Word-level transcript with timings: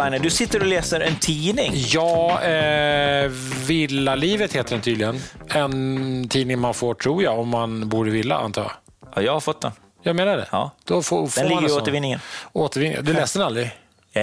Poddeliner, 0.00 0.18
du 0.24 0.30
sitter 0.30 0.60
och 0.60 0.66
läser 0.66 1.00
en 1.00 1.16
tidning. 1.16 1.72
Ja, 1.76 2.42
eh, 2.42 3.30
Villalivet 3.66 4.52
heter 4.52 4.70
den 4.70 4.80
tydligen. 4.80 5.20
En 5.48 6.28
tidning 6.28 6.58
man 6.58 6.74
får, 6.74 6.94
tror 6.94 7.22
jag, 7.22 7.38
om 7.38 7.48
man 7.48 7.88
bor 7.88 8.08
i 8.08 8.10
villa, 8.10 8.36
antar 8.38 8.62
jag. 8.62 8.72
Ja, 9.14 9.22
jag 9.22 9.32
har 9.32 9.40
fått 9.40 9.60
den. 9.60 9.72
Jag 10.02 10.16
menar 10.16 10.36
det. 10.36 10.48
Ja. 10.52 10.70
Då 10.84 11.02
får, 11.02 11.26
får 11.26 11.40
Den 11.40 11.48
ligger 11.50 11.68
i 11.68 11.72
återvinningen. 11.72 12.20
Återvinning. 12.52 12.98
Du 13.04 13.12
läste 13.12 13.38
den 13.38 13.46
aldrig? 13.46 13.70
Eh, 14.12 14.22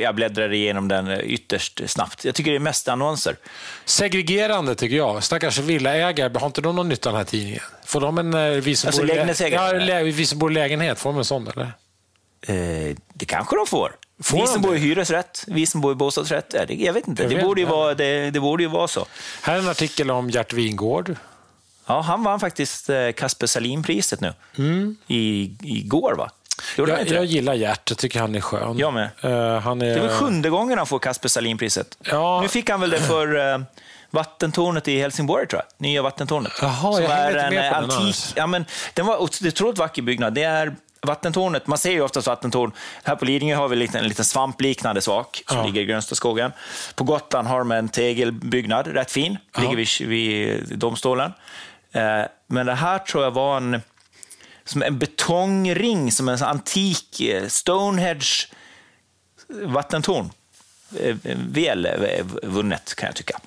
jag 0.00 0.14
bläddrar 0.14 0.52
igenom 0.52 0.88
den 0.88 1.08
eh, 1.10 1.18
ytterst 1.18 1.80
snabbt. 1.86 2.24
Jag 2.24 2.34
tycker 2.34 2.50
det 2.50 2.56
är 2.56 2.60
mest 2.60 2.88
annonser. 2.88 3.36
Segregerande 3.84 4.74
tycker 4.74 4.96
jag. 4.96 5.22
Stackars 5.24 5.58
villaägare, 5.58 6.38
har 6.38 6.46
inte 6.46 6.60
de 6.60 6.76
någon 6.76 6.88
nytta 6.88 7.08
av 7.08 7.12
den 7.12 7.18
här 7.20 7.24
tidningen? 7.30 7.62
Får 7.84 8.00
de 8.00 8.18
en... 8.18 8.34
eh, 8.34 8.50
Vi 8.50 8.76
som 8.76 8.88
Alltså 8.88 9.02
bor 9.02 9.08
lägenhetsägare? 9.08 9.84
Ja, 9.98 10.02
vi 10.04 10.26
som 10.26 10.38
bor 10.38 10.50
i 10.50 10.54
lägenhet, 10.54 10.98
får 10.98 11.10
de 11.10 11.18
en 11.18 11.24
sån 11.24 11.48
eller? 11.48 11.72
Eh, 12.46 12.96
det 13.14 13.24
kanske 13.24 13.56
de 13.56 13.66
får. 13.66 13.92
Får 14.22 14.40
vi 14.40 14.46
som 14.46 14.62
det? 14.62 14.68
bor 14.68 14.76
i 14.76 14.78
hyresrätt, 14.78 15.44
vi 15.46 15.66
som 15.66 15.80
bor 15.80 15.92
i 15.92 15.94
bostadsrätt. 15.94 16.46
Ja, 16.54 16.64
det, 16.66 16.74
jag 16.74 16.92
vet 16.92 17.08
inte. 17.08 17.22
Jag 17.22 17.30
det, 17.30 17.36
vet 17.36 17.44
borde 17.44 17.60
ju 17.60 17.64
inte. 17.64 17.76
vara, 17.76 17.94
det, 17.94 18.30
det 18.30 18.40
borde 18.40 18.62
ju 18.62 18.68
vara 18.68 18.88
så. 18.88 19.06
Här 19.42 19.54
är 19.54 19.58
en 19.58 19.68
artikel 19.68 20.10
om 20.10 20.30
Gert 20.30 20.52
Wingård. 20.52 21.16
Ja, 21.86 22.00
han 22.00 22.22
vann 22.24 22.40
faktiskt 22.40 22.90
eh, 22.90 23.12
Kasper 23.12 23.46
Salin-priset 23.46 24.20
nu. 24.20 24.34
I, 25.06 25.50
igår, 25.62 26.14
va? 26.18 26.30
Jag, 26.76 26.88
jag 26.88 27.06
det? 27.06 27.24
gillar 27.24 27.54
Gert, 27.54 27.90
jag 27.90 27.98
tycker 27.98 28.20
han 28.20 28.34
är 28.34 28.40
skön. 28.40 28.78
Jag 28.78 28.92
med. 28.92 29.08
Eh, 29.20 29.60
han 29.60 29.82
är... 29.82 29.86
Det 29.86 29.92
är 29.92 30.00
väl 30.00 30.16
sjunde 30.16 30.50
gången 30.50 30.78
han 30.78 30.86
får 30.86 30.98
Kasper 30.98 31.28
Salin-priset. 31.28 31.98
Ja. 32.00 32.40
Nu 32.42 32.48
fick 32.48 32.70
han 32.70 32.80
väl 32.80 32.90
det 32.90 33.00
för 33.00 33.52
eh, 33.52 33.58
vattentornet 34.10 34.88
i 34.88 35.00
Helsingborg, 35.00 35.46
tror 35.46 35.62
jag. 35.62 35.86
Nya 35.86 36.02
vattentornet. 36.02 36.52
Jaha, 36.60 37.00
jag 37.00 37.10
är 37.10 37.26
inte 37.28 37.40
en 37.40 37.54
med 37.54 37.66
eh, 37.66 37.74
på 37.74 37.80
den 37.80 37.90
antik... 37.90 38.06
alls. 38.06 38.32
Ja, 38.36 38.46
men, 38.46 38.64
den 38.94 39.06
var 39.06 39.22
otroligt 39.22 39.78
vacker 39.78 40.02
byggnad. 40.02 40.34
Det 40.34 40.42
är 40.42 40.76
vattentornet. 41.06 41.66
Man 41.66 41.78
ser 41.78 41.90
ju 41.92 42.00
oftast 42.00 42.26
vattentorn. 42.26 42.72
Här 43.04 43.16
på 43.16 43.24
Lidingö 43.24 43.54
har 43.56 43.68
vi 43.68 43.74
en 43.74 43.78
liten, 43.78 44.00
en 44.02 44.08
liten 44.08 44.24
svampliknande 44.24 45.00
sak 45.00 45.42
som 45.48 45.56
Ja. 45.58 45.64
ligger 45.66 45.80
i 45.80 45.84
Grönstaskogen. 45.84 46.52
På 46.94 47.04
Gotland 47.04 47.48
har 47.48 47.58
de 47.58 47.72
en 47.72 47.88
tegelbyggnad, 47.88 48.86
rätt 48.86 49.10
fin. 49.10 49.38
Ligger 49.58 49.76
vid, 49.76 50.08
vid 50.08 50.78
domstolen. 50.78 51.32
Eh, 51.92 52.22
men 52.46 52.66
det 52.66 52.74
här 52.74 52.98
tror 52.98 53.24
jag 53.24 53.30
var 53.30 53.56
en, 53.56 53.82
som 54.64 54.82
en 54.82 54.98
betongring, 54.98 56.12
som 56.12 56.28
en 56.28 56.42
antik 56.42 57.20
eh, 57.20 57.46
Stonehenge 57.48 58.26
vattentorn. 59.48 60.30
Eh, 61.00 61.16
Väl 61.48 61.86
eh, 61.86 62.24
vunnet, 62.42 62.94
kan 62.94 63.06
jag 63.06 63.16
tycka. 63.16 63.38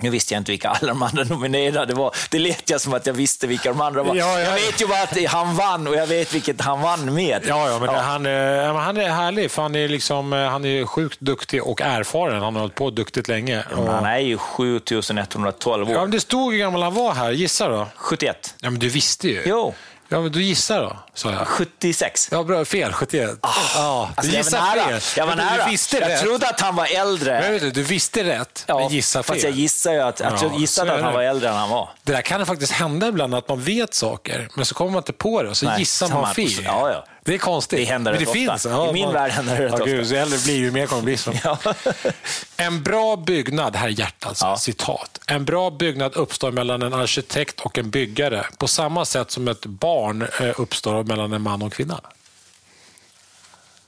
Nu 0.00 0.10
visste 0.10 0.34
jag 0.34 0.40
inte 0.40 0.52
vilka 0.52 0.68
alla 0.68 0.88
de 0.88 1.02
andra 1.02 1.24
nominerade 1.24 1.94
var. 1.94 2.14
Det 2.30 2.38
lät 2.38 2.70
jag 2.70 2.80
som 2.80 2.94
att 2.94 3.06
jag 3.06 3.14
visste 3.14 3.46
vilka 3.46 3.68
de 3.68 3.80
andra 3.80 4.02
var. 4.02 4.14
Ja, 4.14 4.38
ja. 4.40 4.40
Jag 4.40 4.54
vet 4.54 4.80
ju 4.82 4.86
bara 4.86 5.02
att 5.02 5.24
han 5.32 5.56
vann 5.56 5.86
och 5.86 5.94
jag 5.94 6.06
vet 6.06 6.34
vilket 6.34 6.60
han 6.60 6.80
vann 6.80 7.14
med. 7.14 7.42
Ja, 7.48 7.68
ja, 7.70 7.78
men 7.78 7.88
Det, 7.94 8.00
han, 8.00 8.26
eh, 8.26 8.32
ja, 8.32 8.78
han 8.78 8.96
är 8.96 9.08
härlig, 9.08 9.50
för 9.50 9.62
han 9.62 9.74
är, 9.74 9.88
liksom, 9.88 10.32
eh, 10.32 10.38
han 10.48 10.64
är 10.64 10.86
sjukt 10.86 11.20
duktig 11.20 11.62
och 11.64 11.80
erfaren. 11.80 12.42
Han 12.42 12.54
har 12.54 12.60
hållit 12.60 12.74
på 12.74 12.90
duktigt 12.90 13.28
länge. 13.28 13.64
Och, 13.76 13.86
Han 13.86 14.04
är 14.04 14.18
ju 14.18 14.38
7112 14.38 15.88
år. 15.88 15.94
ja, 15.94 16.00
men 16.00 16.10
det 16.10 16.20
stod 16.20 16.52
hur 16.52 16.58
gammal 16.58 16.82
han 16.82 16.94
var 16.94 17.12
här. 17.14 17.30
Gissa 17.30 17.68
då. 17.68 17.86
71. 17.96 18.54
Ja, 18.60 18.70
men 18.70 18.80
du 18.80 18.88
visste 18.88 19.28
ju. 19.28 19.42
Jo, 19.46 19.74
Ja, 20.10 20.20
men 20.20 20.32
du 20.32 20.42
gissar 20.42 20.82
då, 20.82 20.96
sa 21.14 21.32
jag. 21.32 21.46
76. 21.48 22.28
Ja, 22.32 22.42
bra. 22.42 22.64
Fel. 22.64 22.92
71. 22.92 23.38
ja, 23.42 24.10
du 24.16 24.20
Alltså, 24.20 24.32
jag 24.32 24.44
gissar 24.44 24.58
var 24.60 24.76
nära. 24.76 25.00
fel. 25.00 25.00
Jag 25.16 25.26
var 25.26 25.36
nära. 25.36 25.64
Du 25.64 25.70
visste 25.70 25.98
jag 25.98 26.08
rätt. 26.08 26.20
trodde 26.20 26.48
att 26.48 26.60
han 26.60 26.76
var 26.76 26.86
äldre. 26.86 27.40
Men 27.40 27.52
vet 27.52 27.60
du, 27.62 27.70
du 27.70 27.82
visste 27.82 28.24
rätt, 28.24 28.64
Ja, 28.66 28.78
men 28.78 28.88
gissar 28.88 29.22
fel. 29.22 29.34
Fast 29.34 29.44
jag 29.44 29.52
gissar 29.52 29.92
ju 29.92 30.00
att, 30.00 30.20
att 30.20 30.42
Ja, 30.42 30.48
jag 30.52 30.60
gissade 30.60 30.92
att 30.94 31.02
han 31.02 31.12
var 31.12 31.22
äldre 31.22 31.48
än 31.48 31.54
han 31.56 31.70
var. 31.70 31.88
Det 32.02 32.12
där 32.12 32.22
kan 32.22 32.46
faktiskt 32.46 32.72
hända 32.72 33.08
ibland, 33.08 33.34
att 33.34 33.48
man 33.48 33.60
vet 33.62 33.94
saker, 33.94 34.48
men 34.54 34.64
så 34.64 34.74
kommer 34.74 34.90
man 34.90 34.98
inte 34.98 35.12
på 35.12 35.42
det 35.42 35.48
och 35.48 35.56
så 35.56 35.66
Nej, 35.66 35.78
gissar 35.78 36.08
man 36.08 36.34
fel. 36.34 36.50
Ja, 36.64 36.90
ja. 36.90 37.04
Det 37.28 37.34
är 37.34 37.38
konstigt. 37.38 37.78
Det 37.78 37.84
händer 37.84 38.12
men 38.12 38.20
det 38.20 38.26
ofta. 38.26 38.58
finns. 38.58 38.66
I 38.66 38.92
min 38.92 39.12
värld 39.12 39.30
händer 39.30 39.56
det 39.56 39.64
rätt 39.64 39.74
ja, 39.78 39.84
Gud, 39.84 40.00
ofta. 40.00 40.14
Ju 40.14 40.20
äldre 40.20 40.38
det 40.38 40.44
blir, 40.44 40.56
ju 40.56 40.70
mer 40.70 40.86
kommer 40.86 41.02
det 41.02 41.04
bli 41.04 41.16
så. 41.16 41.32
Ja. 41.44 41.58
En 42.56 42.82
bra 42.82 43.16
byggnad, 43.16 43.76
här 43.76 43.86
är 43.86 43.90
hjärtat, 43.90 44.38
Ja. 44.40 44.56
citat. 44.56 45.20
En 45.26 45.44
bra 45.44 45.70
byggnad 45.70 46.14
uppstår 46.14 46.52
mellan 46.52 46.82
en 46.82 46.94
arkitekt 46.94 47.60
och 47.60 47.78
en 47.78 47.90
byggare 47.90 48.46
på 48.58 48.68
samma 48.68 49.04
sätt 49.04 49.30
som 49.30 49.48
ett 49.48 49.66
barn 49.66 50.22
eh, 50.40 50.60
uppstår 50.60 51.04
mellan 51.04 51.32
en 51.32 51.42
man 51.42 51.62
och 51.62 51.66
en 51.66 51.70
kvinna. 51.70 52.00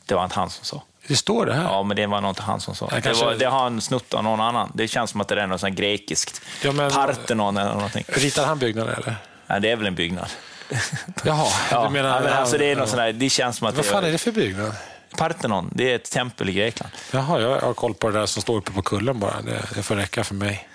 Det 0.07 0.15
var 0.15 0.25
inte 0.25 0.37
han 0.37 0.51
som 0.51 0.65
sa. 0.65 0.83
Det 1.07 1.17
står 1.17 1.47
det 1.47 1.55
här. 1.55 1.62
Ja, 1.65 1.83
men 1.83 1.97
det 1.97 2.07
var 2.07 2.21
nog 2.21 2.31
inte 2.31 2.43
han 2.43 2.61
som 2.61 2.75
sa. 2.75 2.89
Ja, 2.91 2.97
det, 2.97 3.03
kanske- 3.03 3.25
var, 3.25 3.34
det 3.34 3.45
har 3.47 3.59
han 3.62 3.81
snott 3.81 4.15
av 4.15 4.25
någon 4.25 4.41
annan. 4.41 4.72
Det 4.75 4.89
känns 4.89 5.11
som 5.11 5.21
att 5.21 5.28
det 5.28 5.41
är 5.43 5.47
något 5.47 5.61
sånt 5.61 5.77
grekiskt. 5.77 6.41
Ja, 6.62 6.72
men- 6.72 6.91
Parthenon 6.91 7.57
eller 7.57 7.75
någonting. 7.75 8.05
Ritar 8.09 8.47
han 8.47 8.59
byggnaden 8.59 8.95
eller? 8.95 9.15
Ja, 9.47 9.59
det 9.59 9.71
är 9.71 9.77
väl 9.77 9.87
en 9.87 9.95
byggnad. 9.95 10.28
Jaha, 11.25 11.47
Ja, 11.71 11.85
du 11.85 11.91
menar... 11.91 12.09
ja, 12.17 12.21
men 12.25 12.33
alltså, 12.33 12.59
det, 12.59 12.65
är 12.71 12.77
något 12.77 12.91
ja. 12.93 12.97
där, 12.97 13.13
det 13.13 13.31
känns 13.31 13.57
som 13.57 13.67
att 13.67 13.75
Vad 13.77 13.85
fan 13.85 14.05
är 14.05 14.13
det 14.13 14.19
för 14.19 14.33
byggnad? 14.33 14.73
Parthenon, 15.17 15.71
det 15.75 15.91
är 15.93 15.97
ett 15.97 16.11
tempel 16.11 16.49
i 16.49 16.53
Grekland. 16.53 16.93
Jaha, 17.13 17.41
jag 17.41 17.61
har 17.61 17.75
koll 17.75 17.95
på 17.95 18.11
det 18.11 18.19
där 18.19 18.27
som 18.27 18.43
står 18.43 18.57
uppe 18.57 18.73
på 18.73 18.83
kullen 18.83 19.21
bara. 19.21 19.43
Det, 19.43 19.63
det 19.75 19.83
får 19.83 19.97
räcka 19.97 20.25
för 20.25 20.35
mig. 20.35 20.69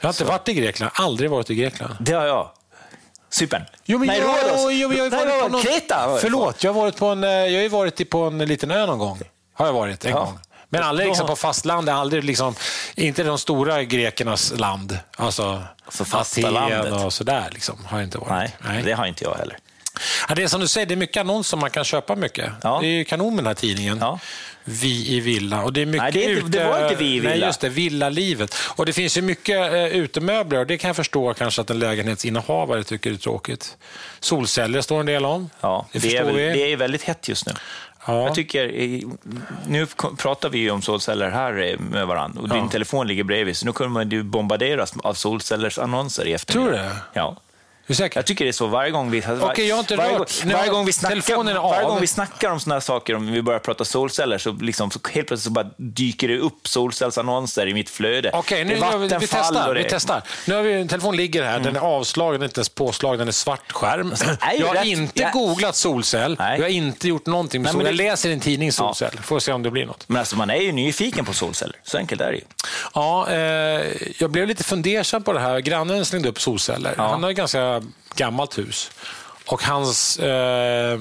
Jag 0.00 0.08
har 0.08 0.12
inte 0.12 0.24
varit 0.24 0.48
i 0.48 0.54
Grekland, 0.54 0.92
aldrig 0.94 1.30
varit 1.30 1.50
i 1.50 1.54
Grekland. 1.54 1.94
Det 2.00 2.12
har 2.12 2.26
jag. 2.26 2.50
Cypern. 3.30 3.62
Jo, 3.84 3.98
men 3.98 4.08
Nej, 4.08 4.18
jag, 4.20 4.28
Rhodos. 4.28 4.72
jo, 4.72 4.88
men 4.88 4.98
jag 4.98 5.04
har 5.04 5.10
Nej, 5.10 5.26
varit 5.26 5.42
på 5.42 5.48
någon... 5.48 5.62
Kreta. 5.62 6.18
Förlåt, 6.20 6.64
jag 6.64 6.72
har 6.72 6.80
varit 6.80 6.96
på 6.96 7.06
en, 7.06 7.24
eh, 7.24 7.30
jag 7.30 7.62
har 7.62 7.68
varit 7.68 8.10
på 8.10 8.22
en 8.22 8.38
liten 8.38 8.70
ö 8.70 8.86
någon 8.86 8.98
gång. 8.98 9.20
Har 9.54 9.66
jag 9.66 9.72
varit 9.72 10.04
en 10.04 10.10
Ja. 10.10 10.18
gång. 10.24 10.38
Men 10.74 10.82
aldrig 10.88 11.08
liksom 11.08 11.26
på 11.26 11.36
fastlandet, 11.36 11.94
aldrig 11.94 12.24
liksom, 12.24 12.54
inte 12.94 13.22
de 13.22 13.38
stora 13.38 13.82
grekernas 13.84 14.52
land. 14.58 14.98
Alltså, 15.16 15.62
Alltså 15.84 16.04
fasta 16.04 16.50
landet. 16.50 16.92
och 16.92 17.12
sådär 17.12 17.48
liksom, 17.52 17.84
har 17.86 18.02
inte 18.02 18.18
varit. 18.18 18.50
Nej, 18.58 18.82
det 18.82 18.92
har 18.92 19.06
inte 19.06 19.24
jag 19.24 19.34
heller. 19.34 19.58
Ja, 20.28 20.34
det 20.34 20.42
är 20.42 20.48
som 20.48 20.60
du 20.60 20.68
säger, 20.68 20.86
det 20.86 20.94
är 20.94 20.96
mycket 20.96 21.20
annonser 21.20 21.56
man 21.56 21.70
kan 21.70 21.84
köpa 21.84 22.14
mycket. 22.16 22.50
Ja. 22.62 22.78
Det 22.82 22.86
är 22.86 22.90
ju 22.90 23.04
kanon 23.04 23.34
med 23.34 23.44
den 23.44 23.46
här 23.46 23.54
tidningen. 23.54 23.98
Ja. 24.00 24.18
Vi 24.64 25.08
i 25.16 25.20
villa. 25.20 25.62
Och 25.62 25.72
det, 25.72 25.80
är 25.82 25.86
mycket 25.86 26.02
Nej, 26.02 26.12
det 26.12 26.24
är 26.24 26.30
inte- 26.38 26.58
det 26.58 26.64
var 26.64 26.82
inte 26.82 26.94
Vi 26.94 27.16
i 27.16 27.20
Nej, 27.20 27.32
villa. 27.32 27.46
just 27.46 27.60
det. 27.60 27.68
Villalivet. 27.68 28.54
Och 28.76 28.86
det 28.86 28.92
finns 28.92 29.16
ju 29.16 29.22
mycket 29.22 29.72
eh, 29.72 29.84
utemöbler 29.84 30.58
och 30.58 30.66
det 30.66 30.78
kan 30.78 30.88
jag 30.88 30.96
förstå 30.96 31.34
kanske 31.34 31.60
att 31.60 31.70
en 31.70 31.78
lägenhetsinnehavare 31.78 32.84
tycker 32.84 33.10
är 33.12 33.16
tråkigt. 33.16 33.76
Solceller 34.20 34.80
står 34.80 35.00
en 35.00 35.06
del 35.06 35.24
om. 35.24 35.50
Ja, 35.60 35.86
det, 35.92 35.98
det, 35.98 36.16
är, 36.16 36.24
väl, 36.24 36.34
vi. 36.36 36.42
det 36.42 36.72
är 36.72 36.76
väldigt 36.76 37.02
hett 37.02 37.28
just 37.28 37.46
nu. 37.46 37.52
Ja. 38.06 38.22
Jag 38.24 38.34
tycker, 38.34 38.72
nu 39.66 39.86
pratar 40.18 40.48
vi 40.48 40.58
ju 40.58 40.70
om 40.70 40.82
solceller 40.82 41.30
här 41.30 41.62
eh, 41.62 41.78
med 41.78 42.06
varandra 42.06 42.40
och 42.42 42.48
din 42.48 42.58
Ja. 42.58 42.68
telefon 42.68 43.06
ligger 43.06 43.24
bredvid, 43.24 43.56
så 43.56 43.66
nu 43.66 43.72
kommer 43.72 43.90
man 43.90 44.10
ju 44.10 44.22
bombarderas 44.22 44.94
av 45.02 45.14
solcellers-annonser 45.14 46.24
i 46.26 46.32
eftermiddag. 46.32 46.70
Tror 46.72 46.82
du 46.82 46.88
det? 46.88 46.96
Ja. 47.12 47.36
Jag 47.86 48.26
tycker 48.26 48.44
det 48.44 48.50
är 48.50 48.52
så 48.52 48.66
varje 48.66 48.90
gång 48.90 49.10
vi... 49.10 49.22
Okej, 49.40 49.68
jag 49.68 49.76
har 49.76 49.80
inte 49.80 49.96
varje, 49.96 50.18
gång- 50.18 50.26
varje, 50.44 50.70
gång 50.70 50.84
vi 50.86 50.92
snackar, 50.92 51.60
varje 51.62 51.84
gång 51.84 52.00
vi 52.00 52.06
snackar 52.06 52.50
om 52.50 52.60
sådana 52.60 52.74
här 52.74 52.80
saker, 52.80 53.14
om 53.14 53.32
vi 53.32 53.42
börjar 53.42 53.60
prata 53.60 53.84
solceller, 53.84 54.38
så, 54.38 54.52
liksom, 54.52 54.90
så 54.90 54.98
helt 55.12 55.26
plötsligt 55.28 55.40
så 55.44 55.50
bara 55.50 55.66
dyker 55.76 56.28
det 56.28 56.38
upp 56.38 56.68
solcellsannonser 56.68 57.66
i 57.66 57.74
mitt 57.74 57.90
flöde. 57.90 58.30
Okej, 58.34 58.64
nu 58.64 58.74
vi, 58.74 59.08
vi 59.18 59.26
testar. 59.26 59.74
det- 59.74 59.82
Vi 59.82 59.88
testar. 59.90 60.22
Nu 60.46 60.54
har 60.54 60.62
vi 60.62 60.72
en 60.72 60.88
telefon 60.88 61.16
ligger 61.16 61.42
här, 61.44 61.60
den 61.60 61.76
är 61.76 61.80
avslagen, 61.80 62.32
den 62.32 62.42
är 62.42 62.46
inte 62.46 62.58
ens 62.58 62.68
påslagen, 62.68 63.18
den 63.18 63.28
är 63.28 63.32
svart 63.32 63.72
skärm. 63.72 64.12
är 64.40 64.52
ju 64.52 64.60
Jag 64.60 64.66
har 64.66 64.74
rätt. 64.74 64.84
inte 64.86 65.22
Ja. 65.22 65.30
googlat 65.32 65.76
solcell, 65.76 66.36
Nej. 66.38 66.58
jag 66.58 66.64
har 66.64 66.70
inte 66.70 67.08
gjort 67.08 67.26
någonting 67.26 67.62
med 67.62 67.66
Nej, 67.66 67.72
sol. 67.72 67.78
men 67.82 67.86
Jag 67.86 68.10
läser 68.10 68.28
i 68.28 68.32
en 68.32 68.40
tidning 68.40 68.72
solcell, 68.72 69.18
får 69.22 69.38
se 69.40 69.52
om 69.52 69.62
det 69.62 69.70
blir 69.70 69.86
något. 69.86 70.04
Men 70.08 70.16
alltså, 70.18 70.36
man 70.36 70.50
är 70.50 70.60
ju 70.60 70.72
nyfiken 70.72 71.24
på 71.24 71.32
solceller, 71.32 71.76
så 71.82 71.98
enkelt 71.98 72.20
är 72.20 72.30
det 72.32 72.36
ju. 72.36 72.44
Ja, 72.94 73.28
eh, 73.30 73.36
jag 74.18 74.30
blev 74.30 74.48
lite 74.48 74.64
fundersam 74.64 75.22
på 75.22 75.32
det 75.32 75.40
här. 75.40 75.58
Grannen 75.60 76.04
slängde 76.04 76.28
upp 76.28 76.40
solceller. 76.40 76.94
Han 76.96 77.22
har 77.22 77.30
ett 77.30 77.36
ganska 77.80 77.92
gammalt 78.16 78.58
hus. 78.58 78.90
Och 79.46 79.62
hans 79.62 80.18
eh, 80.18 81.00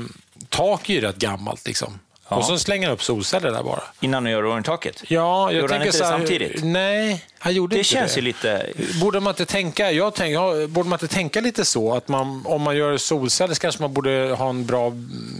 tak 0.50 0.90
är 0.90 0.94
ju 0.94 1.02
rätt 1.02 1.16
gammalt. 1.16 1.68
Liksom. 1.68 2.00
Ja. 2.30 2.36
Och 2.36 2.46
så 2.46 2.60
slänger 2.60 2.88
han 2.88 2.94
upp 2.94 3.04
solceller 3.04 3.52
där 3.52 3.64
bara. 3.64 3.84
Innan 4.02 4.24
du 4.24 4.30
gör 4.32 4.46
ordningstaket. 4.46 5.04
Ja, 5.08 5.52
jag 5.52 5.62
Gjorde 5.62 5.74
han 5.74 5.82
inte 5.86 5.98
så 5.98 6.04
det 6.04 6.10
här, 6.10 6.18
samtidigt? 6.18 6.64
Nej, 6.64 7.26
han 7.40 7.54
gjorde 7.54 7.76
Det 7.76 7.80
inte 7.80 7.90
känns 7.90 8.14
det. 8.14 8.20
ju 8.20 8.26
lite... 8.26 8.70
Borde 9.02 9.20
man 9.20 9.32
inte 9.32 9.46
tänka, 9.46 9.92
jag 9.92 10.14
tänker, 10.16 10.34
ja, 10.34 10.68
borde 10.68 10.90
man 10.90 10.96
inte 10.98 11.16
tänka 11.16 11.42
lite 11.42 11.66
så 11.66 11.96
att 11.96 12.08
man, 12.08 12.46
om 12.46 12.62
man 12.62 12.78
gör 12.78 12.98
solceller 12.98 13.54
så 13.54 13.62
kanske 13.62 13.82
man 13.82 13.94
borde 13.94 14.36
ha 14.38 14.50
en 14.50 14.66
bra, 14.66 14.92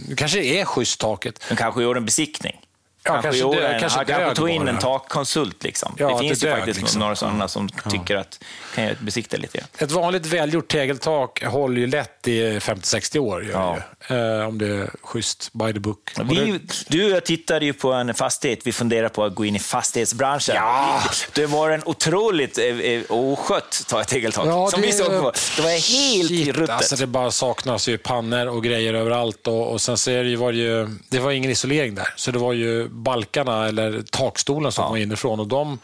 det 0.08 0.16
kanske 0.16 0.42
är 0.44 0.64
schysst 0.64 1.00
taket. 1.00 1.44
Men 1.48 1.56
kanske 1.56 1.82
gjorde 1.82 1.98
en 1.98 2.04
besiktning. 2.04 2.60
Ja, 3.06 3.22
kanske, 3.22 3.40
kanske 3.42 3.60
det- 3.60 3.66
en, 3.68 3.80
kanske 3.80 4.04
kanske 4.04 4.34
tog 4.34 4.48
in 4.50 4.68
en 4.68 4.78
takkonsult. 4.78 5.64
Liksom. 5.64 5.94
Ja, 5.98 6.08
det 6.08 6.18
finns 6.18 6.40
det 6.40 6.46
ju 6.46 6.50
dög, 6.50 6.58
faktiskt 6.60 6.80
liksom. 6.80 7.00
några 7.00 7.16
sådana 7.16 7.48
som 7.48 7.68
tycker 7.90 8.16
att 8.16 8.44
kan 8.74 8.84
jag 8.84 8.96
besikta 9.00 9.36
lite. 9.36 9.64
Ett 9.78 9.90
vanligt 9.90 10.26
välgjort 10.26 10.68
tegeltak 10.68 11.44
håller 11.44 11.80
ju 11.80 11.86
lätt 11.86 12.28
i 12.28 12.58
50-60 12.60 13.18
år, 13.18 13.46
Ja. 13.52 13.76
eh, 14.08 14.48
om 14.48 14.58
det 14.58 14.66
är 14.66 14.90
schysst 15.02 15.50
by 15.52 15.72
the 15.72 15.78
book. 15.80 16.10
Vi, 16.30 16.60
du 16.88 17.04
och 17.04 17.10
jag 17.10 17.24
tittade 17.24 17.64
ju 17.64 17.72
på 17.72 17.92
en 17.92 18.14
fastighet, 18.14 18.60
vi 18.64 18.72
funderar 18.72 19.08
på 19.08 19.24
att 19.24 19.34
gå 19.34 19.44
in 19.44 19.56
i 19.56 19.58
fastighetsbranschen. 19.58 20.54
Ja. 20.56 21.00
Det 21.34 21.46
var 21.46 21.70
en 21.70 21.82
otroligt 21.84 22.58
eh, 22.58 22.64
eh, 22.64 23.02
oskött 23.08 23.84
ta- 23.88 24.04
tegeltak 24.04 24.46
Ja, 24.46 24.70
som 24.70 24.80
det- 24.80 24.86
vi 24.86 24.92
såg 24.92 25.06
på. 25.22 25.32
Det 25.56 25.62
var 25.62 25.70
helt 25.70 26.28
Shit, 26.28 26.48
ruttet. 26.56 26.70
Alltså 26.76 26.96
det 26.96 27.06
bara 27.06 27.30
saknas 27.30 27.88
ju 27.88 27.98
pannor 27.98 28.46
och 28.46 28.64
grejer 28.64 28.94
överallt. 28.94 29.46
Och, 29.46 29.72
och 29.72 29.80
sen 29.80 29.98
så 29.98 30.10
är 30.10 30.22
det 30.24 30.30
ju, 30.30 30.36
var 30.36 30.52
det 30.52 30.58
ju, 30.58 30.88
det 31.08 31.18
var 31.18 31.30
ingen 31.30 31.50
isolering 31.50 31.94
där, 31.94 32.08
så 32.16 32.30
det 32.30 32.38
var 32.38 32.52
ju 32.52 32.88
balkarna 32.94 33.66
eller 33.68 34.02
takstolen 34.02 34.72
som 34.72 34.82
Ja. 34.84 34.88
var 34.90 34.96
inifrån 34.96 35.40
och 35.40 35.46
de 35.48 35.78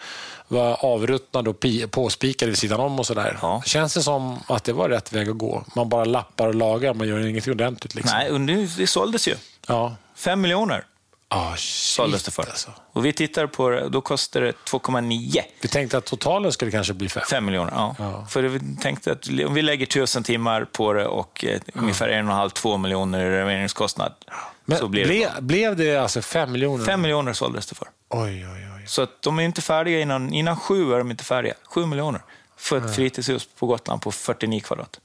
var 0.48 0.84
avruttnade 0.84 1.50
och 1.50 1.60
pi- 1.64 1.86
påspikade 1.86 2.50
vid 2.50 2.58
sidan 2.58 2.80
om 2.80 2.98
och 2.98 3.06
sådär. 3.06 3.38
Ja. 3.42 3.62
Känns 3.66 3.94
det 3.94 4.02
som 4.02 4.38
att 4.46 4.64
det 4.64 4.72
var 4.72 4.88
rätt 4.88 5.12
väg 5.12 5.28
att 5.30 5.38
gå? 5.38 5.64
Man 5.76 5.88
bara 5.88 6.04
lappar 6.04 6.48
och 6.48 6.54
lagar, 6.54 6.94
man 6.94 7.08
gör 7.08 7.26
ingenting 7.26 7.52
ordentligt. 7.52 7.94
Liksom. 7.94 8.18
Nej, 8.18 8.30
och 8.30 8.40
nu, 8.40 8.66
det 8.66 8.86
såldes 8.86 9.28
ju. 9.28 9.34
Ja. 9.66 9.96
Fem 10.14 10.40
miljoner 10.40 10.84
Ah, 11.32 11.52
såldes 11.56 12.22
det 12.22 12.30
för. 12.30 12.42
alltså. 12.42 12.70
Och 12.92 13.04
vi 13.04 13.12
tittar 13.12 13.46
på 13.46 13.68
det, 13.70 13.88
då 13.88 14.00
kostar 14.00 14.40
det 14.40 14.52
2,9. 14.64 15.40
Vi 15.62 15.68
tänkte 15.68 15.98
att 15.98 16.04
totalen 16.04 16.52
skulle 16.52 16.70
kanske 16.70 16.92
bli 16.92 17.08
fem. 17.08 17.22
Fem 17.30 17.44
miljoner, 17.44 17.72
ja. 17.76 17.94
Ja. 17.98 18.26
För 18.30 18.42
vi 18.42 18.76
tänkte 18.80 19.12
att 19.12 19.28
om 19.46 19.54
vi 19.54 19.62
lägger 19.62 19.86
tusen 19.86 20.22
timmar 20.22 20.64
på 20.64 20.92
det 20.92 21.06
och 21.06 21.44
eh, 21.44 21.60
ungefär 21.74 22.08
en 22.08 22.26
och 22.26 22.32
en 22.32 22.38
halv, 22.38 22.50
två 22.50 22.76
miljoner 22.76 23.20
i 23.20 23.30
renoveringskostnad, 23.30 24.12
Men 24.28 24.36
så 24.78 24.84
det 24.84 24.90
ble, 24.90 25.26
bra. 25.30 25.40
blev 25.40 25.76
det 25.76 25.96
alltså 25.96 26.22
fem 26.22 26.52
miljoner? 26.52 26.84
Fem 26.84 27.00
miljoner 27.00 27.32
såldes 27.32 27.66
det 27.66 27.74
för. 27.74 27.88
Oj, 28.08 28.46
oj, 28.46 28.68
oj. 28.76 28.84
Så 28.86 29.02
att 29.02 29.22
de 29.22 29.38
är 29.38 29.42
inte 29.42 29.62
färdiga 29.62 30.00
innan, 30.00 30.34
innan 30.34 30.56
sju 30.56 30.94
är 30.94 30.98
de 30.98 31.10
inte 31.10 31.24
färdiga. 31.24 31.54
Sju 31.64 31.86
miljoner 31.86 32.20
för 32.56 32.76
ett 32.86 32.94
fritidshus 32.96 33.48
på 33.58 33.66
Gotland 33.66 34.02
på 34.02 34.12
49 34.12 34.60
kvadrat. 34.60 35.00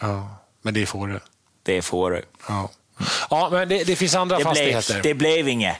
Ja, 0.00 0.36
men 0.62 0.74
det 0.74 0.86
får 0.86 1.08
det. 1.08 1.20
Det 1.62 1.76
är 1.76 1.82
Fårö. 1.82 2.20
Ja, 2.48 2.70
ja 3.30 3.48
men 3.52 3.68
det, 3.68 3.84
det 3.84 3.96
finns 3.96 4.14
andra 4.14 4.38
Det 4.38 4.42
blev, 4.44 4.72
fastigheter. 4.72 5.00
det 5.02 5.14
blev 5.14 5.48
inget. 5.48 5.76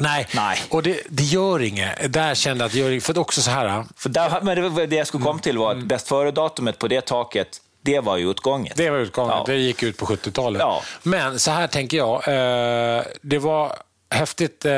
Nej, 0.00 0.26
Nej. 0.34 0.62
och 0.70 0.82
det, 0.82 1.00
det 1.08 1.22
gör 1.22 1.62
inget. 1.62 2.12
Där 2.12 2.34
kände 2.34 2.62
jag 2.64 2.66
att 2.66 2.72
det 2.72 2.78
gör 2.78 2.90
inget. 2.90 3.04
För 3.04 3.12
det 3.14 3.18
är 3.18 3.20
också 3.20 3.42
så 3.42 3.50
här, 3.50 3.84
För 3.96 4.08
där, 4.08 4.40
men 4.42 4.74
det, 4.74 4.86
det 4.86 4.96
jag 4.96 5.06
skulle 5.06 5.24
komma 5.24 5.38
till 5.38 5.58
var 5.58 5.70
att 5.74 5.82
bäst 5.84 6.08
före-datumet 6.08 6.78
på 6.78 6.88
det 6.88 7.00
taket, 7.06 7.60
det 7.82 8.00
var 8.00 8.16
ju 8.16 8.30
utgånget. 8.30 8.72
det 8.76 8.90
var 8.90 8.98
utgången. 8.98 9.36
Ja. 9.36 9.44
Det 9.46 9.56
gick 9.56 9.82
ut 9.82 9.96
på 9.98 10.06
70-talet. 10.06 10.60
Ja. 10.60 10.82
Men 11.02 11.38
så 11.38 11.50
här 11.50 11.66
tänker 11.66 11.96
jag. 11.96 12.14
Eh, 12.28 13.02
det 13.22 13.38
var 13.38 13.76
häftigt 14.14 14.64
eh, 14.64 14.72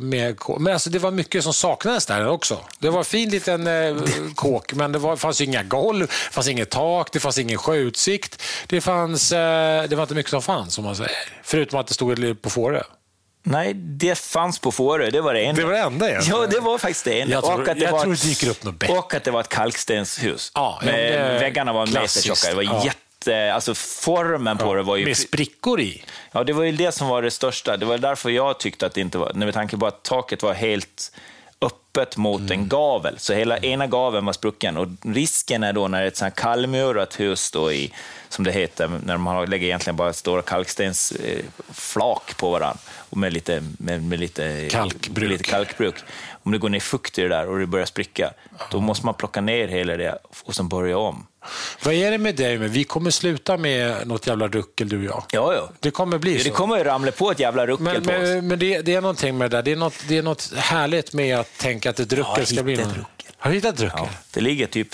med 0.00 0.36
kå- 0.36 0.58
Men 0.58 0.72
alltså 0.72 0.90
det 0.90 0.98
var 0.98 1.10
mycket 1.10 1.44
som 1.44 1.52
saknades 1.54 2.06
där 2.06 2.28
också. 2.28 2.58
Det 2.78 2.90
var 2.90 2.98
en 2.98 3.04
fin 3.04 3.30
liten 3.30 3.66
eh, 3.66 3.96
kåk, 4.34 4.72
men 4.74 4.92
det 4.92 4.98
var, 4.98 5.16
fanns 5.16 5.40
inga 5.40 5.62
golv, 5.62 6.06
det 6.06 6.12
fanns 6.34 6.48
inget 6.48 6.70
tak, 6.70 7.12
det 7.12 7.20
fanns 7.20 7.38
ingen 7.38 7.58
sjöutsikt. 7.58 8.42
Det, 8.66 8.80
fanns, 8.80 9.32
eh, 9.32 9.82
det 9.88 9.96
var 9.96 10.02
inte 10.02 10.14
mycket 10.14 10.30
som 10.30 10.42
fanns, 10.42 10.78
om 10.78 10.84
man 10.84 10.96
säger. 10.96 11.12
Förutom 11.42 11.80
att 11.80 11.86
det 11.86 11.94
stod 11.94 12.42
på 12.42 12.50
Fårö. 12.50 12.82
Nej, 13.42 13.74
det 13.74 14.18
fanns 14.18 14.58
på 14.58 14.72
Fårö, 14.72 15.10
det 15.10 15.20
var 15.20 15.34
det 15.34 15.40
enda. 15.44 15.60
Det 15.60 15.66
var 15.66 15.72
det 15.74 15.80
enda 15.80 16.10
egentligen. 16.10 16.40
Ja, 16.40 16.46
det 16.46 16.60
var 16.60 16.78
faktiskt 16.78 17.04
det 17.04 17.20
enda. 17.20 17.34
Jag 17.34 17.44
tror- 17.44 17.62
och 17.62 17.68
att 17.68 17.78
det 17.78 17.84
jag 17.84 17.92
var 17.92 18.02
tror 18.02 18.12
ett- 18.12 18.22
det 18.22 18.28
dyker 18.28 18.48
upp 18.50 18.64
något 18.64 18.74
bättre. 18.78 18.98
Och 18.98 19.14
att 19.14 19.24
det 19.24 19.30
var 19.30 19.40
ett 19.40 19.48
kalkstenshus. 19.48 20.52
Ja, 20.54 20.78
ja, 20.82 20.86
med, 20.86 21.40
väggarna 21.40 21.72
var 21.72 21.82
en 21.86 21.92
meter 21.92 22.22
tjocka. 22.22 22.48
Det 22.48 22.54
var 22.54 22.62
Ja. 22.62 22.82
jätte... 22.84 23.54
Alltså 23.54 23.74
formen 23.74 24.58
på 24.58 24.74
det 24.74 24.82
var 24.82 24.96
ju... 24.96 25.04
Med 25.04 25.16
sprickor 25.16 25.80
i. 25.80 26.04
Ja, 26.32 26.44
det 26.44 26.52
var 26.52 26.62
ju 26.64 26.72
det 26.72 26.92
som 26.92 27.08
var 27.08 27.22
det 27.22 27.30
största. 27.30 27.76
Det 27.76 27.86
var 27.86 27.98
därför 27.98 28.30
jag 28.30 28.58
tyckte 28.58 28.86
att 28.86 28.94
det 28.94 29.00
inte 29.00 29.18
var... 29.18 29.32
Med 29.32 29.54
tanke 29.54 29.76
på 29.76 29.86
att 29.86 30.02
taket 30.02 30.42
var 30.42 30.54
helt 30.54 31.12
öppet 31.60 32.16
mot 32.16 32.40
Mm. 32.40 32.52
en 32.52 32.68
gavel, 32.68 33.18
så 33.18 33.32
hela 33.34 33.58
ena 33.58 33.86
gaveln 33.86 34.26
var 34.26 34.32
sprucken. 34.32 34.76
Och 34.76 34.86
risken 35.04 35.62
är 35.62 35.72
då 35.72 35.88
när 35.88 36.04
ett 36.06 36.16
sånt 36.16 36.34
kallmurat 36.34 37.20
hus, 37.20 37.50
då 37.50 37.72
i, 37.72 37.92
som 38.28 38.44
det 38.44 38.52
heter, 38.52 38.90
när 39.04 39.16
man 39.16 39.50
lägger 39.50 39.66
egentligen 39.66 39.96
bara 39.96 40.12
stora 40.12 40.42
kalkstensflak 40.42 42.36
på 42.36 42.50
varandra 42.50 42.78
och 43.10 43.16
med 43.16 43.32
lite, 43.32 43.62
med, 43.78 44.02
med 44.04 44.18
lite, 44.20 44.68
Kalkbruk. 44.70 45.30
lite 45.30 45.44
kalkbruk. 45.44 45.94
Om 46.42 46.52
det 46.52 46.58
går 46.58 46.68
ner 46.68 46.80
fukt 46.80 47.18
i 47.18 47.22
det 47.22 47.28
där 47.28 47.48
och 47.48 47.58
det 47.58 47.66
börjar 47.66 47.86
spricka, 47.86 48.32
då 48.70 48.80
måste 48.80 49.06
man 49.06 49.14
plocka 49.14 49.40
ner 49.40 49.68
hela 49.68 49.96
det 49.96 50.18
och 50.44 50.54
sen 50.54 50.68
börja 50.68 50.98
om. 50.98 51.26
Vad 51.84 51.94
är 51.94 52.10
det 52.10 52.18
med 52.18 52.34
dig? 52.36 52.56
Vi 52.56 52.84
kommer 52.84 53.10
sluta 53.10 53.56
med 53.56 54.06
något 54.06 54.26
jävla 54.26 54.48
ruckel, 54.48 54.88
du 54.88 54.98
och 54.98 55.04
jag. 55.04 55.24
Ja, 55.32 55.54
ja. 55.54 55.70
Det 55.80 55.90
kommer 55.90 56.18
bli 56.18 56.34
Det 56.38 56.44
så. 56.44 56.50
kommer 56.50 56.78
ju 56.78 56.84
ramla 56.84 57.12
på 57.12 57.30
ett 57.30 57.38
jävla 57.40 57.66
ruckel 57.66 57.84
Men, 57.84 58.04
på 58.04 58.12
oss. 58.12 58.18
men, 58.20 58.46
men 58.48 58.58
det, 58.58 58.80
det 58.82 58.94
är 58.94 59.00
någonting 59.00 59.38
med 59.38 59.50
det 59.50 59.56
där. 59.56 59.62
Det 59.62 59.72
är 59.72 59.76
något, 59.76 59.94
det 60.08 60.18
är 60.18 60.22
något 60.22 60.52
härligt 60.56 61.12
med 61.12 61.38
att 61.38 61.58
tänka 61.58 61.90
att 61.90 62.00
ett 62.00 62.12
ruckel 62.12 62.46
ska 62.46 62.62
bli 62.62 62.76
något. 62.76 62.86
ruckel. 62.86 63.04
Har 63.38 63.50
du 63.50 63.56
hittat 63.56 63.74
ett 63.74 63.80
ruckel? 63.80 63.98
Ja, 64.02 64.08
det 64.30 64.40
ligger 64.40 64.66
typ 64.66 64.88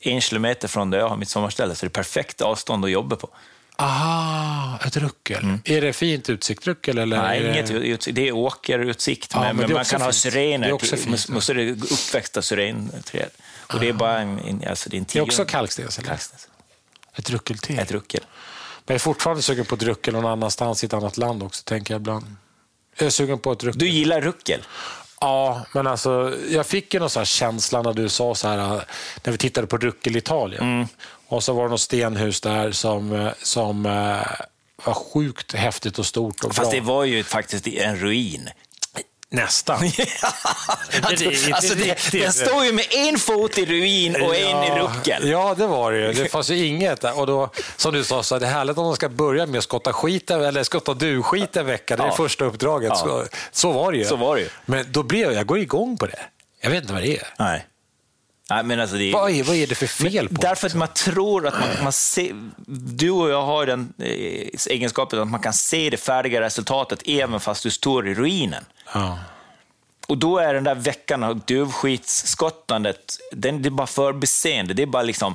en 0.00 0.20
kilometer 0.20 0.68
från 0.68 0.90
där 0.90 0.98
jag 0.98 1.08
har 1.08 1.16
mitt 1.16 1.28
sommarställe, 1.28 1.74
så 1.74 1.86
det 1.86 1.90
är 1.90 1.90
perfekt 2.02 2.40
avstånd 2.40 2.84
att 2.84 2.90
jobba 2.90 3.16
på. 3.16 3.28
Aha, 3.76 4.78
ett 4.86 4.96
ruckel. 4.96 5.58
Är 5.64 5.80
det 5.80 5.92
fint 5.92 6.30
utsiktsruckel? 6.30 6.98
Eller 6.98 7.16
Mm. 7.16 7.28
Nej, 7.28 7.40
det... 7.40 7.48
inget, 7.52 7.70
ut- 7.70 8.14
det 8.14 8.28
är 8.28 8.32
åkerutsikt, 8.32 9.30
Ja, 9.34 9.40
men, 9.40 9.46
men 9.48 9.62
det 9.62 9.66
men 9.68 9.74
man 9.74 9.84
kan 9.84 10.00
ha 10.00 10.08
fint. 10.08 10.14
syrener. 10.16 10.66
Det 10.66 10.70
är 10.70 10.72
också 10.72 10.96
fint, 10.96 11.28
måste 11.28 11.52
det 11.54 11.70
uppväxta 11.70 12.42
syrenträd. 12.42 13.28
Och 13.72 13.80
det 13.80 13.88
är 13.88 13.92
bara 13.92 14.18
en, 14.18 14.38
en, 14.38 14.64
alltså 14.68 14.90
det 14.90 14.96
är 14.96 14.98
en 14.98 15.06
Det 15.12 15.18
är 15.18 15.22
också 15.22 15.44
kalkstens? 15.44 15.98
Eller? 15.98 16.08
kalkstens. 16.08 16.48
Ett 17.14 17.30
ruckel 17.30 17.58
till? 17.58 17.78
Ett 17.78 17.92
ruckel. 17.92 18.20
Men 18.86 18.94
jag 18.94 18.94
är 18.94 18.98
fortfarande 18.98 19.42
sugen 19.42 19.64
på 19.64 19.74
ett 19.74 19.82
ruckel 19.82 20.14
någon 20.14 20.26
annanstans 20.26 20.82
i 20.82 20.86
ett 20.86 20.92
annat 20.92 21.16
land 21.16 21.42
också, 21.42 21.62
tänker 21.64 21.94
jag 21.94 22.00
ibland. 22.00 22.36
Jag 22.98 23.06
är 23.06 23.10
sugen 23.10 23.38
på 23.38 23.52
ett 23.52 23.64
ruckel. 23.64 23.78
Du 23.78 23.88
gillar 23.88 24.20
ruckel? 24.20 24.62
Ja, 25.20 25.66
men 25.72 25.86
alltså, 25.86 26.36
jag 26.50 26.66
fick 26.66 26.94
ju 26.94 27.00
någon 27.00 27.10
så 27.10 27.20
här 27.20 27.24
känsla 27.24 27.82
när 27.82 27.92
du 27.92 28.08
sa 28.08 28.34
så 28.34 28.48
här, 28.48 28.58
äh, 28.58 28.82
när 29.24 29.32
vi 29.32 29.38
tittade 29.38 29.66
på 29.66 29.76
Ruckel 29.76 30.16
Italien. 30.16 30.62
Mm. 30.62 30.86
Och 31.28 31.44
så 31.44 31.52
var 31.52 31.64
det 31.64 31.70
något 31.70 31.80
stenhus 31.80 32.40
där 32.40 32.72
som, 32.72 33.12
äh, 33.12 33.32
som 33.42 33.86
äh, 33.86 34.22
var 34.84 34.94
sjukt 34.94 35.54
häftigt 35.54 35.98
och 35.98 36.06
stort 36.06 36.44
och 36.44 36.54
Fast 36.54 36.70
bra. 36.70 36.80
det 36.80 36.86
var 36.86 37.04
ju 37.04 37.24
faktiskt 37.24 37.66
en 37.66 37.96
ruin. 37.96 38.48
Nästan. 39.30 39.78
Alltså, 41.02 41.24
det 41.30 41.50
är 41.50 41.54
alltså 41.54 41.74
det, 41.74 42.10
den 42.12 42.32
står 42.32 42.64
ju 42.64 42.72
med 42.72 42.84
en 42.90 43.18
fot 43.18 43.58
i 43.58 43.66
ruin 43.66 44.22
och 44.22 44.36
en 44.36 44.64
i 44.64 44.70
ruckel. 44.80 45.28
Ja, 45.28 45.54
det 45.58 45.66
var 45.66 45.92
det 45.92 45.98
ju. 45.98 46.12
Det 46.12 46.28
fanns 46.28 46.50
ju 46.50 46.66
inget. 46.66 47.04
Och 47.04 47.26
då, 47.26 47.50
som 47.76 47.94
du 47.94 48.04
sa, 48.04 48.22
så 48.22 48.34
är 48.36 48.40
det 48.40 48.46
härligt 48.46 48.78
om 48.78 48.84
de 48.84 48.96
ska 48.96 49.08
börja 49.08 49.46
med 49.46 49.58
att 49.58 49.64
skotta 49.64 49.92
skit, 49.92 50.30
eller 50.30 50.62
skotta 50.62 50.94
du-skit 50.94 51.56
en 51.56 51.66
vecka. 51.66 51.96
Det 51.96 52.02
är 52.02 52.06
Ja. 52.06 52.14
första 52.16 52.44
uppdraget. 52.44 52.88
Ja. 52.94 52.96
Så, 52.96 53.24
så 53.52 53.72
var 53.72 53.92
det 53.92 53.98
ju. 53.98 54.04
Så 54.04 54.16
var 54.16 54.36
det 54.36 54.42
ju. 54.42 54.48
Men 54.66 54.92
då 54.92 55.02
blev 55.02 55.20
jag, 55.22 55.32
jag 55.34 55.46
går 55.46 55.58
igång 55.58 55.96
på 55.98 56.06
det. 56.06 56.20
Jag 56.60 56.70
vet 56.70 56.82
inte 56.82 56.92
vad 56.92 57.02
det 57.02 57.16
är. 57.16 57.26
Nej. 57.38 57.66
Nej, 58.50 58.64
men 58.64 58.80
alltså 58.80 58.96
det, 58.96 59.12
Vad 59.12 59.30
är, 59.30 59.44
vad 59.44 59.56
är 59.56 59.66
det 59.66 59.74
för 59.74 59.86
fel 59.86 60.28
på 60.28 60.34
det? 60.34 60.48
Därför 60.48 60.66
att 60.66 60.74
man 60.74 60.88
tror 60.88 61.46
att 61.46 61.54
man, 61.60 61.68
man 61.82 61.92
ser, 61.92 62.50
du 62.66 63.10
och 63.10 63.30
jag 63.30 63.42
har 63.42 63.66
den 63.66 63.92
eh, 63.98 64.48
egenskapen 64.70 65.18
att 65.18 65.28
man 65.28 65.40
kan 65.40 65.52
se 65.52 65.90
det 65.90 65.96
färdiga 65.96 66.40
resultatet 66.40 67.02
även 67.06 67.40
fast 67.40 67.62
du 67.62 67.70
står 67.70 68.08
i 68.08 68.14
ruinen. 68.14 68.64
Ja. 68.94 69.18
Och 70.08 70.18
då 70.18 70.38
är 70.38 70.54
den 70.54 70.64
där 70.64 70.74
veckan 70.74 71.24
av 71.24 71.40
duvskitsskottandet, 71.40 73.18
den, 73.32 73.62
det 73.62 73.68
är 73.68 73.70
bara 73.70 73.86
förbiseende. 73.86 74.74
Det 74.74 74.82
är 74.82 74.86
bara 74.86 75.02
liksom, 75.02 75.34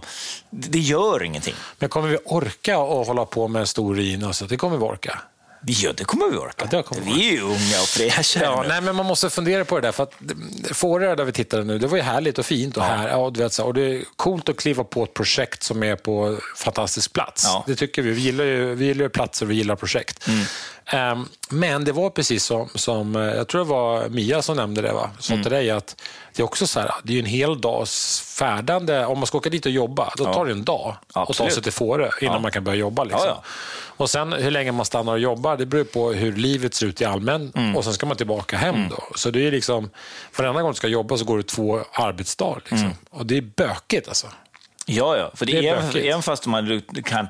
det 0.49 0.79
gör 0.79 1.23
ingenting. 1.23 1.55
Men 1.79 1.89
kommer 1.89 2.09
vi 2.09 2.17
orka 2.25 2.77
att 2.77 3.07
hålla 3.07 3.25
på 3.25 3.47
med 3.47 3.59
en 3.59 3.67
stor 3.67 3.95
ruin? 3.95 4.23
Alltså, 4.23 4.45
det 4.45 4.57
kommer 4.57 4.77
vi 4.77 4.83
orka. 4.83 5.19
Ja, 5.65 5.93
det 5.97 6.03
kommer 6.03 6.29
vi 6.29 6.37
orka. 6.37 6.69
Ja, 6.71 6.83
kommer 6.83 7.01
vi 7.01 7.27
är 7.27 7.31
ju 7.31 7.41
unga 7.41 7.53
och 7.81 7.87
fräscha. 7.87 8.39
Ja, 8.43 8.65
nej, 8.67 8.81
men 8.81 8.95
man 8.95 9.05
måste 9.05 9.29
fundera 9.29 9.65
på 9.65 9.75
det 9.75 9.87
där. 9.87 9.91
För 9.91 10.03
att 10.03 10.13
Fårö, 10.71 11.15
där 11.15 11.23
vi 11.23 11.31
tittade 11.31 11.63
nu, 11.63 11.79
det 11.79 11.87
var 11.87 11.97
ju 11.97 12.03
härligt 12.03 12.39
och 12.39 12.45
fint. 12.45 12.77
Och, 12.77 12.83
här, 12.83 13.31
du 13.31 13.43
vet, 13.43 13.57
och 13.59 13.73
det 13.73 13.81
är 13.81 14.03
coolt 14.15 14.49
att 14.49 14.57
kliva 14.57 14.83
på 14.83 15.03
ett 15.03 15.13
projekt 15.13 15.63
som 15.63 15.83
är 15.83 15.95
på 15.95 16.37
fantastisk 16.55 17.13
plats. 17.13 17.47
Det 17.67 17.75
tycker 17.75 18.01
vi. 18.01 18.11
Vi 18.11 18.21
gillar 18.21 18.43
ju, 18.43 18.75
vi 18.75 18.85
gillar 18.85 19.03
ju 19.03 19.09
platser, 19.09 19.45
vi 19.45 19.55
gillar 19.55 19.75
projekt. 19.75 20.27
Mm. 20.27 20.45
Ehm, 20.85 21.27
men 21.49 21.83
det 21.85 21.91
var 21.91 22.09
precis 22.09 22.43
som, 22.43 22.69
som, 22.75 23.15
eh, 23.15 23.21
jag 23.21 23.47
tror 23.47 23.63
det 23.63 23.69
var 23.69 24.09
Mia 24.09 24.41
som 24.41 24.55
nämnde 24.57 24.81
det, 24.81 24.93
va? 24.93 25.09
sa 25.19 25.33
Mm. 25.33 25.43
till 25.43 25.51
dig, 25.51 25.71
att 25.71 26.01
det 26.35 26.41
är 26.41 26.43
också 26.43 26.67
så 26.67 26.79
här, 26.79 26.91
det 27.03 27.15
är 27.15 27.19
en 27.19 27.25
hel 27.25 27.61
dags 27.61 28.21
färdande. 28.21 29.05
Om 29.05 29.17
man 29.19 29.27
ska 29.27 29.37
åka 29.37 29.49
dit 29.49 29.65
och 29.65 29.71
jobba, 29.71 30.13
då 30.17 30.33
tar 30.33 30.45
det 30.45 30.51
en 30.51 30.63
dag 30.63 30.95
att 31.13 31.27
ta 31.37 31.49
sig 31.49 31.63
till 31.63 31.71
Fårö 31.71 32.09
innan 32.21 32.33
Ja. 32.33 32.39
man 32.39 32.51
kan 32.51 32.63
börja 32.63 32.77
jobba. 32.77 33.03
Liksom. 33.03 33.21
Ja, 33.25 33.41
ja. 33.43 33.49
Och 33.97 34.09
sen 34.09 34.33
hur 34.33 34.51
länge 34.51 34.71
man 34.71 34.85
stannar 34.85 35.13
och 35.13 35.19
jobbar, 35.19 35.57
det 35.57 35.65
beror 35.65 35.83
på 35.83 36.11
hur 36.13 36.31
livet 36.35 36.73
ser 36.73 36.85
ut 36.85 37.01
i 37.01 37.05
allmän. 37.05 37.51
Mm. 37.55 37.75
Och 37.75 37.83
sen 37.83 37.93
ska 37.93 38.05
man 38.05 38.17
tillbaka 38.17 38.57
hem 38.57 38.89
då. 38.89 39.03
Så 39.15 39.29
det 39.29 39.47
är 39.47 39.51
liksom, 39.51 39.89
varenda 40.37 40.61
gång 40.61 40.71
du 40.71 40.75
ska 40.75 40.87
jobba 40.87 41.17
så 41.17 41.25
går 41.25 41.37
det 41.37 41.43
två 41.43 41.79
arbetsdagar. 41.93 42.55
Liksom. 42.57 42.77
Mm. 42.79 42.93
Och 43.11 43.25
det 43.25 43.37
är 43.37 43.41
bökigt 43.41 44.07
alltså. 44.07 44.27
Ja, 44.85 45.17
ja. 45.17 45.31
För 45.33 45.45
det, 45.45 45.51
Det 45.61 45.67
är 45.67 45.73
även, 45.77 45.95
även 46.03 46.21
fast 46.23 46.45
man 46.47 46.81
kan 47.05 47.27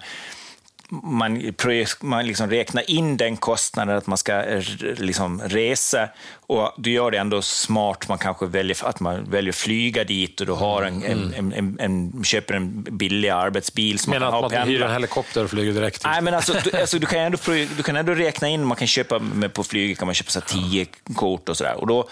man, 1.04 1.54
man 2.02 2.26
liksom 2.28 2.50
räknar 2.50 2.90
in 2.90 3.18
den 3.18 3.38
kostnaden 3.38 3.98
att 3.98 4.08
man 4.08 4.18
ska 4.18 4.34
r- 4.34 4.96
liksom 4.98 5.42
resa 5.42 6.10
och 6.48 6.74
du 6.78 6.92
gör 6.92 7.12
det 7.12 7.18
ändå 7.18 7.42
smart. 7.42 8.08
Man 8.10 8.18
kanske 8.18 8.46
väljer 8.46 8.86
att 8.86 9.00
man 9.00 9.24
väljer 9.30 9.54
flyga 9.54 10.04
dit 10.04 10.42
och 10.42 10.48
du 10.48 10.54
har 10.54 10.84
en, 10.84 11.04
en, 11.04 11.34
en, 11.34 11.54
en, 11.54 11.78
en, 11.80 12.24
köper 12.24 12.54
en 12.54 12.82
billig 12.84 13.30
arbetsbil 13.30 14.00
som 14.00 14.12
man 14.12 14.20
Menar 14.20 14.32
kan 14.32 14.40
ha 14.40 14.48
att 14.48 14.54
man 14.54 14.68
hyr 14.68 14.82
en 14.82 14.94
helikopter 14.94 15.44
och 15.44 15.50
flyger 15.50 15.74
direkt. 15.74 16.04
Nej, 16.06 16.22
men 16.22 16.34
alltså, 16.34 16.54
du, 16.64 16.78
alltså, 16.82 17.00
du, 17.00 17.06
kan 17.06 17.20
ändå, 17.20 17.38
du 17.78 17.84
kan 17.84 17.96
ändå 17.96 18.14
räkna 18.14 18.48
in, 18.50 18.66
man 18.66 18.78
kan 18.78 18.88
köpa 18.88 19.20
med, 19.20 19.54
på 19.54 19.64
flyget 19.64 19.98
kan 20.00 20.06
man 20.06 20.16
köpa 20.16 20.32
så 20.32 20.40
här, 20.40 20.48
tio 20.48 20.86
kort 21.16 21.50
och 21.50 21.58
sådär. 21.58 21.76
Och 21.80 21.88
då, 21.88 22.10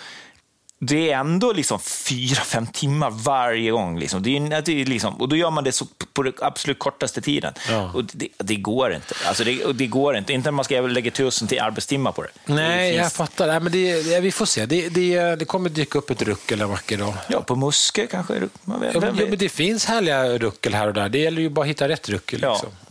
det 0.84 1.12
är 1.12 1.18
ändå 1.18 1.54
liksom 1.54 1.80
fyra, 1.80 2.42
fem 2.42 2.68
timmar 2.68 3.10
varje 3.10 3.72
gång. 3.72 4.00
Liksom. 4.00 4.24
Det 4.24 4.38
är, 4.38 4.62
det 4.62 4.82
är 4.82 4.86
liksom, 4.86 5.22
och 5.22 5.30
då 5.30 5.36
gör 5.36 5.52
man 5.52 5.64
det 5.64 5.72
så 5.72 5.86
på 6.14 6.24
den 6.24 6.34
absolut 6.42 6.80
kortaste 6.80 7.22
tiden. 7.22 7.54
Ja. 7.70 7.92
Och 7.94 8.06
det, 8.06 8.28
det 8.38 8.56
går 8.56 8.94
inte. 8.94 9.16
Alltså 9.26 9.44
det, 9.44 9.74
det 9.74 9.88
går 9.88 10.18
inte. 10.18 10.34
Inte 10.34 10.50
om 10.50 10.56
man 10.56 10.66
ska 10.66 10.82
lägga 10.82 11.12
tusen 11.12 11.48
till 11.48 11.60
arbetstimmar 11.60 12.12
på 12.12 12.22
det. 12.22 12.30
Nej, 12.46 12.92
det 12.92 12.98
jag 12.98 13.14
fattar. 13.14 13.48
Nej, 13.48 13.60
men 13.60 13.72
det, 13.72 14.20
vi 14.20 14.32
får 14.32 14.46
se. 14.46 14.66
Det, 14.66 14.90
det, 14.90 15.36
det 15.36 15.46
kommer 15.46 15.70
dyka 15.70 15.98
upp 15.98 16.10
ett 16.10 16.22
ruckel 16.22 16.62
en 16.62 16.70
vacker 16.70 16.98
dag. 16.98 17.14
Ja, 17.30 17.42
på 17.42 17.56
Muskö 17.56 18.08
kanske. 18.08 18.34
Man 18.64 18.80
vet, 18.80 18.94
Ja, 18.94 19.00
men, 19.00 19.18
ja, 19.18 19.26
men 19.30 19.38
det 19.38 19.50
finns 19.50 19.86
härliga 19.86 20.38
ruckel 20.38 20.74
här 20.74 20.88
och 20.88 20.94
där. 20.94 21.10
Det 21.10 21.20
gäller 21.20 21.42
ju 21.42 21.50
bara 21.50 21.62
att 21.62 21.70
hitta 21.70 21.90
rätt 21.90 22.10
ruckel. 22.10 22.40
Ja. 22.42 22.54
Liksom. 22.54 22.70
Och 22.70 22.91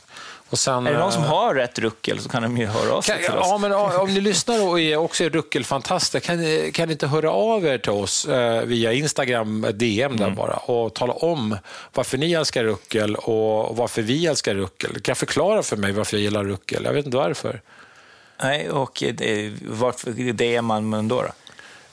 sen, 0.59 0.87
Är 0.87 0.93
det 0.93 0.99
någon 0.99 1.13
som 1.13 1.23
eh, 1.23 1.29
har 1.29 1.55
rätt 1.55 1.79
ruckel 1.79 2.21
så 2.21 2.29
kan 2.29 2.43
de 2.43 2.57
ju 2.57 2.67
höra 2.67 2.93
av 2.95 3.03
sig 3.03 3.15
Kan, 3.15 3.25
till 3.25 3.35
oss. 3.41 3.47
ja, 3.51 3.59
men 3.59 3.73
om 3.73 4.15
ni 4.15 4.21
lyssnar 4.31 4.69
och 4.69 4.81
är 4.81 4.97
också 4.97 5.25
är 5.25 5.31
ruckelfantaster, 5.31 6.21
kan, 6.21 6.39
ni- 6.39 6.71
kan 6.75 6.89
ni 6.89 6.93
inte 6.93 7.07
höra 7.07 7.31
av 7.31 7.67
er 7.67 7.79
till 7.79 7.91
oss 7.93 8.25
eh, 8.29 8.63
via 8.65 8.93
Instagram 8.93 9.67
DM 9.75 10.13
Mm. 10.13 10.17
där 10.25 10.31
bara 10.31 10.57
och 10.57 10.95
tala 10.95 11.13
om 11.13 11.57
varför 11.95 12.19
ni 12.19 12.33
älskar 12.33 12.65
ruckel 12.65 13.15
och 13.17 13.77
varför 13.77 14.03
vi 14.03 14.27
älskar 14.27 14.55
ruckel. 14.55 14.91
Kan 14.93 15.11
jag 15.11 15.19
förklara 15.19 15.63
för 15.63 15.77
mig 15.77 15.93
varför 15.93 16.17
jag 16.17 16.23
gillar 16.23 16.45
ruckel? 16.45 16.83
Jag 16.85 16.93
vet 16.93 17.05
inte 17.07 17.17
varför. 17.17 17.61
Nej, 18.43 18.71
och 18.71 19.03
det, 19.15 19.53
varför 19.69 20.11
det 20.33 20.57
är 20.57 20.63
man 20.63 21.09
då? 21.09 21.23
då? 21.23 21.29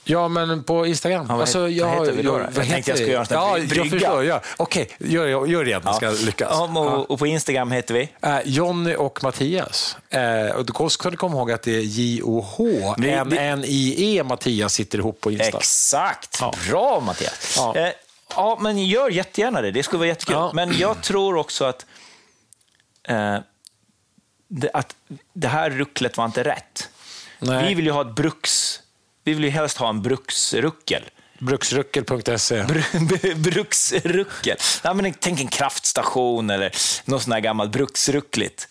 Ja, 0.09 0.27
men 0.27 0.63
på 0.63 0.85
Instagram. 0.85 1.25
Ja, 1.29 1.39
alltså, 1.41 1.59
vad 1.59 1.69
heter 1.71 2.11
vi 2.11 2.21
då? 2.23 2.39
jag, 2.39 2.41
Jag 2.55 2.67
tänkte 2.69 2.91
jag 2.91 2.97
skulle 2.97 3.11
göra 3.13 3.23
en 3.23 3.27
Ja, 3.29 3.53
brygga. 3.53 3.75
jag 3.75 3.89
förstår. 3.91 4.23
Ja. 4.23 4.41
Okej, 4.57 4.89
gör, 4.99 5.45
gör 5.45 5.63
det 5.63 5.69
igen. 5.69 5.81
Det 5.85 5.93
ska 5.93 6.09
lyckas. 6.09 6.49
Ja, 6.51 6.63
och, 6.79 7.11
och 7.11 7.19
på 7.19 7.27
Instagram 7.27 7.71
heter 7.71 7.93
vi? 7.93 8.09
Eh, 8.21 8.39
Jonny 8.45 8.95
och 8.95 9.23
Mattias. 9.23 9.97
Eh, 10.09 10.49
och 10.55 10.65
du 10.65 10.89
ska 10.89 11.09
du 11.09 11.17
komma 11.17 11.35
ihåg 11.37 11.51
att 11.51 11.61
det 11.61 11.75
är 11.75 11.81
J-O-H-N-N-I-E 12.87 14.23
Mattias 14.23 14.73
sitter 14.73 14.97
ihop 14.97 15.21
på 15.21 15.31
Insta. 15.31 15.57
Exakt! 15.57 16.37
Ja. 16.41 16.53
Bra 16.69 16.99
Mattias! 16.99 17.53
Ja. 17.57 17.75
Eh, 17.75 17.89
ja, 18.35 18.57
men 18.61 18.85
gör 18.85 19.09
jättegärna 19.09 19.61
det. 19.61 19.71
Det 19.71 19.83
skulle 19.83 19.97
vara 19.97 20.07
jättekul. 20.07 20.35
Ja. 20.35 20.51
Men 20.53 20.77
jag 20.77 21.01
tror 21.01 21.35
också 21.35 21.65
att, 21.65 21.85
eh, 23.07 23.37
det, 24.47 24.69
att 24.73 24.95
det 25.33 25.47
här 25.47 25.69
rucklet 25.69 26.17
var 26.17 26.25
inte 26.25 26.43
rätt. 26.43 26.89
Nej. 27.39 27.67
Vi 27.67 27.73
vill 27.73 27.85
ju 27.85 27.91
ha 27.91 28.01
ett 28.01 28.15
bruks... 28.15 28.79
Vi 29.27 29.33
vill 29.33 29.43
ju 29.43 29.49
helst 29.49 29.77
ha 29.77 29.89
en 29.89 30.01
bruksruckel. 30.01 31.03
Bruksruckel.se. 31.39 32.61
Br- 32.63 33.35
bruksruckel. 33.35 34.57
Ja, 34.83 34.93
men 34.93 35.13
tänk 35.19 35.39
en 35.41 35.47
kraftstation 35.47 36.49
eller 36.49 36.71
något 37.05 37.21
sånt 37.23 37.33
här 37.33 37.39
gammalt 37.41 37.71
bruksruckligt. 37.71 38.67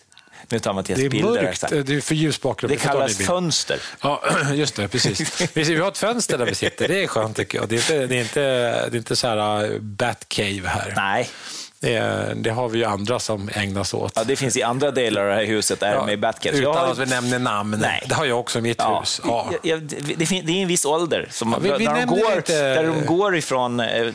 Nu 0.49 0.59
tar 0.59 0.73
Mattias 0.73 0.99
Det 0.99 1.05
är 1.05 1.09
bilder. 1.09 1.43
mörkt, 1.43 1.61
här. 1.63 1.83
det 1.83 1.95
är 1.95 2.01
för 2.01 2.15
ljus 2.15 2.41
bakgrund. 2.41 2.73
Det 2.73 2.77
kallas 2.77 3.17
fönster. 3.17 3.79
Ja, 4.01 4.23
just 4.53 4.75
det. 4.75 4.87
Precis. 4.87 5.41
Vi 5.53 5.75
har 5.75 5.87
ett 5.87 5.97
fönster 5.97 6.37
där 6.37 6.45
vi 6.45 6.55
sitter. 6.55 6.87
Det 6.87 7.03
är 7.03 7.07
skönt 7.07 7.37
tycker 7.37 7.57
jag. 7.57 7.69
Det 7.69 7.75
är 7.75 7.77
inte, 7.77 8.07
det 8.07 8.15
är 8.15 8.21
inte, 8.21 8.41
det 8.89 8.95
är 8.95 8.97
inte 8.97 9.15
så 9.15 9.27
här 9.27 9.71
uh, 9.71 9.79
Batcave 9.79 10.61
här. 10.67 10.93
Nej, 10.95 11.29
Det, 11.79 12.49
har 12.49 12.69
vi 12.69 12.77
ju 12.79 12.85
andra 12.85 13.19
som 13.19 13.49
ägnar 13.53 13.83
sig 13.83 13.99
åt. 13.99 14.11
ja, 14.15 14.23
det 14.23 14.35
finns 14.35 14.57
i 14.57 14.63
andra 14.63 14.91
delar 14.91 15.21
av 15.21 15.27
det 15.27 15.35
här 15.35 15.45
huset 15.45 15.79
där 15.79 16.05
med 16.05 16.19
Batcave. 16.19 16.57
Utan 16.57 16.73
Jag 16.73 16.89
att 16.89 16.97
vi 16.97 17.05
nämner 17.05 17.39
namn. 17.39 17.77
Nej. 17.81 18.03
Det 18.09 18.15
har 18.15 18.25
jag 18.25 18.39
också 18.39 18.59
i 18.59 18.61
mitt 18.61 18.77
Ja, 18.79 18.99
hus. 18.99 19.21
Ja. 19.25 19.49
ja, 19.63 19.77
det, 20.17 20.31
är 20.31 20.49
en 20.61 20.67
viss 20.67 20.85
ålder. 20.85 21.27
Som, 21.31 21.51
Ja, 21.51 21.57
vi- 21.59 21.71
vi 21.77 21.85
de 21.85 22.05
går, 22.05 22.33
inte- 22.37 22.73
där 22.75 22.83
de 22.83 23.05
går 23.05 23.35
ifrån, 23.35 23.79
eh, 23.79 24.07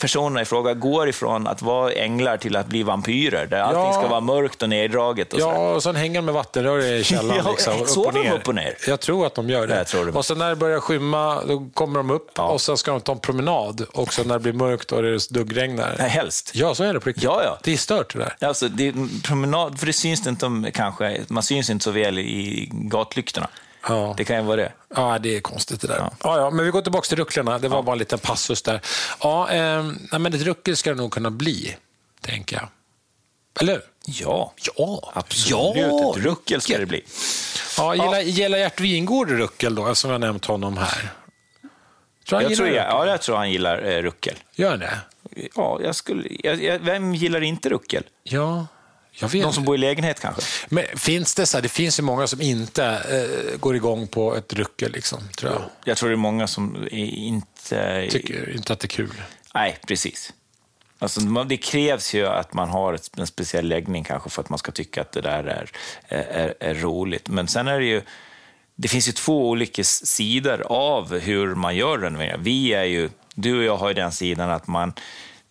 personerna 0.00 0.40
i 0.42 0.44
fråga 0.44 0.74
går 0.74 1.08
ifrån 1.08 1.46
att 1.46 1.62
vara 1.62 1.92
änglar 1.92 2.36
till 2.36 2.56
att 2.56 2.66
bli 2.66 2.82
vampyrer. 2.82 3.46
Där 3.46 3.58
allting 3.60 3.80
Ja. 3.82 3.92
ska 3.92 4.08
vara 4.08 4.20
mörkt 4.20 4.62
och 4.62 4.68
neddraget. 4.68 5.32
Och. 5.32 5.40
Ja, 5.40 5.74
och 5.74 5.82
sen 5.82 5.96
hänger 5.96 6.14
de 6.18 6.24
med 6.24 6.34
vattenrör 6.34 6.78
i 6.84 7.04
källaren. 7.04 7.40
Ja, 7.44 7.50
liksom, 7.50 7.82
upp, 7.82 7.88
sover 7.88 8.08
och 8.18 8.24
de 8.24 8.30
upp 8.30 8.48
och 8.48 8.54
ner? 8.54 8.74
Jag 8.88 9.00
tror 9.00 9.26
att 9.26 9.34
de 9.34 9.50
gör 9.50 9.66
det. 9.66 9.84
Det. 9.92 10.10
Och 10.18 10.26
sen 10.26 10.38
när 10.38 10.48
det 10.48 10.56
börjar 10.56 10.80
skymma, 10.80 11.42
då 11.48 11.66
kommer 11.74 11.98
de 11.98 12.10
upp 12.10 12.38
och 12.38 12.60
sen 12.60 12.76
ska 12.76 12.90
de 12.90 13.00
ta 13.00 13.12
en 13.12 13.18
promenad. 13.18 13.86
Och 13.92 14.12
sen 14.14 14.26
när 14.28 14.34
det 14.34 14.40
blir 14.40 14.52
mörkt 14.52 14.92
och 14.92 15.02
det 15.02 15.28
duggregnar. 15.30 15.94
Nej, 15.98 16.08
helst. 16.10 16.50
Ja, 16.54 16.74
så 16.76 16.84
är 16.84 16.94
det 16.94 17.00
på 17.00 17.08
riktigt. 17.08 17.24
Ja, 17.24 17.42
ja. 17.44 17.58
Det 17.62 17.72
är 17.72 17.76
stört 17.76 18.12
det 18.12 18.18
där. 18.18 18.48
Alltså, 18.48 18.68
det 18.68 18.94
promenad, 19.24 19.78
för 19.78 19.86
det 19.86 19.92
syns 19.92 20.26
inte 20.26 20.46
om, 20.46 20.66
kanske, 20.74 21.20
man 21.28 21.42
syns 21.42 21.70
inte 21.70 21.84
så 21.84 21.90
väl 21.90 22.18
i 22.18 22.68
gatlyktorna. 22.72 23.48
Ja. 23.88 24.14
Det 24.16 24.24
kan 24.24 24.36
ju 24.36 24.42
vara 24.42 24.56
det. 24.56 24.72
Ja, 24.94 25.18
det 25.18 25.36
är 25.36 25.40
konstigt 25.40 25.80
det 25.80 25.86
där. 25.86 25.96
Ja. 25.98 26.10
Ja, 26.38 26.50
men 26.50 26.64
vi 26.64 26.70
går 26.70 26.82
tillbaka 26.82 27.06
till 27.06 27.16
rucklarna. 27.18 27.58
Det 27.58 27.68
var 27.68 27.82
bara 27.82 27.92
en 27.92 27.98
liten 27.98 28.18
passus 28.18 28.62
där. 28.62 28.80
Ja, 29.20 29.50
eh, 29.50 29.84
men 30.18 30.26
ett 30.34 30.42
ruckel 30.42 30.76
ska 30.76 30.90
det 30.90 30.96
nog 30.96 31.12
kunna 31.12 31.30
bli, 31.30 31.76
tänker 32.20 32.56
jag. 32.56 32.68
Eller? 33.60 33.82
Ja, 34.06 34.52
Ja, 34.76 35.12
absolut. 35.14 35.76
Ja, 35.76 36.10
Ett 36.10 36.24
ruckel 36.24 36.60
ska 36.60 36.78
det 36.78 36.86
bli. 36.86 37.04
Ja, 37.76 37.94
gillar, 37.94 38.20
gillar 38.20 38.58
Gert 38.58 38.80
Wingård 38.80 39.30
ruckel 39.30 39.74
då, 39.74 39.86
eftersom 39.88 40.10
jag 40.10 40.20
nämnt 40.20 40.44
honom 40.44 40.76
här? 40.76 41.10
Tror 42.28 42.42
Jag 42.42 42.56
tror, 42.56 42.68
jag, 42.68 42.86
ja, 42.86 43.06
jag 43.06 43.20
tror 43.20 43.36
han 43.36 43.50
gillar 43.50 43.82
eh, 43.82 44.02
ruckel. 44.02 44.34
Gör 44.54 44.70
han 44.70 44.78
det? 44.78 44.98
Ja, 45.54 45.80
jag 45.82 45.94
skulle, 45.94 46.28
jag, 46.42 46.62
jag, 46.62 46.78
vem 46.78 47.14
gillar 47.14 47.42
inte 47.42 47.68
ruckel? 47.68 48.02
Ja, 48.22 48.66
jag 49.18 49.28
vet. 49.28 49.42
De 49.42 49.52
som 49.52 49.64
bor 49.64 49.74
i 49.74 49.78
lägenhet 49.78 50.20
kanske? 50.20 50.42
Men 50.68 50.84
finns 50.96 51.34
det 51.34 51.46
så 51.46 51.56
här, 51.56 51.62
det 51.62 51.68
finns 51.68 51.98
ju 51.98 52.02
många 52.02 52.26
som 52.26 52.40
inte 52.40 52.84
eh, 52.84 53.58
går 53.58 53.76
igång 53.76 54.06
på 54.06 54.36
ett 54.36 54.52
ruckel, 54.52 54.92
liksom, 54.92 55.18
tror 55.38 55.52
jag. 55.52 55.62
Jag 55.84 55.96
tror 55.96 56.08
det 56.08 56.14
är 56.14 56.16
många 56.16 56.46
som 56.46 56.88
inte... 56.90 58.08
Tycker 58.10 58.56
inte 58.56 58.72
att 58.72 58.80
det 58.80 58.86
är 58.86 58.88
kul. 58.88 59.22
Nej, 59.54 59.78
precis. 59.86 60.32
Alltså, 60.98 61.20
det 61.20 61.56
krävs 61.56 62.14
ju 62.14 62.26
att 62.26 62.52
man 62.52 62.68
har 62.68 62.98
en 63.16 63.26
speciell 63.26 63.68
läggning 63.68 64.04
kanske 64.04 64.30
för 64.30 64.42
att 64.42 64.48
man 64.48 64.58
ska 64.58 64.72
tycka 64.72 65.00
att 65.00 65.12
det 65.12 65.20
där 65.20 65.44
är, 65.44 65.70
är, 66.08 66.54
är 66.60 66.74
roligt. 66.74 67.28
Men 67.28 67.48
sen 67.48 67.68
är 67.68 67.80
det 67.80 67.86
ju... 67.86 68.02
Det 68.74 68.88
finns 68.88 69.08
ju 69.08 69.12
två 69.12 69.48
olika 69.48 69.84
sidor 69.84 70.62
av 70.66 71.18
hur 71.18 71.54
man 71.54 71.76
gör 71.76 71.98
renoveringar. 71.98 72.38
Vi 72.38 72.74
är 72.74 72.84
ju... 72.84 73.10
Du 73.34 73.58
och 73.58 73.64
jag 73.64 73.76
har 73.76 73.88
ju 73.88 73.94
den 73.94 74.12
sidan 74.12 74.50
att 74.50 74.66
man... 74.66 74.92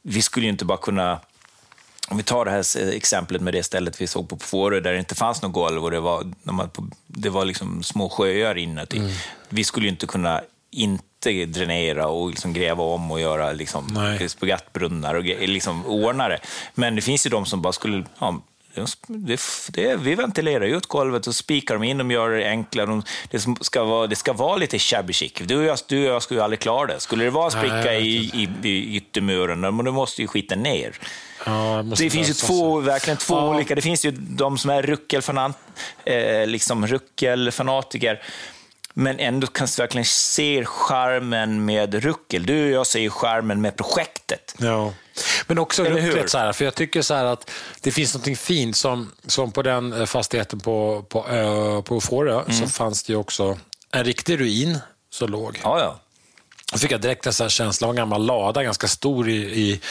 Vi 0.07 0.21
skulle 0.21 0.45
ju 0.45 0.51
inte 0.51 0.65
bara 0.65 0.77
kunna... 0.77 1.19
Om 2.07 2.17
vi 2.17 2.23
tar 2.23 2.45
det 2.45 2.51
här 2.51 2.93
exemplet 2.93 3.41
med 3.41 3.53
det 3.53 3.63
stället 3.63 4.01
vi 4.01 4.07
såg 4.07 4.29
på 4.29 4.37
Fårö 4.37 4.79
där 4.79 4.93
det 4.93 4.99
inte 4.99 5.15
fanns 5.15 5.41
något 5.41 5.53
golv 5.53 5.83
och 5.83 5.91
det 5.91 5.99
var, 5.99 6.31
det 7.07 7.29
var 7.29 7.45
liksom 7.45 7.83
små 7.83 8.09
sjöar 8.09 8.57
inuti. 8.57 9.01
Vi 9.49 9.63
skulle 9.63 9.85
ju 9.85 9.91
inte 9.91 10.07
kunna 10.07 10.41
inte 10.71 11.45
dränera 11.45 12.07
och 12.07 12.29
liksom 12.29 12.53
gräva 12.53 12.83
om 12.83 13.11
och 13.11 13.19
göra 13.19 13.51
liksom 13.51 13.87
Nej. 13.93 14.29
spagettbrunnar 14.29 15.15
och 15.15 15.23
liksom 15.23 15.85
ordna 15.85 16.27
det. 16.27 16.39
Men 16.73 16.95
det 16.95 17.01
finns 17.01 17.25
ju 17.25 17.29
de 17.29 17.45
som 17.45 17.61
bara 17.61 17.73
skulle... 17.73 18.03
Ja, 18.19 18.41
det, 19.69 19.95
vi 19.95 20.15
ventilerar 20.15 20.65
ut 20.65 20.85
golvet 20.85 21.27
och 21.27 21.35
spikar 21.35 21.75
dem 21.75 21.83
in, 21.83 21.97
de 21.97 22.11
gör 22.11 22.29
det 22.29 22.49
enklare. 22.49 22.85
De, 22.85 23.03
det, 23.31 23.45
ska 23.61 23.83
vara, 23.83 24.07
det 24.07 24.15
ska 24.15 24.33
vara 24.33 24.55
lite 24.57 24.79
shabby 24.79 25.13
chic. 25.13 25.33
Du 25.45 25.57
och 25.57 25.63
jag, 25.63 25.77
du 25.87 26.07
och 26.09 26.15
jag 26.15 26.21
skulle 26.23 26.39
ju 26.39 26.43
aldrig 26.43 26.59
klara 26.59 26.87
det. 26.87 26.99
Skulle 26.99 27.23
det 27.23 27.29
vara 27.29 27.49
Nej, 27.49 27.51
spricka 27.51 27.91
vet 27.91 28.01
i, 28.01 28.49
i, 28.63 28.69
i 28.69 28.95
yttermuren, 28.97 29.59
men 29.59 29.85
då 29.85 29.91
måste 29.91 30.21
ju 30.21 30.27
skiten 30.27 30.63
ner. 30.63 30.99
Ja, 31.45 31.83
Det 31.97 32.09
finns 32.09 32.29
ju 32.29 32.33
två, 32.33 32.79
verkligen 32.79 33.17
två 33.17 33.35
Ja. 33.35 33.55
olika. 33.55 33.75
Det 33.75 33.81
finns 33.81 34.05
ju 34.05 34.11
de 34.11 34.57
som 34.57 34.69
är 34.69 34.81
ruckelfanat, 34.81 35.57
eh, 36.05 36.47
liksom 36.47 36.87
ruckelfanatiker, 36.87 38.21
men 38.97 39.19
ändå 39.19 39.47
kan 39.47 39.67
verkligen 39.77 40.05
se 40.05 40.65
charmen 40.65 41.65
med 41.65 41.93
ruckel. 42.03 42.45
Du 42.45 42.65
och 42.65 42.71
jag 42.71 42.87
ser 42.87 43.09
charmen 43.09 43.61
med 43.61 43.75
projektet. 43.75 44.55
Ja. 44.57 44.93
Men 45.47 45.57
också 45.59 45.83
rucklet, 45.83 46.29
så 46.29 46.37
här, 46.37 46.53
för 46.53 46.65
jag 46.65 46.75
tycker 46.75 47.01
så 47.01 47.13
att 47.13 47.51
det 47.81 47.91
finns 47.91 48.13
något 48.15 48.37
fint 48.39 48.77
som, 48.77 49.11
som 49.27 49.51
på 49.51 49.61
den 49.61 49.93
eh, 49.93 50.05
fastigheten 50.05 50.59
på, 50.59 51.05
på, 51.09 51.27
ö, 51.27 51.81
på 51.81 52.01
Fårö, 52.01 52.41
Mm. 52.41 52.53
så 52.53 52.67
fanns 52.67 53.03
det 53.03 53.13
ju 53.13 53.19
också 53.19 53.57
en 53.91 54.03
riktig 54.03 54.39
ruin 54.39 54.79
som 55.09 55.29
låg. 55.29 55.59
Ja, 55.63 55.79
ja. 55.79 55.99
Då 56.73 56.77
fick 56.79 56.91
jag 56.91 57.01
direkt 57.01 57.25
en 57.27 57.33
sån 57.33 57.43
här 57.43 57.49
känsla 57.49 57.87
av 57.87 57.91
en 57.91 57.95
gammal 57.97 58.25
lada, 58.25 58.63
ganska 58.63 58.87
stor 58.87 59.29
i, 59.29 59.35
i, 59.35 59.81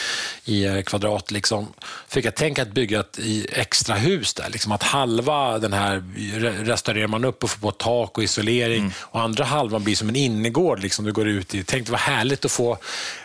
i 0.45 0.65
eh, 0.65 0.83
kvadrat. 0.83 1.31
Liksom. 1.31 1.69
Fick 2.09 2.25
jag 2.25 2.35
tänka 2.35 2.63
att 2.63 2.73
bygga 2.73 3.01
ett 3.01 3.19
extra 3.53 3.95
hus 3.95 4.35
där. 4.35 4.49
Liksom 4.51 4.73
att 4.73 4.83
halva 4.83 5.59
den 5.59 5.73
här 5.73 5.97
re- 6.17 6.65
restaurerar 6.65 7.07
man 7.07 7.25
upp 7.25 7.45
och 7.45 7.51
får 7.51 7.59
på 7.61 7.71
tak 7.71 8.19
och 8.19 8.25
isolering 8.25 8.79
Mm. 8.81 8.93
och 9.01 9.21
andra 9.21 9.45
halvan 9.45 9.85
blir 9.85 9.97
som 9.97 10.09
en 10.09 10.17
innergård. 10.17 10.81
Liksom, 10.81 11.05
du 11.05 11.13
går 11.13 11.29
ut 11.29 11.55
i. 11.55 11.65
Tänk 11.65 11.87
det 11.87 11.93
var 11.93 11.99
härligt 11.99 12.45
att 12.45 12.53
få, 12.53 12.79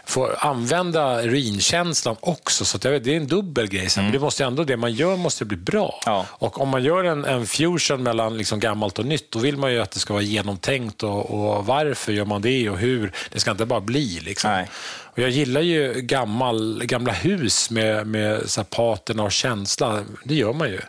få 0.10 0.34
använda 0.38 1.22
ruinkänslan 1.22 2.16
också. 2.20 2.66
Så 2.66 2.80
jag, 2.82 2.92
vet, 2.92 3.04
det 3.04 3.14
är 3.14 3.18
en 3.18 3.28
dubbel 3.28 3.68
grej. 3.68 3.90
Sen. 3.90 4.04
Men 4.04 4.14
det 4.14 4.20
måste 4.20 4.46
ändå, 4.46 4.64
det 4.64 4.78
man 4.78 4.94
gör 4.94 5.16
måste 5.16 5.46
bli 5.46 5.58
bra. 5.58 6.02
Mm. 6.06 6.16
Ja. 6.16 6.26
Och 6.30 6.62
om 6.62 6.70
man 6.70 6.84
gör 6.84 7.04
en, 7.04 7.26
en 7.26 7.48
fusion 7.48 8.04
mellan 8.04 8.38
liksom 8.38 8.60
gammalt 8.60 9.00
och 9.00 9.06
nytt, 9.06 9.32
då 9.32 9.40
vill 9.40 9.58
man 9.58 9.74
ju 9.74 9.82
att 9.82 9.92
det 9.92 10.00
ska 10.00 10.14
vara 10.14 10.24
genomtänkt 10.24 11.04
och, 11.04 11.32
och 11.32 11.66
varför 11.66 12.12
gör 12.12 12.26
man 12.26 12.42
det 12.42 12.70
och 12.70 12.78
hur. 12.78 13.12
Det 13.32 13.40
ska 13.40 13.52
inte 13.52 13.66
bara 13.66 13.82
bli. 13.82 14.20
Liksom. 14.20 14.52
Nej. 14.52 14.70
Och 15.04 15.20
jag 15.20 15.30
gillar 15.30 15.62
ju 15.62 15.94
gammal, 15.94 16.82
gamla 16.86 17.14
hus 17.14 17.70
med, 17.70 18.08
med 18.08 18.50
så 18.50 18.62
här 18.62 18.66
patina 18.66 19.24
och 19.24 19.32
känsla. 19.32 20.04
Det 20.24 20.36
gör 20.36 20.54
man 20.54 20.70
ju. 20.70 20.80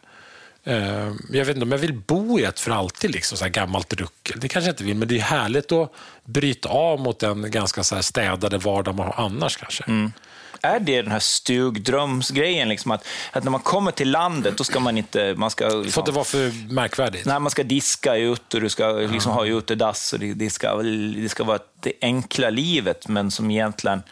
Eh, 0.65 1.13
Jag 1.31 1.45
vet 1.45 1.49
inte 1.49 1.63
om 1.63 1.73
jag 1.73 1.79
vill 1.79 1.93
bo 1.95 2.39
i 2.41 2.45
ett 2.45 2.61
för 2.61 2.71
alltid, 2.71 3.11
liksom, 3.11 3.39
så 3.39 3.45
här 3.45 3.51
gammalt 3.51 3.93
ruckel. 3.93 4.41
Det 4.41 4.49
kanske 4.49 4.69
jag 4.69 4.73
inte 4.73 4.85
vill, 4.85 4.97
men 4.97 5.09
det 5.09 5.17
är 5.17 5.23
härligt 5.23 5.73
att 5.73 5.93
bryta 6.25 6.69
av 6.69 7.01
mot 7.01 7.19
den 7.19 7.51
ganska 7.51 7.83
så 7.85 7.95
här 7.95 8.03
städade 8.03 8.59
vardag 8.59 8.95
man 8.95 9.07
har 9.07 9.25
annars 9.25 9.57
kanske. 9.57 9.85
Är 10.63 10.81
det 10.81 11.03
den 11.03 11.11
här 11.13 11.19
stugdrömsgrejen, 11.19 12.69
liksom 12.69 12.91
att, 12.91 13.07
att 13.33 13.45
när 13.45 13.51
man 13.51 13.61
kommer 13.61 13.91
till 13.91 14.11
landet, 14.11 14.59
då 14.59 14.65
ska 14.65 14.81
man 14.81 14.99
inte... 14.99 15.35
Man 15.37 15.51
ska, 15.51 15.71
För 15.71 15.79
att 15.79 15.85
liksom, 15.85 16.05
det 16.05 16.13
var 16.13 16.25
för 16.25 16.73
märkvärdigt. 16.73 17.27
när 17.27 17.39
man 17.39 17.51
ska 17.51 17.63
diska 17.63 18.17
ut 18.17 18.55
och 18.55 18.61
du 18.61 18.69
ska 18.69 18.93
liksom 18.93 19.33
ha 19.33 19.47
utedass 19.47 20.13
och 20.13 20.19
det, 20.19 20.35
det, 20.35 20.51
ska, 20.51 20.77
det 21.17 21.29
ska 21.29 21.45
vara 21.45 21.59
det 21.81 21.93
enkla 22.01 22.51
livet, 22.51 23.09
men 23.09 23.31
som 23.31 23.51
egentligen 23.51 24.03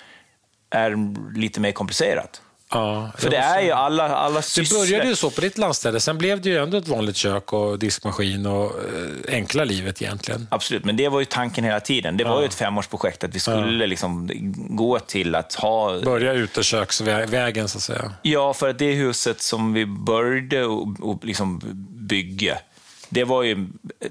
är 0.71 0.97
lite 1.39 1.61
mer 1.61 1.73
komplicerat. 1.73 2.43
Ja, 2.71 3.11
För 3.19 3.31
det 3.31 3.37
är 3.37 3.61
ju 3.61 3.71
alla, 3.73 4.09
alla 4.09 4.37
Det 4.37 4.43
sysslor. 4.43 4.79
började 4.81 5.09
ju 5.09 5.17
så 5.17 5.31
på 5.31 5.41
ditt 5.41 5.59
landställe, 5.59 6.01
sen 6.01 6.19
blev 6.19 6.41
det 6.41 6.49
ju 6.49 6.59
ändå 6.59 6.77
ett 6.77 6.89
vanligt 6.89 7.17
kök 7.17 7.53
och 7.53 7.79
diskmaskin 7.79 8.47
och 8.47 8.65
eh, 8.65 9.35
enkla 9.35 9.65
livet 9.65 10.03
egentligen. 10.03 10.49
Absolut, 10.51 10.85
men 10.85 10.97
det 10.97 11.09
var 11.09 11.19
ju 11.21 11.25
tanken 11.25 11.65
hela 11.65 11.81
tiden. 11.81 12.17
Det 12.17 12.25
var 12.25 12.41
ju 12.41 12.47
ett 12.47 12.55
femårsprojekt 12.55 13.25
att 13.25 13.35
vi 13.35 13.41
skulle 13.41 13.87
liksom 13.87 14.29
gå 14.71 14.99
till 14.99 15.35
att 15.35 15.55
ha... 15.55 16.01
Börja 16.01 16.33
uteköksvägen 16.33 17.69
så 17.69 17.79
att 17.79 17.83
säga. 17.83 18.13
Ja, 18.23 18.55
för 18.55 18.69
att 18.69 18.79
det 18.79 18.93
huset 18.93 19.43
som 19.43 19.73
vi 19.73 19.87
började 19.87 20.65
och, 20.65 20.89
och 21.01 21.25
liksom 21.25 21.61
bygga, 22.09 22.59
det 23.09 23.25
var 23.25 23.43
ju 23.43 23.67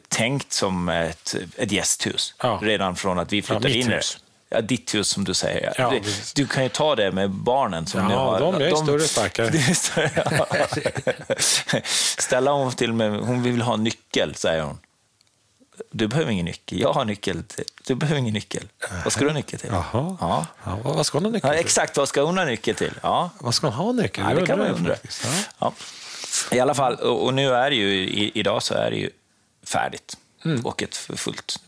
tänkt 0.08 0.54
som 0.54 0.90
ett, 0.90 1.36
ett 1.58 1.72
gästhus. 1.72 2.34
Ja. 2.44 2.60
Redan 2.62 2.96
från 2.96 3.20
att 3.20 3.34
vi 3.34 3.42
flyttade 3.42 3.78
in 3.78 3.88
det. 3.90 3.96
hus. 3.96 4.18
Ja, 4.50 4.62
ditt 4.62 4.96
hus 4.96 5.08
som 5.10 5.24
du 5.24 5.34
säger. 5.34 5.74
Ja, 5.78 5.90
du, 5.90 6.02
du 6.36 6.48
kan 6.48 6.64
ju 6.64 6.70
ta 6.70 6.96
det 6.96 7.12
med 7.12 7.30
barnen 7.32 7.88
som 7.88 8.00
Ja, 8.12 8.18
har... 8.18 8.40
de 8.40 8.56
är 8.56 8.60
är 9.58 9.74
större, 9.74 10.12
ja. 10.16 11.82
Ställa 12.18 12.52
hon 12.52 12.72
till 12.72 12.94
med, 12.94 13.12
hon 13.20 13.44
vill 13.44 13.62
ha 13.62 13.74
en 13.74 13.84
nyckel, 13.84 14.36
säger 14.36 14.62
hon. 14.62 14.80
Du 15.92 16.08
behöver 16.08 16.32
ingen 16.32 16.46
nyckel. 16.46 16.80
Jag 16.82 16.94
har 16.94 17.06
nyckel. 17.06 17.44
Till. 17.44 17.64
Du 17.84 17.96
behöver 17.96 18.20
ingen 18.20 18.34
nyckel. 18.34 18.64
Vad 19.04 19.14
ska 19.14 19.22
du 19.24 19.30
ha 19.30 19.34
nyckel 19.36 19.60
till? 19.60 19.70
Jaha. 19.72 20.18
Ja. 20.22 20.46
Ja, 20.64 20.78
vad 20.84 21.06
ska 21.06 21.18
hon 21.18 21.26
ha 21.26 21.32
nyckel 21.32 21.48
Ja, 21.50 21.54
till? 21.54 21.66
exakt, 21.66 21.98
vad 21.98 22.08
ska 22.10 22.22
hon 22.22 22.38
ha 22.38 22.46
nyckel 22.46 22.76
till? 22.76 22.94
Ja, 23.02 23.30
Vad 23.40 23.56
ska 23.56 23.68
hon 23.68 23.74
ha 23.86 23.92
nyckel 23.92 24.26
Ja, 24.30 24.36
det 24.40 24.46
kan 24.46 24.60
man 24.60 24.68
undra. 24.68 24.96
Ja. 25.24 25.30
Ja. 25.60 25.74
I 26.52 26.60
alla 26.60 26.74
fall, 26.74 26.96
och 26.96 27.34
nu 27.34 27.54
är 27.54 27.70
det 27.70 27.76
ju, 27.76 28.32
idag 28.34 28.64
så 28.64 28.74
är 28.74 28.92
det 28.92 28.98
ju 28.98 29.10
färdigt. 29.64 30.18
Mm. 30.46 30.66
Och 30.66 30.84
ett 30.84 30.96
fullt 30.96 31.60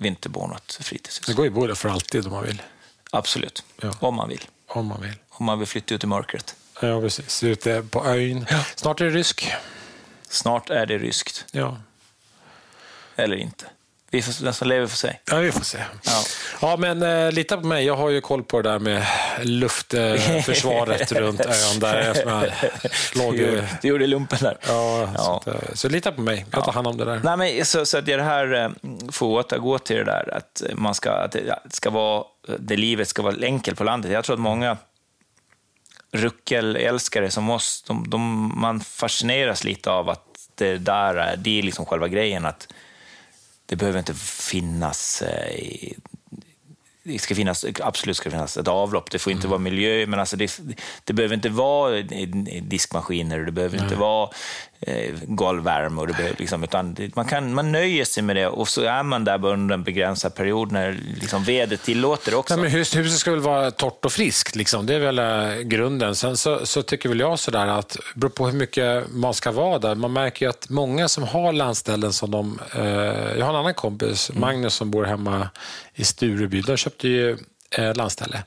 vinterbonat 0.00 0.78
fritidshus. 0.80 1.26
Det 1.26 1.34
går 1.34 1.44
ju 1.44 1.48
att 1.50 1.54
bo 1.54 1.66
där 1.66 1.74
för 1.74 1.88
alltid 1.88 2.26
om 2.26 2.32
man 2.32 2.44
vill. 2.44 2.62
Absolut, 3.10 3.64
Ja. 3.82 3.94
om 4.00 4.14
man 4.14 4.28
vill. 4.28 4.44
Om 4.66 4.86
man 4.86 5.00
vill. 5.02 5.14
Om 5.28 5.46
man 5.46 5.58
vill 5.58 5.68
flytta 5.68 5.94
ut 5.94 6.04
i 6.04 6.06
mörkret. 6.06 6.56
Ja, 6.82 7.00
precis. 7.00 7.42
Ute 7.42 7.82
på 7.82 8.06
ön. 8.06 8.46
Snart 8.76 9.00
är 9.00 9.04
det 9.04 9.10
rysk. 9.10 9.52
Snart 10.28 10.70
är 10.70 10.86
det 10.86 10.98
ryskt, 10.98 11.44
Ja. 11.52 11.76
eller 13.16 13.36
inte. 13.36 13.66
Vi 14.12 14.22
får, 14.22 14.44
den 14.44 14.54
som 14.54 14.68
lever 14.68 14.86
får 14.86 14.96
se. 14.96 15.16
ja, 15.30 15.36
vi 15.36 15.52
får 15.52 15.64
se. 15.64 15.78
Ja. 16.04 16.22
Ja, 16.60 16.76
men 16.76 17.02
eh, 17.02 17.32
lita 17.32 17.56
på 17.56 17.66
mig. 17.66 17.84
Jag 17.86 17.96
har 17.96 18.10
ju 18.10 18.20
koll 18.20 18.42
på 18.44 18.62
det 18.62 18.70
där 18.70 18.78
med 18.78 19.06
luftförsvaret 19.42 21.12
runt 21.20 21.40
ön. 21.40 21.78
Där 21.80 22.14
jag 22.24 22.44
låg... 23.14 23.32
Du, 23.32 23.38
ju- 23.38 23.62
du 23.82 23.88
gjorde 23.88 24.06
lumpen 24.06 24.38
där. 24.42 24.56
Ja, 24.68 25.08
Ja. 25.16 25.40
Så, 25.44 25.50
eh, 25.50 25.56
så 25.74 25.88
lita 25.88 26.12
på 26.12 26.20
mig. 26.20 26.46
Jag 26.52 26.64
tar 26.64 26.72
hand 26.72 26.86
om 26.86 26.96
det 26.96 27.04
där. 27.04 27.20
Nej, 27.24 27.36
men 27.36 27.64
så, 27.66 27.86
så 27.86 27.98
att 27.98 28.06
det 28.06 28.22
här 28.22 28.52
eh, 28.64 28.70
får 29.12 29.26
återgå 29.26 29.78
till 29.78 29.96
det 29.96 30.04
där 30.04 30.34
att 30.36 30.62
man 30.74 30.94
ska, 30.94 31.10
att 31.10 31.32
det 31.32 31.58
ska 31.70 31.90
vara, 31.90 32.24
det 32.58 32.76
livet 32.76 33.08
ska 33.08 33.22
vara 33.22 33.34
enkelt 33.42 33.78
på 33.78 33.84
landet. 33.84 34.12
Jag 34.12 34.24
tror 34.24 34.34
att 34.34 34.40
många 34.40 34.76
ruckelälskare 36.12 37.30
som 37.30 37.50
oss, 37.50 37.82
de, 37.86 38.10
de, 38.10 38.52
man 38.60 38.80
fascineras 38.80 39.64
lite 39.64 39.90
av 39.90 40.08
att 40.10 40.24
det 40.54 40.76
där 40.78 41.14
är, 41.14 41.36
det 41.36 41.58
är 41.58 41.62
liksom 41.62 41.86
själva 41.86 42.08
grejen, 42.08 42.46
att 42.46 42.68
det 43.70 43.76
behöver 43.76 43.98
inte 43.98 44.14
finnas 44.14 45.22
eh, 45.22 45.54
i- 45.54 45.96
det 47.02 47.18
ska 47.18 47.34
finnas, 47.34 47.64
absolut 47.82 48.16
ska 48.16 48.30
finnas 48.30 48.56
ett 48.56 48.68
avlopp, 48.68 49.10
det 49.10 49.18
får 49.18 49.32
inte 49.32 49.48
vara 49.48 49.58
miljö, 49.58 50.06
men 50.06 50.20
alltså 50.20 50.36
det, 50.36 50.60
det 51.04 51.12
behöver 51.12 51.34
inte 51.34 51.48
vara 51.48 52.02
diskmaskiner, 52.62 53.38
det 53.38 53.52
behöver 53.52 53.82
inte 53.82 53.94
vara 53.96 54.30
eh, 54.80 55.14
golvvärme, 55.22 56.00
och 56.00 56.06
det 56.06 56.12
behöver, 56.12 56.36
liksom, 56.38 56.64
utan 56.64 56.96
man, 57.14 57.24
kan, 57.24 57.54
man 57.54 57.72
nöjer 57.72 58.04
sig 58.04 58.22
med 58.22 58.36
det 58.36 58.46
och 58.46 58.68
så 58.68 58.82
är 58.82 59.02
man 59.02 59.24
där 59.24 59.46
under 59.46 59.74
en 59.74 59.84
begränsad 59.84 60.34
period 60.34 60.72
när 60.72 60.98
liksom, 61.20 61.44
vädret 61.44 61.82
tillåter 61.82 62.34
också. 62.34 62.54
Nej, 62.54 62.62
men 62.62 62.72
hus, 62.72 62.96
huset 62.96 63.18
ska 63.18 63.30
väl 63.30 63.40
vara 63.40 63.70
torrt 63.70 64.04
och 64.04 64.12
friskt, 64.12 64.56
liksom. 64.56 64.86
det 64.86 64.94
är 64.94 65.00
väl 65.00 65.18
eh, 65.18 65.62
grunden. 65.62 66.14
Sen 66.14 66.36
så, 66.36 66.66
så 66.66 66.82
tycker 66.82 67.08
väl 67.08 67.20
jag 67.20 67.38
sådär 67.38 67.66
att 67.66 67.88
det 67.88 68.20
beror 68.20 68.30
på 68.30 68.46
hur 68.46 68.58
mycket 68.58 69.04
man 69.10 69.34
ska 69.34 69.52
vara 69.52 69.78
där. 69.78 69.94
Man 69.94 70.12
märker 70.12 70.46
ju 70.46 70.50
att 70.50 70.68
många 70.68 71.08
som 71.08 71.24
har 71.24 71.52
landställen 71.52 72.12
som 72.12 72.30
de... 72.30 72.60
Eh, 72.74 72.84
jag 73.38 73.44
har 73.44 73.50
en 73.50 73.56
annan 73.56 73.74
kompis, 73.74 74.30
Magnus, 74.34 74.74
som 74.74 74.90
bor 74.90 75.04
hemma 75.04 75.48
i 75.94 76.04
Stureby. 76.04 76.60
De 76.60 76.76
köpte 76.76 77.08
ju 77.08 77.38
eh, 77.70 77.94
landställe. 77.94 78.42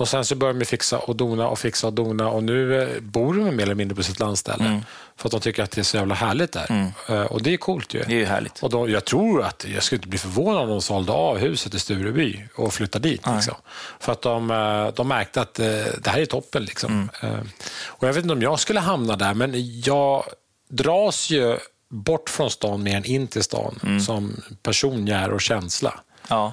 Och 0.00 0.08
Sen 0.08 0.24
så 0.24 0.34
började 0.34 0.58
de 0.58 0.64
fixa 0.64 0.98
och 0.98 1.16
dona 1.16 1.48
och 1.48 1.58
fixa 1.58 1.86
och 1.86 1.92
dona 1.92 2.28
och 2.28 2.42
nu 2.44 2.82
eh, 2.82 3.00
bor 3.00 3.34
de 3.34 3.56
mer 3.56 3.62
eller 3.62 3.74
mindre 3.74 3.96
på 3.96 4.02
sitt 4.02 4.18
landställe. 4.20 4.82
För 5.16 5.28
att 5.28 5.32
de 5.32 5.40
tycker 5.40 5.62
att 5.62 5.70
det 5.70 5.80
är 5.80 5.82
så 5.82 5.96
jävla 5.96 6.14
härligt 6.14 6.52
där. 6.52 6.92
Eh, 7.08 7.22
och 7.22 7.42
det 7.42 7.52
är 7.52 7.56
coolt 7.56 7.94
ju. 7.94 7.98
Det 8.06 8.12
är 8.14 8.18
ju 8.18 8.24
härligt. 8.24 8.62
Och 8.62 8.70
då, 8.70 8.88
jag 8.88 9.04
tror 9.04 9.42
att, 9.42 9.66
jag 9.74 9.82
skulle 9.82 9.96
inte 9.96 10.08
bli 10.08 10.18
förvånad 10.18 10.62
om 10.62 10.68
de 10.68 10.82
sålde 10.82 11.12
av 11.12 11.38
huset 11.38 11.74
i 11.74 11.78
Stureby 11.78 12.44
och 12.56 12.72
flyttade 12.74 13.08
dit. 13.08 13.22
Liksom. 13.34 13.54
För 14.00 14.12
att 14.12 14.22
de, 14.22 14.50
eh, 14.50 14.88
de 14.94 15.08
märkte 15.08 15.40
att 15.40 15.54
det 15.54 16.06
här 16.06 16.20
är 16.20 16.26
toppen. 16.26 16.64
Liksom. 16.64 17.10
Mm. 17.22 17.48
Och 17.86 18.08
jag 18.08 18.12
vet 18.12 18.22
inte 18.22 18.32
om 18.34 18.42
jag 18.42 18.60
skulle 18.60 18.80
hamna 18.80 19.16
där, 19.16 19.34
men 19.34 19.52
jag 19.80 20.24
dras 20.70 21.30
ju 21.30 21.58
bort 21.90 22.30
från 22.30 22.50
stan 22.50 22.82
mer 22.82 22.96
än 22.96 23.04
in 23.04 23.26
till 23.28 23.42
stan 23.42 23.78
Mm. 23.82 24.00
som 24.00 24.42
person, 24.62 25.06
gär 25.06 25.30
och 25.32 25.40
känsla. 25.40 26.00
Ja. 26.28 26.52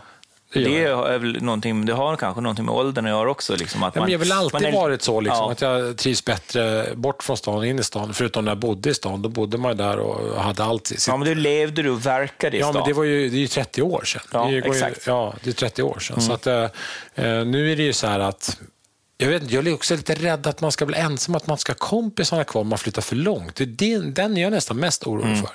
Det 0.53 0.83
är 0.86 1.17
väl 1.19 1.43
någonting, 1.43 1.86
det 1.86 1.93
har 1.93 2.15
kanske 2.15 2.41
någonting 2.41 2.65
med 2.65 2.75
åldern 2.75 3.05
att 3.05 3.10
göra 3.12 3.31
också. 3.31 3.55
Liksom, 3.55 3.83
att 3.83 3.95
Ja, 3.95 4.01
men 4.01 4.12
jag 4.12 4.19
har 4.19 4.25
väl 4.25 4.31
alltid 4.31 4.53
man 4.53 4.65
är- 4.65 4.71
varit 4.71 5.01
så, 5.01 5.21
liksom, 5.21 5.45
Ja. 5.45 5.51
att 5.51 5.62
jag 5.62 5.97
trivs 5.97 6.25
bättre 6.25 6.86
bort 6.95 7.23
från 7.23 7.38
stan 7.38 7.65
in 7.65 7.79
i 7.79 7.83
stan. 7.83 8.13
Förutom 8.13 8.45
när 8.45 8.51
jag 8.51 8.60
bodde 8.60 8.89
i 8.89 8.93
stan, 8.93 9.21
då 9.21 9.29
bodde 9.29 9.57
man 9.57 9.77
där 9.77 9.97
och 9.99 10.41
hade 10.41 10.63
allt. 10.63 10.88
Sitt... 10.88 11.07
Ja, 11.07 11.17
men 11.17 11.27
du 11.27 11.36
levde 11.36 11.81
du 11.83 11.89
och 11.89 12.05
verkade 12.05 12.57
i 12.57 12.60
Ja, 12.60 12.65
stan. 12.69 12.81
men 12.81 12.88
det 12.89 12.93
var 12.93 13.03
ju, 13.03 13.29
det 13.29 13.36
är 13.38 13.39
ju 13.39 13.47
30 13.47 13.81
år 13.81 14.03
sedan. 14.05 14.21
Ja, 14.33 14.45
det 14.47 14.57
exakt. 14.57 14.81
Mm. 14.81 14.91
Ju, 15.19 15.23
ja, 15.25 15.33
det 15.43 15.49
är 15.49 15.53
30 15.53 15.83
år 15.83 15.99
sedan. 15.99 16.21
Så 16.21 16.33
att, 16.33 16.47
eh, 16.47 16.63
eh, 17.15 17.45
nu 17.45 17.71
är 17.71 17.75
det 17.75 17.83
ju 17.83 17.93
så 17.93 18.07
här 18.07 18.19
att 18.19 18.57
jag, 19.17 19.27
vet, 19.29 19.51
jag 19.51 19.67
är 19.67 19.73
också 19.73 19.95
lite 19.95 20.15
rädd 20.15 20.47
att 20.47 20.62
man 20.62 20.71
ska 20.71 20.86
bli 20.86 20.97
ensam, 20.97 21.36
att 21.36 21.47
man 21.47 21.57
ska 21.57 21.71
ha 21.71 21.77
kompisarna 21.77 22.43
kvar 22.43 22.62
om 22.62 22.67
man 22.67 22.77
flyttar 22.77 23.01
för 23.01 23.15
långt. 23.15 23.55
Det 23.55 23.63
är 23.63 23.67
den, 23.99 24.13
den 24.13 24.38
är 24.38 24.41
jag 24.41 24.51
nästan 24.51 24.77
mest 24.77 25.07
orolig 25.07 25.25
Mm. 25.27 25.41
för. 25.41 25.51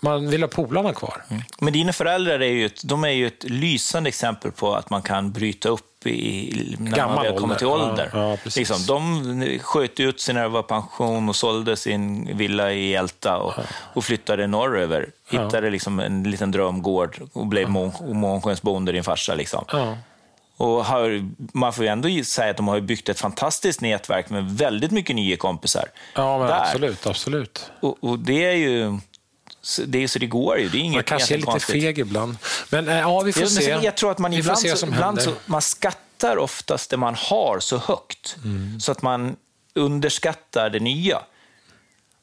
Man 0.00 0.30
vill 0.30 0.42
ha 0.42 0.48
polarna 0.48 0.92
kvar. 0.92 1.22
Men 1.58 1.72
dina 1.72 1.92
föräldrar 1.92 2.40
är 2.40 2.50
ju 2.50 2.66
ett, 2.66 2.82
de 2.84 3.04
är 3.04 3.08
ju 3.08 3.26
ett 3.26 3.44
lysande 3.44 4.08
exempel 4.08 4.52
på 4.52 4.74
att 4.74 4.90
man 4.90 5.02
kan 5.02 5.32
bryta 5.32 5.68
upp 5.68 6.06
i, 6.06 6.76
när 6.78 6.90
Gammal 6.96 7.14
man 7.14 7.24
väl 7.24 7.38
kommer 7.38 7.54
till 7.54 7.66
ålder. 7.66 8.10
Ja, 8.12 8.30
ja, 8.30 8.36
liksom, 8.56 8.86
de 8.86 9.58
sköt 9.58 10.00
ut 10.00 10.20
sig 10.20 10.34
när 10.34 10.42
det 10.42 10.48
var 10.48 10.62
pension 10.62 11.28
och 11.28 11.36
sålde 11.36 11.76
sin 11.76 12.36
villa 12.36 12.72
i 12.72 12.94
Älta 12.94 13.36
och, 13.36 13.54
och 13.94 14.04
flyttade 14.04 14.46
norröver. 14.46 15.10
Hittade 15.30 15.70
liksom 15.70 16.00
en 16.00 16.22
liten 16.22 16.50
drömgård 16.50 17.20
och 17.32 17.46
blev 17.46 17.68
mån- 17.68 18.14
månskensbonde, 18.14 18.92
din 18.92 19.04
farsa. 19.04 19.34
Liksom. 19.34 19.64
Ja. 19.72 19.96
Och 20.56 20.84
har, 20.84 21.28
man 21.52 21.72
får 21.72 21.84
ju 21.84 21.90
ändå 21.90 22.24
säga 22.24 22.50
att 22.50 22.56
de 22.56 22.68
har 22.68 22.80
byggt 22.80 23.08
ett 23.08 23.20
fantastiskt 23.20 23.80
nätverk 23.80 24.30
med 24.30 24.50
väldigt 24.50 24.90
mycket 24.90 25.16
nya 25.16 25.36
kompisar. 25.36 25.84
Ja, 26.14 26.60
absolut. 26.62 27.06
absolut. 27.06 27.70
Och, 27.80 27.96
och 28.00 28.18
det 28.18 28.44
är 28.44 28.54
ju... 28.56 28.98
så- 29.62 29.82
Det 29.86 30.02
är 30.02 30.08
så 30.08 30.18
det 30.18 30.26
går 30.26 30.58
ju. 30.58 30.68
Det 30.68 30.78
är 30.78 30.80
inget 30.80 30.94
Man 30.96 31.04
kanske 31.04 31.34
är 31.34 31.38
lite 31.38 31.50
konstigt. 31.50 31.82
feg 31.82 31.98
ibland. 31.98 32.36
Men 32.70 32.88
eh, 32.88 32.98
ja, 32.98 33.20
vi 33.20 33.32
får 33.32 33.46
se. 33.46 33.70
jag 33.82 33.96
tror 33.96 34.10
att 34.10 34.18
man 34.18 34.30
vi 34.30 34.36
ibland, 34.38 34.58
se 34.58 34.76
så, 34.76 34.86
ibland 34.86 35.22
så, 35.22 35.32
man 35.46 35.62
skattar 35.62 36.36
oftast 36.36 36.90
det 36.90 36.96
man 36.96 37.14
har 37.14 37.58
så 37.60 37.78
högt, 37.78 38.36
Mm. 38.44 38.80
så 38.80 38.92
att 38.92 39.02
man 39.02 39.36
underskattar 39.74 40.70
det 40.70 40.80
nya. 40.80 41.20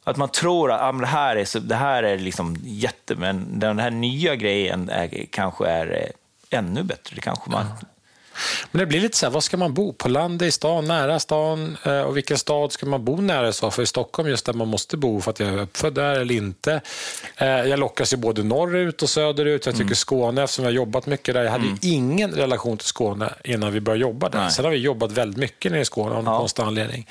Att 0.04 0.18
man 0.18 0.30
tror 0.30 0.72
att 0.72 0.82
ah, 0.82 0.92
det 0.92 1.06
här 1.08 1.36
är, 1.36 1.46
så, 1.46 1.60
det 1.60 1.76
här 1.76 2.04
är 2.04 2.18
liksom 2.18 2.58
jätte, 2.64 3.16
men 3.16 3.60
den 3.60 3.80
här 3.80 3.92
nya 3.92 4.36
grejen 4.36 4.90
är, 4.90 5.26
kanske 5.32 5.68
är 5.68 6.12
eh, 6.52 6.58
ännu 6.60 6.84
bättre. 6.84 7.16
Det 7.16 7.22
kanske 7.22 7.50
man... 7.52 7.66
Men 8.72 8.80
det 8.80 8.86
blir 8.86 9.00
lite 9.00 9.18
så 9.18 9.26
här, 9.26 9.34
var 9.34 9.42
ska 9.42 9.58
man 9.58 9.74
bo? 9.74 9.94
På 9.94 10.10
landet, 10.10 10.48
i 10.48 10.52
stan, 10.52 10.86
nära 10.88 11.20
stan? 11.20 11.78
Eh, 11.84 12.02
Och 12.02 12.18
vilken 12.18 12.38
stad 12.38 12.72
ska 12.72 12.86
man 12.86 13.06
bo 13.06 13.22
nära? 13.22 13.54
Så 13.54 13.72
för 13.72 13.84
i 13.84 13.86
Stockholm, 13.86 14.30
just 14.30 14.46
där 14.46 14.54
man 14.54 14.68
måste 14.68 14.98
bo 14.98 15.22
för 15.22 15.32
att 15.32 15.40
jag 15.40 15.50
är 15.50 15.58
uppfödd 15.62 15.94
där 15.94 16.20
eller 16.20 16.36
inte. 16.36 16.82
Eh, 17.38 17.48
Jag 17.48 17.80
lockas 17.80 18.14
ju 18.14 18.18
både 18.18 18.44
norrut 18.44 19.02
och 19.02 19.10
söderut. 19.10 19.66
Jag 19.66 19.76
tycker 19.76 19.84
Mm. 19.86 19.96
Skåne, 19.96 20.44
eftersom 20.44 20.66
jag 20.66 20.72
har 20.72 20.76
jobbat 20.76 21.06
mycket 21.06 21.34
där. 21.36 21.44
Jag 21.44 21.52
hade 21.52 21.66
ju 21.66 21.76
ingen 21.92 22.32
relation 22.32 22.78
till 22.78 22.88
Skåne 22.88 23.34
innan 23.44 23.74
vi 23.74 23.80
började 23.82 24.02
jobba 24.02 24.30
där. 24.30 24.40
Nej. 24.40 24.52
Sen 24.52 24.66
har 24.66 24.72
vi 24.72 24.78
jobbat 24.78 25.12
väldigt 25.12 25.38
mycket 25.38 25.72
nere 25.72 25.82
i 25.82 25.86
Skåne 25.86 26.16
av 26.16 26.24
någon 26.24 26.34
Ja. 26.34 26.40
konstig 26.40 26.64
anledning. 26.64 27.08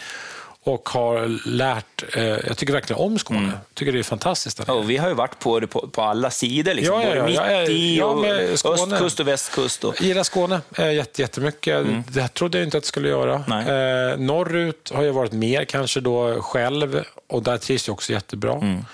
Och 0.67 0.89
har 0.89 1.49
lärt, 1.49 2.17
eh, 2.17 2.25
jag 2.25 2.57
tycker 2.57 2.73
verkligen 2.73 3.03
om 3.03 3.19
Skåne. 3.19 3.39
Mm. 3.39 3.51
Jag 3.51 3.75
tycker 3.75 3.93
det 3.93 3.99
är 3.99 4.03
fantastiskt. 4.03 4.61
Ja, 4.67 4.73
och 4.73 4.91
vi 4.91 4.97
har 4.97 5.09
ju 5.09 5.15
varit 5.15 5.39
på 5.39 5.61
det 5.61 5.67
på, 5.67 5.89
på 5.89 6.03
alla 6.03 6.31
sidor, 6.31 6.75
liksom. 6.75 6.95
Ja, 6.95 7.03
ja, 7.03 7.15
både 7.15 7.27
mitt 7.27 7.37
Ja, 7.37 7.51
ja, 7.51 7.63
i 7.63 8.03
och 8.03 8.27
östkust 8.27 9.21
och 9.21 9.29
västkust. 9.29 9.85
Och, 9.85 9.95
Jag 9.99 10.07
gillar 10.07 10.23
Skåne 10.23 10.61
eh, 10.79 10.93
jätte, 10.93 11.23
jättemycket. 11.23 11.87
Det 12.09 12.29
trodde 12.29 12.59
jag 12.59 12.67
inte 12.67 12.79
att 12.79 12.85
jag 12.85 12.89
skulle 12.89 13.09
göra. 13.09 13.45
Mm. 13.47 14.13
Eh, 14.13 14.19
norrut 14.19 14.93
har 14.95 15.03
jag 15.03 15.13
varit 15.13 15.33
mer 15.33 15.65
kanske 15.65 16.01
då 16.01 16.43
själv 16.43 17.03
och 17.27 17.43
där 17.43 17.59
trivs 17.59 17.89
jag 17.89 17.95
också 17.95 18.13
jättebra. 18.13 18.53
Mm. 18.53 18.85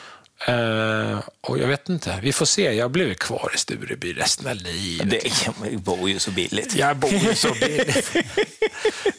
Eh, 0.47 1.19
och 1.41 1.59
jag 1.59 1.69
vet 1.69 1.89
inte, 1.89 2.19
vi 2.23 2.33
får 2.33 2.47
se. 2.47 2.73
Jag 2.73 2.91
blir 2.91 3.15
kvar 3.15 3.51
i 3.55 3.59
Stureby 3.59 4.13
resten 4.13 4.47
av 4.47 4.57
livet. 4.57 5.11
det 5.11 5.45
jag 5.45 5.81
bor 5.81 6.11
ju 6.11 6.19
så 6.19 6.31
billigt. 6.31 6.77
Jag 6.77 6.97
bor 6.97 7.13
ju 7.13 7.35
så 7.35 7.55
billigt. 7.61 8.13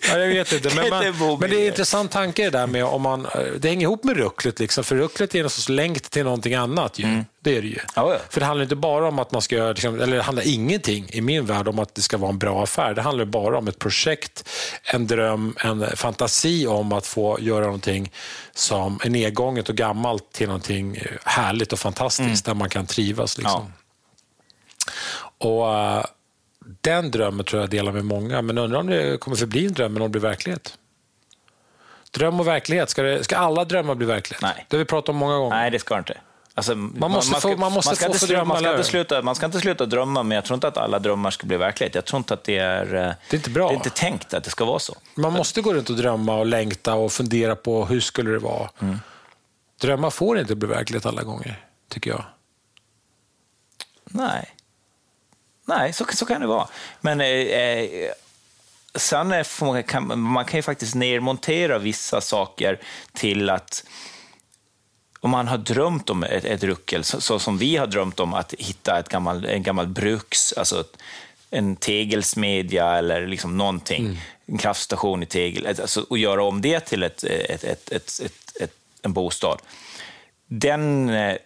Ja, 0.10 0.18
jag 0.18 0.28
vet 0.28 0.52
inte. 0.54 0.76
Men, 0.76 0.90
man, 0.90 1.38
men 1.40 1.50
det 1.50 1.56
är 1.56 1.62
en 1.62 1.68
intressant 1.68 2.12
tanke 2.12 2.44
det 2.44 2.50
där 2.50 2.68
med 2.68 2.86
om 2.86 3.02
man... 3.02 3.28
Det 3.60 3.70
hänger 3.70 3.82
ihop 3.82 4.04
med 4.04 4.18
rucklet, 4.18 4.60
liksom, 4.60 4.84
för 4.84 4.96
rucklet 4.96 5.36
är 5.36 5.44
en 5.44 5.50
sorts 5.50 5.70
länk 5.70 6.02
till 6.02 6.24
någonting 6.24 6.54
annat. 6.54 7.00
Ju. 7.00 7.24
Det 7.44 7.58
är 7.58 7.62
det 7.62 7.68
ju. 7.68 7.80
Ja, 7.96 8.14
ja. 8.14 8.20
För 8.30 8.40
det 8.40 8.46
handlar 8.46 8.64
inte 8.64 8.76
bara 8.76 9.08
om 9.08 9.20
att 9.20 9.32
man 9.32 9.42
ska 9.42 9.56
göra, 9.56 9.70
liksom, 9.72 10.02
eller 10.02 10.18
det 10.18 10.24
handlar 10.24 10.48
ingenting 10.48 11.10
i 11.10 11.22
min 11.22 11.46
värld 11.46 11.68
om 11.68 11.80
att 11.80 11.96
det 11.96 12.02
ska 12.02 12.18
vara 12.18 12.30
en 12.30 12.38
bra 12.38 12.64
affär. 12.64 12.94
Det 12.94 13.02
handlar 13.02 13.26
bara 13.26 13.58
om 13.58 13.68
ett 13.68 13.80
projekt, 13.80 14.50
en 14.84 15.08
dröm, 15.08 15.56
en 15.60 15.96
fantasi 15.96 16.68
om 16.68 16.94
att 16.94 17.08
få 17.08 17.38
göra 17.40 17.66
någonting 17.66 18.12
som 18.54 19.00
är 19.04 19.10
nedgånget 19.10 19.70
och 19.70 19.76
gammalt 19.76 20.32
till 20.32 20.48
någonting 20.48 21.00
härligt 21.24 21.74
och 21.74 21.80
fantastiskt 21.80 22.46
där 22.46 22.54
man 22.54 22.70
kan 22.70 22.86
trivas. 22.86 23.38
Liksom. 23.38 23.74
Och 25.38 25.74
eh, 25.76 26.06
Den 26.82 27.12
drömmen 27.12 27.46
tror 27.46 27.62
jag 27.62 27.70
delar 27.70 27.92
med 27.92 28.06
många, 28.06 28.42
men 28.42 28.58
undrar 28.58 28.80
om 28.80 28.88
det 28.88 29.18
kommer 29.18 29.38
förbli 29.38 29.66
en 29.66 29.74
dröm 29.74 29.96
eller 29.96 30.06
om 30.06 30.12
det 30.12 30.20
blir 30.20 30.30
verklighet. 30.30 30.78
Dröm 32.12 32.40
och 32.40 32.48
verklighet, 32.48 32.90
ska, 32.90 33.04
det, 33.04 33.24
ska 33.24 33.38
alla 33.38 33.66
drömmar 33.66 33.96
bli 33.96 34.06
verklighet? 34.06 34.42
Nej. 34.42 34.66
Det 34.70 34.76
har 34.76 34.80
vi 34.80 34.86
pratat 34.86 35.10
om 35.10 35.16
många 35.16 35.38
gånger. 35.38 35.56
Nej, 35.56 35.72
det 35.72 35.80
ska 35.80 35.96
det 35.96 36.00
inte. 36.00 36.18
Alltså, 36.56 36.76
man, 36.76 37.12
måste 37.12 37.42
få- 37.42 37.58
man 37.58 37.72
måste 37.72 37.96
ska 37.96 38.06
få 38.06 38.10
inte 38.10 38.20
få 38.20 38.26
sluta- 38.26 38.34
drömma, 38.36 38.54
man, 38.54 38.64
ska 38.64 38.72
inte 38.72 38.84
sluta, 38.84 39.22
man 39.22 39.36
ska 39.36 39.46
inte 39.46 39.60
sluta 39.60 39.86
drömma, 39.86 40.24
men 40.24 40.36
jag 40.36 40.46
tror 40.46 40.56
inte 40.56 40.68
att 40.68 40.78
alla 40.78 41.00
drömmar 41.00 41.32
ska 41.32 41.48
bli 41.48 41.58
verklighet. 41.58 41.96
Jag 41.96 42.06
tror 42.06 42.18
inte 42.18 42.34
att 42.34 42.44
det 42.44 42.58
är... 42.58 42.86
eh, 42.96 43.02
Det 43.30 43.36
är 43.36 43.36
inte 43.36 43.50
bra. 43.50 43.68
Det 43.68 43.74
är 43.74 43.76
inte 43.76 43.90
tänkt 43.90 44.34
att 44.34 44.44
det 44.44 44.50
ska 44.50 44.66
vara 44.66 44.80
så. 44.80 44.96
Man 45.16 45.34
måste 45.34 45.62
gå 45.62 45.74
runt 45.74 45.90
och 45.90 45.96
drömma 45.96 46.36
och 46.36 46.46
längta 46.46 46.94
och 46.96 47.12
fundera 47.12 47.56
på 47.56 47.86
hur 47.86 48.00
skulle 48.00 48.32
det 48.32 48.40
vara. 48.40 48.70
Mm. 48.82 49.00
Drömmar 49.82 50.10
får 50.10 50.40
inte 50.40 50.56
bli 50.56 50.68
verklighet 50.70 51.06
alla 51.06 51.24
gånger, 51.24 51.66
tycker 51.90 52.10
jag. 52.12 52.24
Nej. 54.06 54.56
Nej, 55.66 55.94
så, 55.94 56.06
så 56.14 56.26
kan 56.26 56.42
det 56.42 56.48
vara. 56.48 56.68
Men 57.02 57.22
eh, 57.22 57.28
eh, 57.28 58.12
sen 58.96 59.32
är, 59.32 59.64
man, 59.66 59.84
kan, 59.84 60.20
man 60.20 60.46
kan 60.46 60.58
ju 60.58 60.62
faktiskt 60.62 60.96
nedmontera 60.96 61.78
vissa 61.78 62.22
saker 62.22 62.80
till 63.14 63.50
att 63.50 63.84
om 65.24 65.30
man 65.30 65.48
har 65.48 65.58
drömt 65.58 66.10
om 66.10 66.24
ett, 66.24 66.46
ett 66.46 66.64
ruckel, 66.64 67.04
så, 67.04 67.22
så 67.22 67.40
som 67.40 67.58
vi 67.58 67.78
har 67.78 67.88
drömt 67.88 68.20
om 68.20 68.34
att 68.34 68.54
hitta 68.54 69.00
ett 69.00 69.10
gammal, 69.10 69.46
en 69.46 69.64
gammal 69.64 69.88
bruks, 69.88 70.54
alltså 70.54 70.84
en 71.50 71.76
tegelsmedja 71.76 72.98
eller 72.98 73.28
liksom 73.28 73.58
någonting, 73.58 74.22
en 74.46 74.58
kraftstation 74.58 75.24
i 75.24 75.26
tegel, 75.26 75.68
alltså, 75.82 76.06
och 76.10 76.18
göra 76.18 76.44
om 76.44 76.62
det 76.62 76.80
till 76.80 77.04
ett, 77.04 77.24
ett, 77.24 77.64
ett, 77.64 77.92
ett, 77.92 78.20
ett, 78.26 78.62
ett, 78.62 78.74
en 79.02 79.14
bostad. 79.14 79.62
Den, 80.48 81.10
eh, 81.10 81.38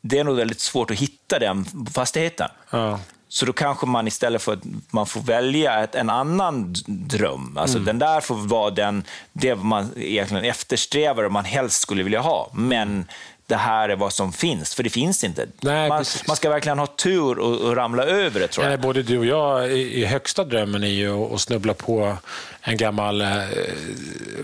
det 0.00 0.18
är 0.18 0.24
nog 0.24 0.36
väldigt 0.36 0.60
svårt 0.60 0.90
att 0.90 0.98
hitta 0.98 1.38
den 1.38 1.64
fastigheten. 1.94 2.48
Ja. 2.70 3.00
Så 3.32 3.46
då 3.46 3.52
kanske 3.52 3.86
man 3.86 4.06
istället 4.06 4.42
för 4.42 4.52
att 4.52 4.62
man 4.90 5.06
får 5.06 5.20
välja 5.20 5.84
ett, 5.84 5.94
en 5.94 6.10
annan 6.10 6.74
dröm. 6.86 7.58
Alltså 7.58 7.78
Mm. 7.78 7.86
Den 7.86 7.98
där 7.98 8.20
får 8.20 8.34
vara 8.34 8.70
den, 8.70 9.04
det 9.32 9.54
man 9.54 9.90
egentligen 9.96 10.44
eftersträvar 10.44 11.24
och 11.24 11.32
man 11.32 11.44
helst 11.44 11.82
skulle 11.82 12.02
vilja 12.02 12.20
ha. 12.20 12.50
Men 12.54 13.04
det 13.46 13.56
här 13.56 13.88
är 13.88 13.96
vad 13.96 14.12
som 14.12 14.32
finns, 14.32 14.74
för 14.74 14.82
det 14.82 14.90
finns 14.90 15.24
inte. 15.24 15.46
Nej, 15.60 15.88
man, 15.88 16.04
man 16.26 16.36
ska 16.36 16.50
verkligen 16.50 16.78
ha 16.78 16.86
tur 16.86 17.38
och, 17.38 17.60
och 17.60 17.76
ramla 17.76 18.04
över 18.04 18.40
det, 18.40 18.48
tror 18.48 18.64
jag. 18.64 18.70
Nej, 18.70 18.78
både 18.78 19.02
du 19.02 19.18
och 19.18 19.26
jag, 19.26 19.72
i, 19.72 20.00
i 20.02 20.04
högsta 20.04 20.44
drömmen 20.44 20.84
är 20.84 20.88
ju 20.88 21.34
att, 21.34 21.40
snubbla 21.40 21.74
på 21.74 22.16
en 22.60 22.76
gammal 22.76 23.20
eh, 23.20 23.28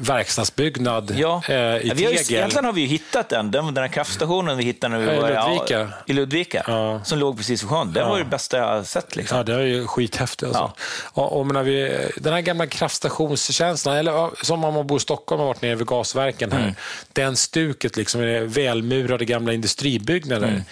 verkstadsbyggnad 0.00 1.14
Ja. 1.16 1.42
eh, 1.48 1.54
i 1.56 1.88
Ja, 1.88 1.94
vi 1.96 2.04
har 2.04 2.12
ju, 2.12 2.18
tegel. 2.18 2.36
egentligen 2.36 2.64
har 2.64 2.72
vi 2.72 2.80
ju 2.80 2.86
hittat 2.86 3.28
den, 3.28 3.50
den, 3.50 3.74
den 3.74 3.84
här 3.84 3.88
kraftstationen 3.88 4.56
vi 4.56 4.64
hittade 4.64 4.98
när 4.98 5.00
vi 5.00 5.06
Ja, 5.06 5.12
i 5.12 5.20
var 5.20 5.50
Ludvika. 5.50 5.78
Ja, 5.80 5.88
i 6.06 6.12
Ludvika, 6.12 6.64
Ja. 6.66 7.00
som 7.04 7.18
låg 7.18 7.36
precis 7.36 7.62
vid 7.62 7.70
sjön. 7.70 7.92
Det 7.92 8.04
var 8.04 8.18
ju 8.18 8.24
det 8.24 8.30
bästa 8.30 8.58
jag 8.58 8.64
har 8.66 8.82
sett. 8.82 9.16
Liksom. 9.16 9.36
Ja, 9.38 9.44
det 9.44 9.54
är 9.54 9.60
ju 9.60 9.86
skithäftigt. 9.86 10.42
Alltså. 10.42 10.72
Ja. 11.14 11.22
Och, 11.22 11.38
och 11.40 11.46
menar 11.46 11.62
vi, 11.62 12.08
den 12.16 12.32
här 12.32 12.40
gamla 12.40 12.66
kraftstationskänslan, 12.66 13.96
eller 13.96 14.12
ja, 14.12 14.32
som 14.42 14.64
om 14.64 14.74
man 14.74 14.86
bor 14.86 14.96
i 14.96 15.00
Stockholm 15.00 15.40
och 15.40 15.46
varit 15.48 15.62
nere 15.62 15.74
vid 15.74 15.86
gasverken 15.86 16.52
här. 16.52 16.58
Mm. 16.62 16.74
Den 17.12 17.36
stuket, 17.36 17.96
liksom, 17.96 18.20
med 18.20 18.50
välmurade 18.88 19.24
gamla 19.24 19.52
industribyggnader. 19.52 20.62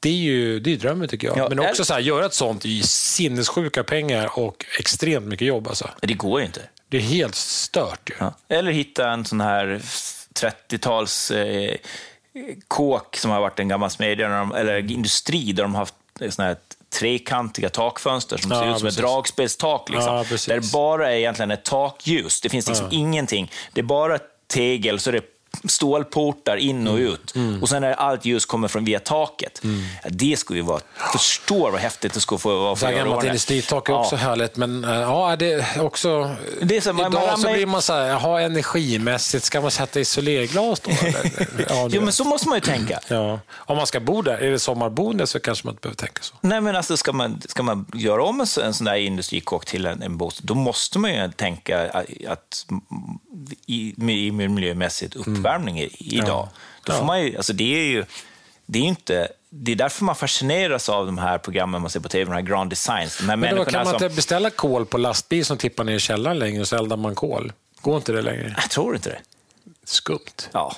Det 0.00 0.08
är 0.08 0.12
ju 0.12 0.60
det 0.60 0.72
är 0.72 0.76
drömmen 0.76 1.08
tycker 1.08 1.26
jag. 1.26 1.36
Mm. 1.36 1.44
Ja, 1.44 1.48
Men 1.56 1.70
också 1.70 1.84
så 1.84 1.94
här, 1.94 2.00
göra 2.00 2.26
ett 2.26 2.34
sånt 2.34 2.64
i 2.64 2.82
sinnessjuka 2.82 3.84
pengar 3.84 4.38
och 4.38 4.64
extremt 4.78 5.26
mycket 5.26 5.48
jobb. 5.48 5.68
Alltså. 5.68 5.90
Det 6.02 6.14
går 6.14 6.40
ju 6.40 6.46
inte. 6.46 6.60
Det 6.88 6.96
är 6.96 7.00
helt 7.00 7.34
stört 7.34 8.10
ju. 8.10 8.14
Ja. 8.18 8.34
Eller 8.48 8.72
hitta 8.72 9.10
en 9.10 9.24
sån 9.24 9.40
här 9.40 9.80
30-tals 10.40 11.30
eh, 11.30 11.76
kåk 12.68 13.16
som 13.16 13.30
har 13.30 13.40
varit 13.40 13.58
en 13.58 13.68
gammal 13.68 13.90
smedja, 13.90 14.50
eller 14.56 14.90
industri, 14.90 15.52
där 15.52 15.62
de 15.62 15.74
har 15.74 15.78
haft 15.80 15.94
såna 16.30 16.48
här 16.48 16.56
trekantiga 16.98 17.68
takfönster 17.68 18.36
som 18.36 18.50
Ja, 18.50 18.60
ser 18.60 18.70
ut 18.70 18.78
som 18.78 18.86
precis. 18.86 18.98
ett 18.98 19.04
dragspelstak. 19.04 19.90
Liksom, 19.90 20.14
Ja, 20.14 20.24
där 20.46 20.60
det 20.60 20.72
bara 20.72 21.12
är 21.12 21.16
egentligen 21.16 21.50
ett 21.50 21.64
takljus. 21.64 22.40
Det 22.40 22.48
finns 22.48 22.68
liksom 22.68 22.88
ingenting. 22.90 23.50
Det 23.72 23.80
är 23.80 23.84
bara 23.84 24.18
tegel, 24.46 25.00
så 25.00 25.10
det 25.10 25.35
stålportar 25.64 26.56
in 26.56 26.88
och 26.88 26.98
Mm. 26.98 27.06
ut. 27.12 27.34
Och 27.62 27.68
sen 27.68 27.84
är 27.84 27.92
allt 27.92 28.24
ljus 28.24 28.46
kommer 28.46 28.68
från 28.68 28.84
via 28.84 29.00
taket. 29.00 29.60
Ja, 30.02 30.08
det 30.10 30.36
skulle 30.38 30.58
ju 30.58 30.64
vara... 30.64 30.80
Förstår 31.12 31.70
vad 31.70 31.80
häftigt 31.80 32.12
det 32.14 32.20
skulle 32.20 32.38
få 32.38 32.60
vara. 32.60 32.76
Så 32.76 32.86
här 32.86 32.92
gammalt 32.92 33.24
industritak 33.26 33.88
är 33.88 33.92
Ja. 33.92 34.00
också 34.00 34.16
härligt, 34.16 34.56
men 34.56 34.84
äh, 34.84 34.90
ja, 34.90 35.36
det 35.38 35.52
är 35.52 35.80
också... 35.82 36.36
Det 36.62 36.76
är 36.76 36.80
så, 36.80 36.92
man- 36.92 37.12
man 37.12 37.22
idag 37.22 37.38
så 37.38 37.52
blir 37.52 37.66
man 37.66 37.82
så 37.82 37.92
här, 37.92 38.06
jaha, 38.06 38.40
energimässigt, 38.40 39.44
ska 39.44 39.60
man 39.60 39.70
sätta 39.70 40.00
isolerglas 40.00 40.80
då? 40.80 40.90
Ja, 41.68 41.88
Jo, 41.90 42.00
men 42.02 42.12
så 42.12 42.24
måste 42.24 42.48
man 42.48 42.56
ju 42.56 42.60
tänka. 42.60 43.00
ja. 43.08 43.40
Om 43.54 43.76
man 43.76 43.86
ska 43.86 44.00
bo 44.00 44.22
där, 44.22 44.38
är 44.38 44.50
det 44.50 44.58
sommarboende 44.58 45.26
så 45.26 45.40
kanske 45.40 45.66
man 45.66 45.72
inte 45.72 45.80
behöver 45.82 45.96
tänka 45.96 46.22
så. 46.22 46.34
Nej, 46.40 46.60
men 46.60 46.76
alltså 46.76 46.96
ska 46.96 47.12
man, 47.12 47.42
ska 47.48 47.62
man 47.62 47.86
göra 47.94 48.24
om 48.24 48.40
en, 48.40 48.46
en 48.64 48.74
sån 48.74 48.84
där 48.84 48.94
industrikåk 48.94 49.66
till 49.66 49.86
en, 49.86 50.02
en 50.02 50.16
bostad, 50.16 50.46
då 50.46 50.54
måste 50.54 50.98
man 50.98 51.14
ju 51.14 51.30
tänka 51.36 51.90
att, 51.90 52.04
att 52.28 52.66
i, 53.66 53.94
i 54.26 54.30
miljömässigt 54.32 55.16
uppvärmning 55.46 55.80
i, 55.80 55.90
idag. 55.98 56.48
Då 56.84 56.92
får 56.92 57.00
Ja. 57.00 57.06
man 57.06 57.22
ju, 57.22 57.36
alltså 57.36 57.52
det 57.52 57.74
är 57.74 57.84
ju, 57.84 58.04
det 58.66 58.78
är 58.78 58.82
inte, 58.82 59.28
det 59.50 59.72
är 59.72 59.76
därför 59.76 60.04
man 60.04 60.16
fascineras 60.16 60.88
av 60.88 61.06
de 61.06 61.18
här 61.18 61.38
programmen 61.38 61.80
man 61.80 61.90
ser 61.90 62.00
på 62.00 62.08
tv, 62.08 62.24
de 62.24 62.32
här 62.34 62.42
Grand 62.42 62.70
Designs. 62.70 63.18
De 63.18 63.28
här 63.28 63.36
Men 63.36 63.56
då 63.56 63.64
kan 63.64 63.84
man 63.84 63.94
som, 63.98 64.04
inte 64.04 64.16
beställa 64.16 64.50
kol 64.50 64.86
på 64.86 64.98
lastbil 64.98 65.44
som 65.44 65.58
tippar 65.58 65.84
ner 65.84 65.94
i 65.94 66.00
källaren 66.00 66.38
längre 66.38 66.60
och 66.60 66.68
så 66.68 66.76
eldar 66.76 66.96
man 66.96 67.14
kol? 67.14 67.52
Går 67.80 67.96
inte 67.96 68.12
det 68.12 68.22
längre? 68.22 68.54
Jag 68.60 68.70
tror 68.70 68.94
inte 68.94 69.08
det. 69.08 69.18
Skumt. 69.84 70.48
Ja, 70.52 70.76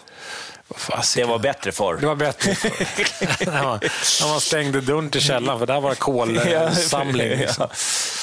det 1.16 1.24
var 1.24 1.38
bättre 1.38 1.72
förr. 1.72 1.96
Det 2.00 2.06
var 2.06 2.14
bättre 2.14 2.54
förr. 2.54 3.46
när, 3.50 3.62
man, 3.64 3.78
när 4.20 4.28
man 4.28 4.40
stängde 4.40 4.80
dörren 4.80 5.10
till 5.10 5.20
källaren, 5.20 5.58
för 5.58 5.66
där 5.66 5.80
var 5.80 5.90
det 5.90 5.96
kolsamling. 5.96 7.28
Liksom. 7.28 7.66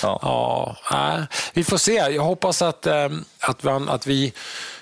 Ja. 0.02 0.20
Ja, 0.22 0.78
nej. 0.92 1.26
vi 1.54 1.64
får 1.64 1.78
se. 1.78 1.94
Jag 1.94 2.24
hoppas 2.24 2.62
att, 2.62 2.86
eh, 2.86 3.10
att, 3.40 3.64
man, 3.64 3.90
att 3.90 4.08
vi... 4.08 4.34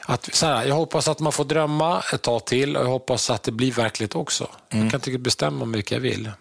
Att, 0.06 0.36
så 0.36 0.46
här, 0.46 0.66
jag 0.66 0.76
hoppas 0.76 1.08
att 1.08 1.20
man 1.20 1.32
får 1.32 1.46
drömma 1.46 2.04
ett 2.14 2.22
tag 2.22 2.46
till 2.46 2.78
och 2.78 2.84
jag 2.84 2.90
hoppas 2.90 3.30
att 3.30 3.44
det 3.44 3.52
blir 3.52 3.72
verkligt 3.72 4.16
också. 4.16 4.48
Mm. 4.70 4.84
Jag 4.86 4.92
kan 4.92 5.00
inte 5.12 5.20
bestämma 5.20 5.60
hur 5.60 5.72
mycket 5.72 5.92
jag 5.92 6.00
vill. 6.00 6.32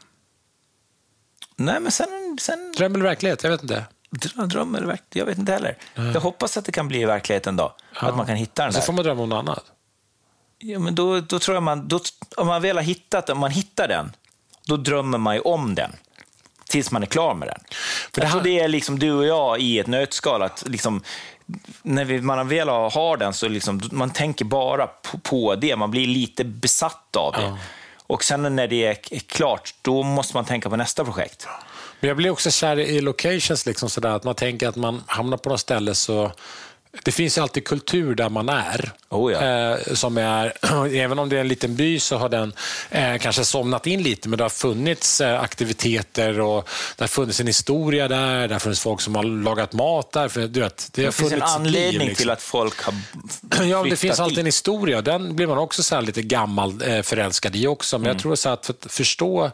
Nej, 1.57 1.81
men 1.81 1.93
sen, 1.93 2.39
sen 2.41 2.73
Dröm 2.77 2.95
eller 2.95 3.05
verklighet? 3.05 3.43
Jag 3.43 3.51
vet 3.51 3.63
inte. 3.63 3.85
dröm, 4.11 4.49
dröm 4.49 4.75
eller 4.75 4.87
verklighet, 4.87 5.17
jag 5.17 5.27
vet 5.27 5.39
inte 5.39 5.53
heller. 5.53 5.79
Jag 5.95 6.21
hoppas 6.21 6.57
att 6.57 6.65
det 6.65 6.73
kan 6.73 6.89
bli 6.89 7.05
verklighet 7.05 7.47
en 7.47 7.57
dag. 7.57 7.73
Att 7.97 8.17
man 8.17 8.27
kan 8.27 8.37
hitta 8.37 8.65
den 8.65 8.73
Så 8.73 8.81
får 8.81 8.93
man 8.93 9.05
drömma 9.05 9.23
om 9.23 9.29
något 9.29 9.39
annat. 9.49 9.65
Ja, 10.59 10.79
men 10.79 10.95
då, 10.95 11.21
då 11.21 11.39
tror 11.39 11.55
jag 11.57 11.63
man, 11.63 11.89
då, 11.89 12.01
om 12.37 12.47
man 12.47 12.63
väl 12.63 12.77
har 12.77 12.83
hittat 12.85 13.27
den, 13.27 13.37
om 13.37 13.41
man 13.41 13.51
hittar 13.51 13.89
den, 13.89 14.13
då 14.67 14.77
drömmer 14.77 15.19
man 15.19 15.35
ju 15.35 15.41
om 15.41 15.75
den. 15.75 15.93
Tills 16.69 16.91
man 16.91 17.03
är 17.03 17.07
klar 17.07 17.35
med 17.35 17.49
den. 17.49 17.61
För 18.15 18.21
det 18.21 18.27
här- 18.27 18.41
det 18.41 18.61
är 18.61 18.69
liksom 18.69 18.99
du 18.99 19.13
och 19.13 19.27
jag 19.27 19.61
i 19.61 19.79
ett 19.79 19.87
nötskal. 19.87 20.43
Att 20.43 20.65
liksom, 20.69 21.03
när 21.83 22.05
vi, 22.05 22.21
man 22.21 22.49
väl 22.49 22.69
har 22.69 23.17
den 23.17 23.35
så 23.35 23.49
liksom, 23.49 23.81
man 23.93 24.11
tänker 24.11 24.45
bara 24.45 24.87
på, 24.87 25.19
på 25.19 25.55
det. 25.55 25.77
Man 25.77 25.91
blir 25.91 26.07
lite 26.07 26.45
besatt 26.45 27.17
av 27.17 27.33
det. 27.33 27.57
Och 28.07 28.25
sen 28.25 28.57
när 28.57 28.69
det 28.69 28.85
är 28.85 29.19
klart, 29.19 29.75
då 29.83 30.03
måste 30.03 30.37
man 30.37 30.45
tänka 30.45 30.71
på 30.71 30.77
nästa 30.77 31.05
projekt. 31.05 31.47
Men 32.01 32.09
jag 32.09 32.17
blir 32.17 32.31
också 32.31 32.51
kär 32.51 32.79
i 32.79 33.01
locations, 33.01 33.67
liksom 33.67 33.91
sådär, 33.91 34.11
att 34.11 34.25
man 34.25 34.35
tänker 34.35 34.69
att 34.69 34.77
man 34.77 35.03
hamnar 35.07 35.37
på 35.37 35.49
något 35.49 35.61
ställe 35.61 35.95
så 35.95 36.33
det 37.05 37.13
finns 37.13 37.39
alltid 37.39 37.65
kultur 37.65 38.15
där 38.15 38.29
man 38.29 38.49
är. 38.49 38.93
Oh 39.09 39.33
ja. 39.33 39.75
eh, 39.75 39.95
som 39.95 40.19
är 40.19 40.53
även 40.97 41.19
om 41.19 41.29
det 41.29 41.37
är 41.37 41.41
en 41.41 41.49
liten 41.49 41.77
by 41.77 42.01
så 42.01 42.17
har 42.17 42.29
den 42.29 42.53
eh, 42.91 43.19
kanske 43.19 43.45
somnat 43.45 43.87
in 43.87 44.03
lite, 44.03 44.29
men 44.29 44.37
det 44.37 44.45
har 44.45 44.49
funnits 44.49 45.21
eh, 45.21 45.41
aktiviteter 45.41 46.41
och 46.41 46.69
det 46.97 47.03
har 47.03 47.09
funnits 47.09 47.41
en 47.41 47.47
historia 47.47 48.09
där. 48.09 48.49
Det 48.49 48.55
har 48.55 48.61
funnits 48.61 48.81
folk 48.81 49.01
som 49.01 49.15
har 49.15 49.23
lagat 49.23 49.73
mat 49.73 50.13
där. 50.13 50.29
För, 50.29 50.49
du 50.49 50.61
vet, 50.61 50.89
det, 50.93 51.03
har 51.03 51.07
Det 51.07 51.13
finns 51.13 51.33
en 51.33 51.39
ett 51.39 51.45
liv, 51.45 51.55
anledning 51.57 52.09
liksom. 52.09 52.23
till 52.23 52.31
att 52.31 52.43
folk 52.43 52.83
har 52.83 52.95
Ja, 53.65 53.83
det 53.83 53.97
finns 53.97 54.21
alltid 54.21 54.39
en 54.39 54.45
dit. 54.45 54.55
historia. 54.55 55.03
Den 55.03 55.37
blir 55.37 55.47
man 55.47 55.59
också 55.59 55.83
så 55.83 55.95
här 55.95 56.03
lite 56.03 56.23
gammal 56.23 56.83
eh, 56.83 57.03
förälskad 57.03 57.57
i 57.57 57.67
också. 57.67 57.99
Men 57.99 58.09
jag 58.09 58.19
tror 58.19 58.35
så 58.35 58.49
att 58.49 58.67
för 58.67 58.73
att 58.73 58.93
förstå 58.93 59.51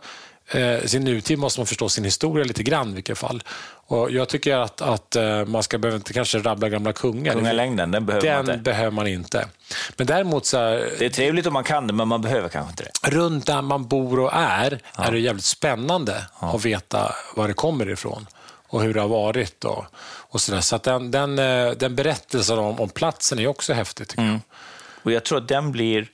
eh, 0.50 0.80
sin 0.84 1.04
nutid 1.04 1.38
måste 1.38 1.60
man 1.60 1.66
förstå 1.66 1.88
sin 1.88 2.04
historia 2.04 2.44
lite 2.44 2.62
grann 2.62 2.90
i 2.90 2.94
vilket 2.94 3.18
fall. 3.18 3.42
Och 3.90 4.10
jag 4.10 4.28
tycker 4.28 4.56
att, 4.56 4.80
att 4.80 5.16
eh, 5.16 5.44
man 5.44 5.62
ska 5.62 5.78
behöver 5.78 5.96
inte 5.96 6.12
kanske 6.12 6.38
rabbla 6.38 6.68
gamla 6.68 6.92
kungar. 6.92 7.32
Kungalängden, 7.32 7.90
den 7.90 8.06
behöver 8.06 8.34
man 8.36 8.46
Den 8.46 8.54
inte. 8.54 8.62
behöver 8.62 8.90
man 8.90 9.06
inte. 9.06 9.48
Men 9.96 10.06
däremot 10.06 10.46
så 10.46 10.56
här, 10.58 10.90
Det 10.98 11.04
är 11.06 11.10
trevligt 11.10 11.46
om 11.46 11.52
man 11.52 11.64
kan 11.64 11.86
det, 11.86 11.92
men 11.92 12.08
man 12.08 12.22
behöver 12.22 12.48
kanske 12.48 12.70
inte 12.70 12.84
det. 13.02 13.10
runt 13.10 13.46
där 13.46 13.62
man 13.62 13.88
bor 13.88 14.20
och 14.20 14.30
är, 14.34 14.80
är 14.96 15.12
det 15.12 15.18
jävligt 15.18 15.44
spännande 15.44 16.14
att 16.38 16.64
veta 16.64 17.14
var 17.36 17.48
det 17.48 17.54
kommer 17.54 17.90
ifrån. 17.90 18.26
och 18.70 18.82
hur 18.82 18.94
det 18.94 19.00
har 19.00 19.08
varit. 19.08 19.64
Och, 19.64 19.84
och 20.30 20.40
så 20.40 20.52
där. 20.52 20.60
så 20.60 20.76
att 20.76 20.82
den, 20.82 21.10
den, 21.10 21.38
eh, 21.38 21.70
den 21.70 21.96
berättelsen 21.96 22.58
om, 22.58 22.80
om 22.80 22.88
platsen 22.88 23.38
är 23.38 23.46
också 23.46 23.72
häftig. 23.72 24.08
Tycker 24.08 24.22
jag. 24.24 24.40
Och 25.02 25.12
jag 25.12 25.24
tror 25.24 25.38
att 25.38 25.48
den 25.48 25.72
blir, 25.72 26.06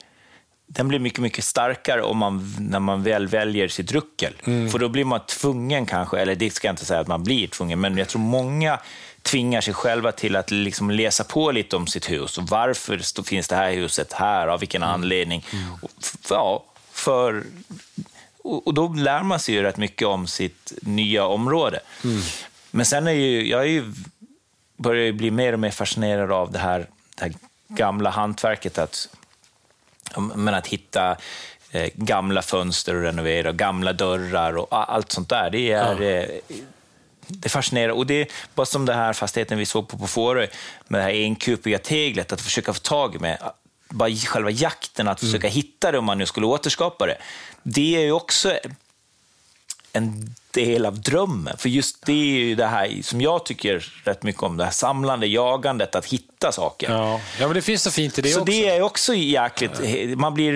den 0.66 0.88
blir 0.88 0.98
mycket, 0.98 1.18
mycket 1.20 1.44
starkare 1.44 2.03
om 2.03 2.18
man, 2.18 2.57
när 2.61 2.81
man 2.81 3.03
väl 3.03 3.27
väljer 3.27 3.68
sitt 3.68 3.92
ruckel. 3.92 4.35
För 4.70 4.79
då 4.79 4.88
blir 4.88 5.05
man 5.05 5.20
tvungen 5.27 5.87
kanske, 5.87 6.18
eller 6.18 6.35
det 6.35 6.50
ska 6.50 6.68
jag 6.68 6.72
inte 6.72 6.85
säga 6.85 7.00
att 7.00 7.07
man 7.07 7.24
blir 7.24 7.46
tvungen, 7.46 7.81
men 7.81 7.96
jag 7.98 8.09
tror 8.09 8.20
många 8.22 8.79
tvingar 9.22 9.61
sig 9.61 9.74
själva 9.74 10.12
till 10.12 10.37
att 10.37 10.50
liksom 10.50 10.90
läsa 10.90 11.24
på 11.24 11.50
lite 11.53 11.77
om 11.77 11.87
sitt 11.87 12.11
hus. 12.11 12.38
Och 12.38 12.44
varför 12.48 13.22
finns 13.22 13.48
det 13.48 13.57
här 13.57 13.72
huset 13.72 14.12
här? 14.12 14.46
Av 14.48 14.61
vilken 14.61 14.83
anledning? 14.83 15.44
Och, 15.83 15.90
f- 16.03 16.16
ja, 16.31 16.64
för, 16.92 17.44
och, 18.42 18.66
och 18.66 18.74
då 18.74 18.88
lär 18.88 19.22
man 19.22 19.40
sig 19.40 19.55
ju 19.55 19.62
rätt 19.62 19.77
mycket 19.77 20.09
om 20.09 20.27
sitt 20.27 20.72
nya 20.83 21.27
område. 21.27 21.81
Men 22.70 22.87
sen 22.87 23.07
är 23.07 23.12
ju, 23.12 23.48
jag 23.48 23.61
är 23.61 23.64
ju, 23.68 23.92
börjar 24.77 25.05
ju 25.05 25.12
bli 25.12 25.31
mer 25.31 25.53
och 25.53 25.61
mer 25.61 25.70
fascinerad 25.70 26.33
av 26.33 26.53
det 26.53 26.59
här, 26.59 26.87
det 27.16 27.22
här 27.24 27.33
gamla 27.68 28.11
hantverket. 28.11 28.79
Att, 28.79 29.09
men 30.18 30.55
att 30.55 30.66
hitta 30.66 31.16
eh, 31.70 31.90
gamla 31.94 32.42
fönster 32.42 32.94
och 32.94 33.03
renovera, 33.03 33.48
och 33.48 33.57
gamla 33.57 33.92
dörrar 33.92 34.57
och 34.57 34.92
allt 34.92 35.12
sånt 35.12 35.29
där. 35.29 35.50
Det 35.50 35.72
är, 35.72 36.03
eh, 36.03 36.27
det 37.29 37.48
fascinerar. 37.48 37.92
Och 37.92 38.07
det 38.07 38.14
är 38.14 38.29
bara 38.55 38.66
som 38.66 38.87
den 38.87 38.96
här 38.96 39.12
fastigheten 39.12 39.59
vi 39.59 39.66
såg 39.66 39.88
på 39.88 39.98
på 39.98 40.07
Fårö, 40.07 40.46
med 40.88 41.00
det 41.00 41.05
här 41.05 41.11
enkupiga 41.11 41.79
teglet, 41.79 42.33
att 42.33 42.40
försöka 42.40 42.72
få 42.72 42.81
tag 42.81 43.20
med. 43.20 43.38
Bara 43.88 44.11
själva 44.11 44.50
jakten, 44.50 45.09
att 45.09 45.20
försöka 45.20 45.48
hitta 45.48 45.92
det 45.92 45.98
om 45.98 46.05
man 46.05 46.18
nu 46.18 46.27
skulle 46.27 46.46
återskapa 46.46 47.07
det. 47.07 47.18
Det 47.62 47.96
är 47.96 48.00
ju 48.00 48.12
också 48.12 48.59
en 49.96 50.35
del 50.50 50.87
av 50.87 51.00
drömmen. 51.00 51.57
För 51.59 51.68
just 51.68 52.07
det 52.07 52.12
är 52.12 52.16
ju 52.16 52.54
det 52.54 52.66
här 52.66 53.02
som 53.02 53.20
jag 53.20 53.44
tycker 53.44 53.92
rätt 54.04 54.22
mycket 54.22 54.42
om, 54.42 54.57
det 54.57 54.64
här 54.64 54.70
samlande, 54.70 55.26
jagandet, 55.26 55.94
att 55.94 56.07
hitta 56.07 56.52
saker. 56.52 56.90
Ja. 56.90 57.20
ja, 57.40 57.46
men 57.46 57.54
det 57.54 57.62
finns 57.62 57.83
så 57.83 57.90
fint 57.90 58.18
i 58.18 58.22
det 58.22 58.28
Så 58.28 58.40
också. 58.40 58.52
det 58.52 58.68
är 58.68 58.83
också 58.83 59.14
jäkligt... 59.14 59.80
Man 60.18 60.35
blir, 60.35 60.54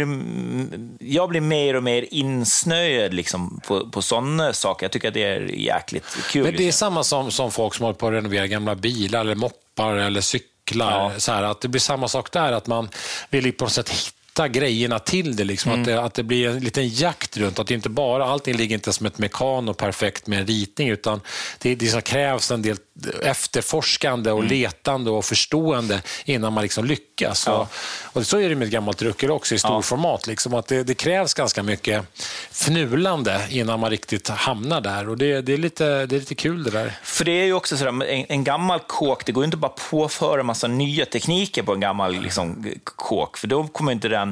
jag 0.99 1.29
blir 1.29 1.41
mer 1.41 1.77
och 1.77 1.83
mer 1.83 2.07
insnöad 2.11 3.15
liksom 3.15 3.61
på, 3.67 3.91
på 3.91 4.03
sådana 4.03 4.53
saker. 4.53 4.85
Jag 4.85 4.93
tycker 4.93 5.09
att 5.09 5.15
det 5.15 5.25
är 5.25 5.41
jäkligt 5.41 6.05
kul. 6.31 6.43
Men 6.43 6.53
det 6.53 6.63
är 6.63 6.67
liksom. 6.67 6.79
samma 6.79 7.05
som, 7.05 7.31
som 7.31 7.51
folk 7.51 7.75
som 7.75 7.85
håller 7.85 7.99
på 7.99 8.07
att 8.07 8.13
renovera 8.13 8.47
gamla 8.47 8.75
bilar 8.75 9.21
eller 9.21 9.35
moppar 9.35 9.95
eller 9.95 10.21
cyklar. 10.21 11.13
Ja. 11.13 11.21
Så 11.21 11.33
här, 11.33 11.43
att 11.43 11.61
det 11.61 11.69
blir 11.69 11.81
samma 11.81 12.09
sak 12.09 12.33
där, 12.33 12.53
att 12.53 12.67
man 12.67 12.89
vill 13.31 13.53
på 13.53 13.65
något 13.65 13.73
sätt 13.73 13.89
hitta 13.89 14.18
grejerna 14.47 14.99
till 14.99 15.37
det. 15.37 15.45
Liksom. 15.45 15.73
Mm. 15.73 15.81
Att, 15.81 15.87
det 15.87 16.01
att 16.01 16.15
det 16.15 16.23
blir 16.23 16.49
en 16.49 16.61
liten 16.61 16.89
jakt 16.89 17.37
runt. 17.37 17.59
Att 17.59 17.67
det 17.67 17.75
inte 17.75 17.89
bara, 17.89 18.25
allting 18.25 18.57
ligger 18.57 18.75
inte 18.75 18.93
som 18.93 19.07
ett 19.07 19.19
mekano 19.19 19.75
perfekt 19.75 20.27
med 20.27 20.41
en 20.41 20.47
ritning, 20.47 20.89
utan 20.89 21.21
det, 21.59 21.75
det 21.75 22.05
krävs 22.05 22.51
en 22.51 22.63
del 22.63 22.77
efterforskande 23.23 24.29
Mm. 24.31 24.45
och 24.45 24.51
letande 24.51 25.11
och 25.11 25.25
förstående 25.25 26.03
innan 26.25 26.53
man 26.53 26.63
liksom 26.63 26.85
lyckas. 26.85 27.47
Ja. 27.47 27.53
Och, 27.53 27.69
och 28.17 28.27
så 28.27 28.41
är 28.41 28.49
det 28.49 28.55
med 28.55 28.67
ett 28.67 28.73
gammalt 28.73 29.03
ruckel 29.03 29.31
också 29.31 29.55
i 29.55 29.59
storformat. 29.59 30.27
Liksom, 30.27 30.55
att 30.55 30.67
det, 30.67 30.83
det 30.83 30.95
krävs 30.95 31.35
ganska 31.35 31.63
mycket 31.63 32.05
fnulande 32.53 33.41
innan 33.51 33.81
man 33.81 33.91
riktigt 33.91 34.29
hamnar 34.29 34.81
där. 34.81 35.09
Och 35.09 35.19
det, 35.19 35.41
det, 35.41 35.53
är, 35.53 35.59
lite, 35.59 36.07
det 36.07 36.17
är 36.17 36.21
lite 36.21 36.35
kul 36.35 36.63
det 36.63 36.71
där. 36.71 36.99
För 37.03 37.25
det 37.25 37.33
är 37.33 37.45
ju 37.45 37.53
också 37.53 37.77
sådär, 37.77 38.05
en, 38.05 38.27
en 38.29 38.45
gammal 38.45 38.81
kåk, 38.81 39.27
det 39.27 39.33
går 39.33 39.43
ju 39.43 39.45
inte 39.45 39.57
bara 39.57 39.73
påföra 39.91 40.41
en 40.41 40.47
massa 40.47 40.69
nya 40.69 41.05
tekniker 41.05 41.63
på 41.63 41.73
en 41.73 41.81
gammal 41.81 42.21
liksom, 42.21 42.67
kåk, 42.85 43.37
för 43.37 43.47
då 43.47 43.69
kommer 43.69 43.93
inte 43.93 44.09
den, 44.09 44.28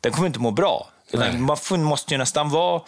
den 0.00 0.12
kommer 0.12 0.26
inte 0.26 0.40
må 0.40 0.50
bra. 0.50 0.88
Man 1.38 1.82
måste 1.82 2.14
ju 2.14 2.18
nästan 2.18 2.50
vara 2.50 2.82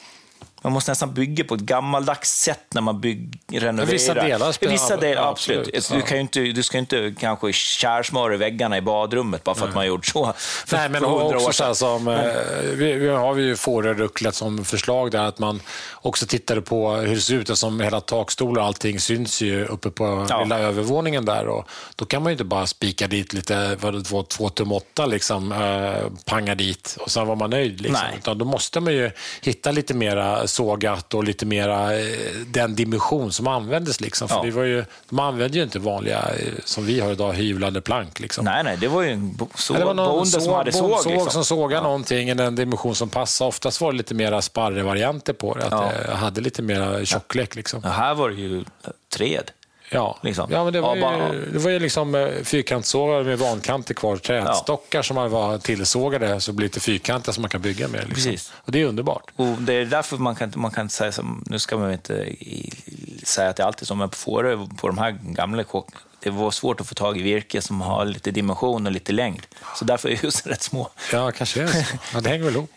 man 0.63 0.73
måste 0.73 0.91
nästan 0.91 1.15
bygga 1.15 1.45
på 1.45 1.55
ett 1.55 1.61
gammaldags 1.61 2.31
sätt 2.41 2.65
när 2.75 2.81
man 2.83 3.01
bygg, 3.01 3.41
renoverar. 3.53 3.93
Vissa 3.93 4.15
delar 4.15 4.53
spelar- 4.53 4.73
Vissa 4.73 4.97
delar, 4.97 5.31
absolut. 5.31 5.77
absolut. 5.77 6.03
Du, 6.05 6.09
kan 6.09 6.19
inte, 6.19 6.41
du 6.41 6.63
ska 6.63 6.77
ju 6.77 6.81
inte 6.81 7.15
kanske 7.21 7.53
kärsmöra 7.53 8.37
väggarna 8.37 8.77
i 8.77 8.81
badrummet 8.81 9.45
bara 9.45 9.55
för 9.55 9.69
att 9.69 9.75
man 9.75 9.87
gjort 9.87 10.07
så. 10.07 10.35
Nej, 10.73 10.89
men 10.89 11.05
också 11.05 11.53
så 11.53 11.75
som, 11.75 12.09
eh, 12.09 12.21
vi, 12.75 12.93
vi 12.93 13.09
har 13.09 13.37
ju 13.37 13.57
Fårörucklet 13.57 14.35
som 14.35 14.65
förslag 14.65 15.11
där, 15.11 15.25
att 15.25 15.39
man 15.39 15.61
också 15.95 16.27
tittade 16.27 16.61
på 16.63 16.91
hur 16.93 17.15
det 17.15 17.21
ser 17.21 17.35
ut, 17.35 17.59
som 17.59 17.81
hela 17.81 18.01
takstolar 18.01 18.61
och 18.63 18.67
allting 18.67 19.01
syns 19.01 19.41
ju 19.43 19.65
uppe 19.67 19.91
på 19.91 20.27
Ja. 20.29 20.43
lilla 20.43 20.59
övervåningen 20.59 21.25
där. 21.25 21.47
Och 21.49 21.69
då 21.97 22.05
kan 22.05 22.23
man 22.23 22.31
ju 22.31 22.35
inte 22.35 22.45
bara 22.45 22.67
spika 22.67 23.07
dit 23.07 23.33
lite, 23.33 23.77
vad 23.81 23.95
det 23.95 24.11
var, 24.11 24.23
två 24.23 24.49
tum 24.49 24.73
åtta, 24.73 25.07
liksom, 25.07 25.53
eh, 25.53 26.11
panga 26.27 26.55
dit 26.55 26.97
och 27.01 27.11
sen 27.11 27.27
var 27.27 27.37
man 27.37 27.51
nöjd. 27.51 27.81
Liksom. 27.81 28.07
Nej. 28.09 28.19
Utan 28.19 28.39
då 28.39 28.45
måste 28.45 28.81
man 28.81 28.93
ju 28.93 29.11
hitta 29.43 29.71
lite 29.71 29.95
mera 29.95 30.47
sågat 30.51 31.15
och 31.15 31.25
lite 31.25 31.47
mera 31.47 31.95
eh, 32.01 32.07
den 32.47 32.75
dimension 32.75 33.33
som 33.33 33.47
användes. 33.47 34.01
Liksom. 34.01 34.29
För 34.29 34.37
Ja. 34.37 34.43
det 34.43 34.51
var 34.51 34.63
ju, 34.65 34.85
de 35.09 35.19
använde 35.19 35.57
ju 35.59 35.63
inte 35.65 35.79
vanliga, 35.79 36.19
eh, 36.19 36.53
som 36.65 36.87
vi 36.87 37.01
har 37.01 37.13
idag, 37.13 37.33
hyvlade 37.33 37.81
plank. 37.81 38.21
Liksom. 38.21 38.45
Nej, 38.45 38.65
nej, 38.65 38.77
det 38.77 38.89
var 38.89 39.03
ju 39.03 39.11
en 39.11 39.39
så, 39.55 39.75
Ja, 39.75 39.79
det 39.79 39.85
var 39.85 39.95
någon 39.95 40.07
bonde 40.09 40.31
som 40.41 40.53
hade 40.53 40.73
såg. 40.73 41.01
såg 41.01 41.13
liksom. 41.13 41.31
som 41.31 41.45
sågade 41.45 41.83
någonting 41.83 42.31
i 42.31 42.35
den 42.35 42.55
dimension 42.55 42.95
som 42.95 43.09
passade. 43.09 43.49
Oftast 43.49 43.81
var 43.81 43.93
det 43.93 43.99
lite 43.99 44.15
mera 44.15 44.43
sparrevarianter 44.43 45.33
på 45.33 45.55
det, 45.55 45.65
att 45.67 45.73
Ja. 45.73 45.93
det 46.07 46.15
hade 46.15 46.41
lite 46.41 46.63
mera 46.63 47.05
tjocklek. 47.05 47.55
Liksom. 47.57 47.81
Ja, 47.85 47.91
här 47.91 48.15
var 48.15 48.29
det 48.31 48.35
ju 48.37 48.65
träd. 49.13 49.51
Ja. 49.91 50.19
Liksom. 50.23 50.51
ja, 50.53 50.65
men 50.65 50.73
det 50.73 50.81
var 50.81 50.97
Ja, 50.97 51.33
ju, 51.33 51.51
det 51.53 51.59
var 51.59 51.71
ju 51.71 51.79
liksom 51.79 52.15
eh, 52.15 52.29
fyrkantssågar 52.43 53.25
med 53.25 53.39
vankanter 53.39 53.95
kvar, 53.95 54.17
trädstockar 54.17 55.03
som 55.03 55.15
man 55.15 55.31
var 55.31 55.59
tillsågade 55.59 56.41
så 56.41 56.53
blir 56.53 56.67
lite 56.67 56.81
fyrkantiga 56.81 57.33
som 57.33 57.43
man 57.43 57.49
kan 57.51 57.61
bygga 57.61 57.89
med. 57.89 58.09
Liksom. 58.09 58.15
Precis. 58.15 58.53
Och 58.57 58.73
det 58.73 58.81
är 58.81 58.85
underbart. 58.87 59.31
Och 59.37 59.47
det 59.47 59.75
är 59.75 59.85
därför 59.85 60.17
man 60.17 60.35
kan, 60.37 60.53
man 60.57 60.71
kan 60.71 60.91
säga 60.91 61.13
som, 61.13 61.45
nu 61.47 61.59
ska 61.59 61.77
man 61.77 61.93
inte 61.93 62.13
i, 62.15 62.73
säga 63.25 63.49
att 63.51 63.57
det 63.57 63.65
alltid 63.65 63.83
är 63.83 63.87
som, 63.87 63.99
men 63.99 64.09
på 64.09 64.17
Fårö, 64.17 64.67
på 64.77 64.87
de 64.87 64.99
här 64.99 65.19
gamla 65.23 65.65
kåken, 65.65 65.99
det 66.23 66.31
var 66.31 66.51
svårt 66.51 66.81
att 66.81 66.87
få 66.87 66.95
tag 66.95 67.19
i 67.19 67.23
virke 67.23 67.63
som 67.63 67.81
har 67.81 68.05
lite 68.05 68.31
dimension 68.31 68.87
och 68.87 68.93
lite 68.93 69.13
längd. 69.13 69.47
Så 69.77 69.85
därför 69.85 70.09
är 70.09 70.17
husen 70.17 70.51
rätt 70.53 70.63
små. 70.63 70.91
Ja, 71.13 71.31
kanske 71.31 71.61
är 71.61 71.65
det 71.65 71.73
så. 71.73 71.97
Ja, 72.15 72.21
det 72.21 72.29
hänger 72.29 72.45
väl 72.45 72.55
ihop. 72.55 72.71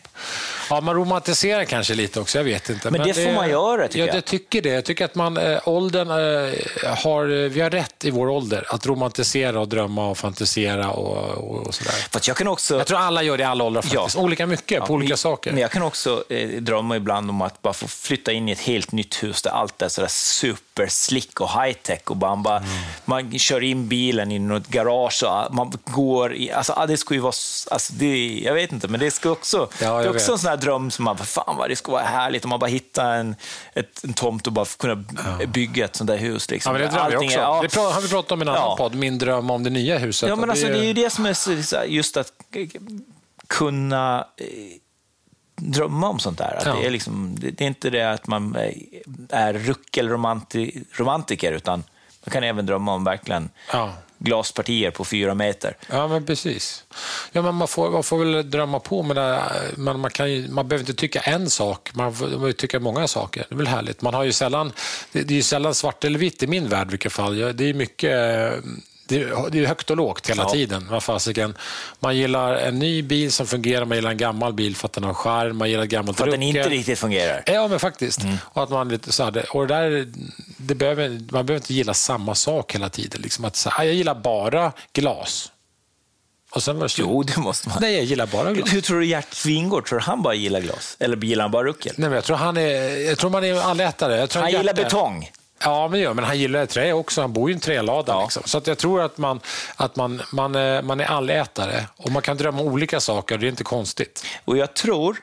Ja, 0.70 0.80
man 0.80 0.94
romantiserar 0.94 1.64
kanske 1.64 1.94
lite 1.94 2.20
också, 2.20 2.38
jag 2.38 2.44
vet 2.44 2.70
inte. 2.70 2.90
Men 2.90 3.06
det 3.06 3.14
får 3.14 3.32
man 3.32 3.50
göra, 3.50 3.88
tycker 3.88 3.98
ja, 3.98 4.06
jag. 4.06 4.16
jag. 4.16 4.24
tycker 4.24 4.62
det. 4.62 4.68
Jag 4.68 4.84
tycker 4.84 5.04
att 5.04 5.14
man, 5.14 5.36
äh, 5.36 5.58
åldern, 5.68 6.10
äh, 6.10 6.96
har, 6.96 7.48
vi 7.48 7.60
har 7.60 7.70
rätt 7.70 8.04
i 8.04 8.10
vår 8.10 8.28
ålder 8.28 8.64
att 8.68 8.86
romantisera 8.86 9.60
och 9.60 9.68
drömma 9.68 10.08
och 10.08 10.18
fantisera 10.18 10.90
och, 10.90 11.16
och, 11.16 11.66
och 11.66 11.74
sådär. 11.74 11.94
Jag 12.26 12.36
kan 12.36 12.48
också... 12.48 12.78
Jag 12.78 12.86
tror 12.86 12.98
alla 12.98 13.22
gör 13.22 13.36
det 13.36 13.42
i 13.42 13.46
alla 13.46 13.64
åldrar 13.64 13.82
faktiskt. 13.82 14.14
Ja. 14.16 14.22
Olika 14.22 14.46
mycket 14.46 14.84
på 14.84 14.92
olika 14.92 15.10
men, 15.10 15.18
saker. 15.18 15.52
Men 15.52 15.60
jag 15.60 15.70
kan 15.70 15.82
också 15.82 16.24
eh, 16.28 16.48
drömma 16.48 16.96
ibland 16.96 17.30
om 17.30 17.42
att 17.42 17.62
bara 17.62 17.74
få 17.74 17.88
flytta 17.88 18.32
in 18.32 18.48
i 18.48 18.52
ett 18.52 18.60
helt 18.60 18.92
nytt 18.92 19.22
hus 19.22 19.42
där 19.42 19.50
allt 19.50 19.82
är 19.82 19.88
sådär 19.88 20.08
super 20.08 20.86
slick 20.86 21.40
och 21.40 21.50
high 21.50 21.76
tech 21.82 22.00
och 22.04 22.16
man, 22.16 22.42
bara, 22.42 22.54
Mm. 22.58 22.70
man 23.04 23.38
kör 23.38 23.62
in 23.62 23.88
bilen 23.88 24.32
i 24.32 24.38
något 24.38 24.68
garage 24.68 25.22
och 25.22 25.54
man 25.54 25.72
går 25.84 26.34
i, 26.34 26.52
alltså 26.52 26.72
ah, 26.76 26.86
det 26.86 26.96
skulle 26.96 27.18
ju 27.18 27.22
vara, 27.22 27.32
alltså 27.70 27.92
det, 27.92 28.40
jag 28.44 28.54
vet 28.54 28.72
inte, 28.72 28.88
men 28.88 29.00
det 29.00 29.10
ska 29.10 29.30
också, 29.30 29.68
Ja, 29.80 29.98
det 29.98 30.04
är 30.04 30.10
också 30.10 30.32
en 30.32 30.38
sån 30.38 30.50
här 30.54 30.60
dröm 30.62 30.90
som 30.90 31.04
man, 31.04 31.18
fan 31.18 31.56
vad 31.56 31.68
det 31.70 31.76
skulle 31.76 31.92
vara 31.92 32.04
härligt 32.04 32.44
om 32.44 32.50
man 32.50 32.58
bara 32.58 32.70
hittar 32.70 33.16
en, 33.16 33.36
ett, 33.74 34.04
en 34.04 34.12
tomt 34.12 34.46
och 34.46 34.52
bara 34.52 34.64
kunna 34.78 35.04
bygga 35.48 35.84
ett 35.84 35.96
sånt 35.96 36.08
där 36.08 36.16
hus. 36.16 36.46
Ja, 36.48 36.52
Liksom. 36.54 36.72
men 36.72 36.82
det 36.82 36.88
drömmer 36.88 37.10
jag 37.10 37.14
Allting 37.14 37.28
också. 37.28 37.38
är- 37.38 37.42
ja. 37.42 37.62
Det 37.62 37.76
har 37.94 38.00
vi 38.00 38.08
pratat 38.08 38.32
om 38.32 38.40
i 38.40 38.42
en 38.42 38.48
annan 38.48 38.60
Ja. 38.62 38.76
podd, 38.76 38.94
Min 38.94 39.18
dröm 39.18 39.50
om 39.50 39.62
det 39.64 39.70
nya 39.70 39.98
huset. 39.98 40.28
Ja, 40.28 40.36
men 40.36 40.50
alltså, 40.50 40.66
det 40.66 40.78
är 40.78 40.84
ju 40.84 40.92
det 40.92 41.10
som 41.10 41.26
är 41.26 41.34
så, 41.34 41.62
så 41.62 41.76
här, 41.76 41.84
just 41.84 42.16
att 42.16 42.32
kunna 43.46 44.26
eh, 44.36 44.46
drömma 45.56 46.08
om 46.08 46.18
sånt 46.18 46.38
där. 46.38 46.54
Att 46.58 46.66
Ja. 46.66 46.74
det, 46.74 46.86
är 46.86 46.90
liksom, 46.90 47.34
det, 47.38 47.50
det 47.50 47.64
är 47.64 47.68
inte 47.68 47.90
det 47.90 48.02
att 48.12 48.26
man 48.26 48.56
eh, 48.56 48.72
är 49.30 49.52
ruckelromantiker, 49.52 51.52
utan 51.52 51.84
man 52.26 52.32
kan 52.32 52.44
även 52.44 52.66
drömma 52.66 52.94
om 52.94 53.04
verkligen 53.04 53.50
Ja 53.72 53.92
glaspartier 54.24 54.90
på 54.90 55.04
fyra 55.04 55.34
meter. 55.34 55.76
Ja, 55.90 56.08
men 56.08 56.26
precis. 56.26 56.84
Ja, 57.32 57.42
men 57.42 57.54
man, 57.54 57.68
får, 57.68 57.90
man 57.90 58.02
får 58.02 58.24
väl 58.24 58.50
drömma 58.50 58.80
på, 58.80 59.02
men, 59.02 59.40
man, 59.76 60.00
man, 60.00 60.10
kan 60.10 60.32
ju, 60.32 60.48
man 60.48 60.68
behöver 60.68 60.82
inte 60.82 61.00
tycka 61.00 61.20
en 61.20 61.50
sak. 61.50 61.90
Man 61.94 62.14
får 62.14 62.52
tycka 62.52 62.80
många 62.80 63.08
saker. 63.08 63.46
Det 63.48 63.54
är 63.54 63.56
väl 63.56 63.66
härligt. 63.66 64.02
Man 64.02 64.14
har 64.14 64.24
ju 64.24 64.32
sällan, 64.32 64.72
det, 65.12 65.20
är 65.20 65.32
ju 65.32 65.42
sällan 65.42 65.74
svart 65.74 66.04
eller 66.04 66.18
vitt 66.18 66.42
i 66.42 66.46
min 66.46 66.68
värld 66.68 66.88
i 66.88 66.90
vilket 66.90 67.12
fall. 67.12 67.56
Det 67.56 67.64
är 67.64 67.74
mycket... 67.74 68.52
Det 69.06 69.22
är, 69.22 69.66
högt 69.66 69.90
och 69.90 69.96
lågt 69.96 70.30
hela 70.30 70.42
Ja. 70.42 70.48
tiden. 70.50 70.86
Vad 70.90 71.02
fasiken. 71.02 71.56
Man 72.00 72.16
gillar 72.16 72.54
en 72.54 72.78
ny 72.78 73.02
bil 73.02 73.32
som 73.32 73.46
fungerar, 73.46 73.84
man 73.84 73.96
gillar 73.98 74.10
en 74.10 74.16
gammal 74.16 74.52
bil 74.52 74.76
för 74.76 74.86
att 74.86 74.92
den 74.92 75.04
har 75.04 75.14
skärm, 75.14 75.56
man 75.56 75.70
gillar 75.70 75.84
gammalt 75.84 76.18
För 76.18 76.24
att 76.26 76.30
den 76.30 76.42
inte 76.42 76.68
riktigt 76.68 76.98
fungerar. 76.98 77.42
Ja, 77.46 77.68
men 77.68 77.78
faktiskt. 77.78 78.20
Och 78.42 78.62
att 78.62 78.70
man 78.70 78.88
lite 78.88 79.12
så 79.12 79.24
här, 79.24 79.56
och 79.56 79.66
det 79.66 79.74
där, 79.74 80.06
det 80.56 80.74
behöver, 80.74 81.08
man 81.08 81.46
behöver 81.46 81.54
inte 81.56 81.74
gilla 81.74 81.94
samma 81.94 82.34
sak 82.34 82.74
hela 82.74 82.88
tiden. 82.88 83.20
Liksom 83.22 83.44
att, 83.44 83.56
så 83.56 83.70
här, 83.70 83.80
"Ah, 83.80 83.84
jag 83.84 83.94
gillar 83.94 84.14
bara 84.14 84.72
glas. 84.92 85.50
Och 86.50 86.62
sen 86.62 86.76
var 86.76 86.82
det 86.82 86.88
slut. 86.88 87.06
Jo, 87.10 87.22
det 87.22 87.36
måste 87.36 87.68
man. 87.68 87.78
Nej, 87.80 87.94
jag 87.94 88.04
gillar 88.04 88.26
bara 88.26 88.52
glas. 88.52 88.72
Hur 88.72 88.80
tror 88.80 89.00
du 89.00 89.06
Gert 89.06 89.46
Wingård, 89.46 89.86
tror 89.86 90.00
han 90.00 90.22
bara 90.22 90.34
gillar 90.34 90.60
glas? 90.60 90.96
Eller 91.00 91.16
gillar 91.16 91.44
han 91.44 91.50
bara 91.50 91.64
ruckel? 91.64 91.92
Nej, 91.96 92.08
men 92.08 92.14
jag 92.16 92.24
tror 92.24 92.36
han 92.36 92.56
är, 92.56 93.06
jag 93.08 93.18
tror 93.18 93.30
man 93.30 93.44
är 93.44 93.54
allätare. 93.60 94.16
Jag 94.16 94.30
tror 94.30 94.42
Han 94.42 94.50
gillar 94.50 94.64
hjärta- 94.64 94.82
betong. 94.84 95.30
Ja, 95.62 95.88
men, 95.88 96.00
ja, 96.00 96.14
men 96.14 96.24
han 96.24 96.38
gillar 96.38 96.66
trä 96.66 96.92
också. 96.92 97.20
Han 97.20 97.32
bor 97.32 97.48
ju 97.48 97.52
i 97.52 97.54
en 97.54 97.60
trälada. 97.60 98.12
Ja. 98.12 98.22
Liksom. 98.22 98.42
Så 98.46 98.58
att 98.58 98.66
jag 98.66 98.78
tror 98.78 99.02
att, 99.02 99.18
man, 99.18 99.40
att 99.76 99.96
man, 99.96 100.22
man, 100.32 100.54
är, 100.54 100.82
man 100.82 101.00
är 101.00 101.04
allätare 101.04 101.86
och 101.96 102.10
man 102.10 102.22
kan 102.22 102.36
drömma 102.36 102.60
om 102.60 102.66
olika 102.66 103.00
saker. 103.00 103.38
Det 103.38 103.46
är 103.46 103.48
inte 103.48 103.64
konstigt. 103.64 104.26
Och 104.44 104.56
jag 104.56 104.74
tror 104.74 105.16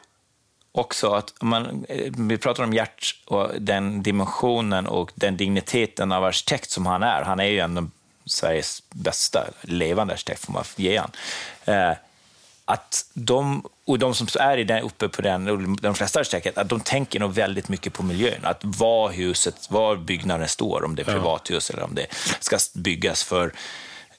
också 0.71 1.11
att 1.13 1.33
man, 1.41 1.85
eh, 1.89 2.11
vi 2.17 2.37
pratar 2.37 2.63
om 2.63 2.73
Gert 2.73 3.15
och 3.25 3.49
den 3.59 4.03
dimensionen 4.03 4.87
och 4.87 5.11
den 5.15 5.37
digniteten 5.37 6.11
av 6.11 6.23
arkitekt 6.23 6.69
som 6.71 6.85
han 6.85 7.03
är. 7.03 7.21
Han 7.21 7.39
är 7.39 7.45
ju 7.45 7.59
ändå 7.59 7.87
Sveriges 8.25 8.83
bästa 8.89 9.45
levande 9.61 10.13
arkitekt, 10.13 10.45
får 10.45 10.53
man 10.53 10.63
ge 10.75 10.97
han. 10.97 11.11
Eh, 11.65 11.97
att 12.71 13.05
de, 13.13 13.65
och 13.85 13.99
de 13.99 14.15
som 14.15 14.27
är 14.39 14.57
i 14.57 14.63
den, 14.63 14.83
uppe 14.83 15.09
på 15.09 15.21
den, 15.21 15.75
de 15.81 15.95
flesta 15.95 16.19
arkitekter, 16.19 16.61
att 16.61 16.69
de 16.69 16.79
tänker 16.79 17.19
nog 17.19 17.33
väldigt 17.33 17.69
mycket 17.69 17.93
på 17.93 18.03
miljön. 18.03 18.39
Att 18.43 18.59
var 18.63 19.11
huset, 19.11 19.71
var 19.71 19.95
byggnaden 19.95 20.47
står, 20.47 20.83
om 20.85 20.95
det 20.95 21.01
är 21.01 21.05
privathus 21.05 21.69
eller 21.69 21.83
om 21.83 21.95
det 21.95 22.07
ska 22.39 22.57
byggas 22.73 23.23
för 23.23 23.53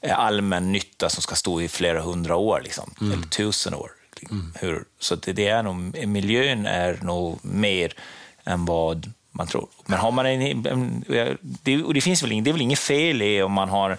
eh, 0.01 0.19
allmän 0.19 0.73
nytta 0.73 1.09
som 1.09 1.23
ska 1.23 1.35
stå 1.35 1.61
i 1.61 1.69
flera 1.69 2.01
hundra 2.01 2.37
år, 2.37 2.61
liksom, 2.65 2.95
mm. 3.01 3.13
eller 3.13 3.29
tusen 3.29 3.75
år. 3.75 3.91
Mm. 4.31 4.53
Hur, 4.61 4.85
så 4.99 5.15
det, 5.17 5.33
det, 5.33 5.49
är 5.49 5.63
nog, 5.63 6.07
miljön 6.07 6.67
är 6.67 6.99
nog 7.03 7.39
mer 7.43 7.95
än 8.45 8.65
vad 8.65 9.13
man 9.31 9.47
tror. 9.47 9.69
Men 9.87 9.99
har 9.99 10.11
man 10.11 10.27
en, 10.27 10.67
en 10.67 11.05
det, 11.41 11.83
och 11.83 11.95
det 11.95 12.01
finns 12.01 12.23
väl, 12.23 12.45
det 12.45 12.51
är 12.51 12.53
väl 12.53 12.63
inget 12.63 12.79
fel 12.79 13.23
i 13.23 13.43
om 13.43 13.53
man 13.53 13.69
har 13.69 13.99